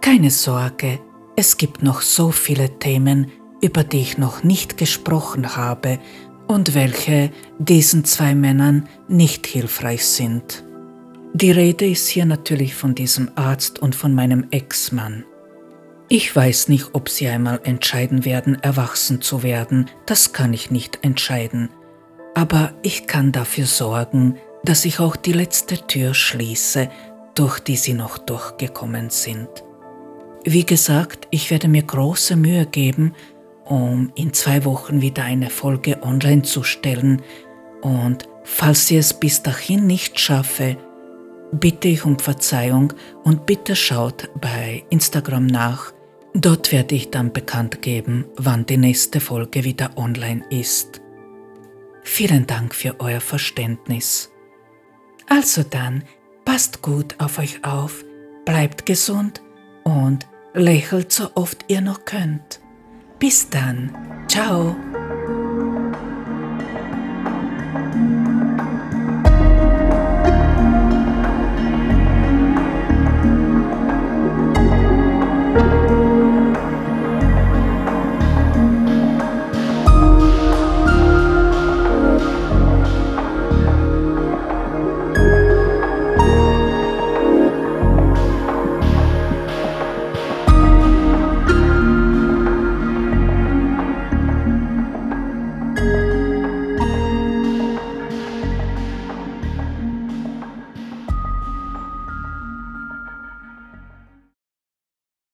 Keine 0.00 0.30
Sorge, 0.30 1.00
es 1.36 1.56
gibt 1.56 1.82
noch 1.82 2.00
so 2.00 2.30
viele 2.30 2.78
Themen, 2.78 3.30
über 3.62 3.84
die 3.84 4.00
ich 4.00 4.18
noch 4.18 4.42
nicht 4.42 4.78
gesprochen 4.78 5.56
habe 5.56 5.98
und 6.50 6.74
welche 6.74 7.30
diesen 7.60 8.04
zwei 8.04 8.34
Männern 8.34 8.88
nicht 9.06 9.46
hilfreich 9.46 10.04
sind. 10.04 10.64
Die 11.32 11.52
Rede 11.52 11.86
ist 11.86 12.08
hier 12.08 12.24
natürlich 12.24 12.74
von 12.74 12.96
diesem 12.96 13.30
Arzt 13.36 13.78
und 13.78 13.94
von 13.94 14.12
meinem 14.12 14.48
Ex-Mann. 14.50 15.24
Ich 16.08 16.34
weiß 16.34 16.66
nicht, 16.66 16.88
ob 16.92 17.08
sie 17.08 17.28
einmal 17.28 17.60
entscheiden 17.62 18.24
werden, 18.24 18.60
erwachsen 18.64 19.20
zu 19.20 19.44
werden, 19.44 19.88
das 20.06 20.32
kann 20.32 20.52
ich 20.52 20.72
nicht 20.72 21.04
entscheiden. 21.04 21.68
Aber 22.34 22.72
ich 22.82 23.06
kann 23.06 23.30
dafür 23.30 23.66
sorgen, 23.66 24.36
dass 24.64 24.84
ich 24.84 24.98
auch 24.98 25.14
die 25.14 25.32
letzte 25.32 25.76
Tür 25.86 26.14
schließe, 26.14 26.90
durch 27.36 27.60
die 27.60 27.76
sie 27.76 27.94
noch 27.94 28.18
durchgekommen 28.18 29.10
sind. 29.10 29.48
Wie 30.42 30.66
gesagt, 30.66 31.28
ich 31.30 31.52
werde 31.52 31.68
mir 31.68 31.82
große 31.82 32.34
Mühe 32.34 32.66
geben, 32.66 33.14
um 33.70 34.10
in 34.16 34.32
zwei 34.32 34.64
Wochen 34.64 35.00
wieder 35.00 35.22
eine 35.22 35.48
Folge 35.48 36.02
online 36.02 36.42
zu 36.42 36.64
stellen 36.64 37.22
und 37.82 38.28
falls 38.42 38.88
sie 38.88 38.96
es 38.96 39.14
bis 39.14 39.42
dahin 39.42 39.86
nicht 39.86 40.18
schaffe, 40.18 40.76
bitte 41.52 41.88
ich 41.88 42.04
um 42.04 42.18
Verzeihung 42.18 42.92
und 43.22 43.46
bitte 43.46 43.76
schaut 43.76 44.28
bei 44.40 44.84
Instagram 44.90 45.46
nach. 45.46 45.92
Dort 46.34 46.72
werde 46.72 46.96
ich 46.96 47.10
dann 47.10 47.32
bekannt 47.32 47.80
geben, 47.80 48.24
wann 48.36 48.66
die 48.66 48.76
nächste 48.76 49.20
Folge 49.20 49.64
wieder 49.64 49.96
online 49.96 50.44
ist. 50.50 51.00
Vielen 52.02 52.46
Dank 52.46 52.74
für 52.74 52.98
euer 52.98 53.20
Verständnis. 53.20 54.32
Also 55.28 55.62
dann, 55.62 56.02
passt 56.44 56.82
gut 56.82 57.14
auf 57.18 57.38
euch 57.38 57.64
auf, 57.64 58.04
bleibt 58.44 58.84
gesund 58.84 59.42
und 59.84 60.26
lächelt 60.54 61.12
so 61.12 61.30
oft 61.36 61.64
ihr 61.68 61.80
noch 61.80 62.04
könnt. 62.04 62.60
Bis 63.20 63.48
dann. 63.50 63.92
Ciao. 64.28 64.74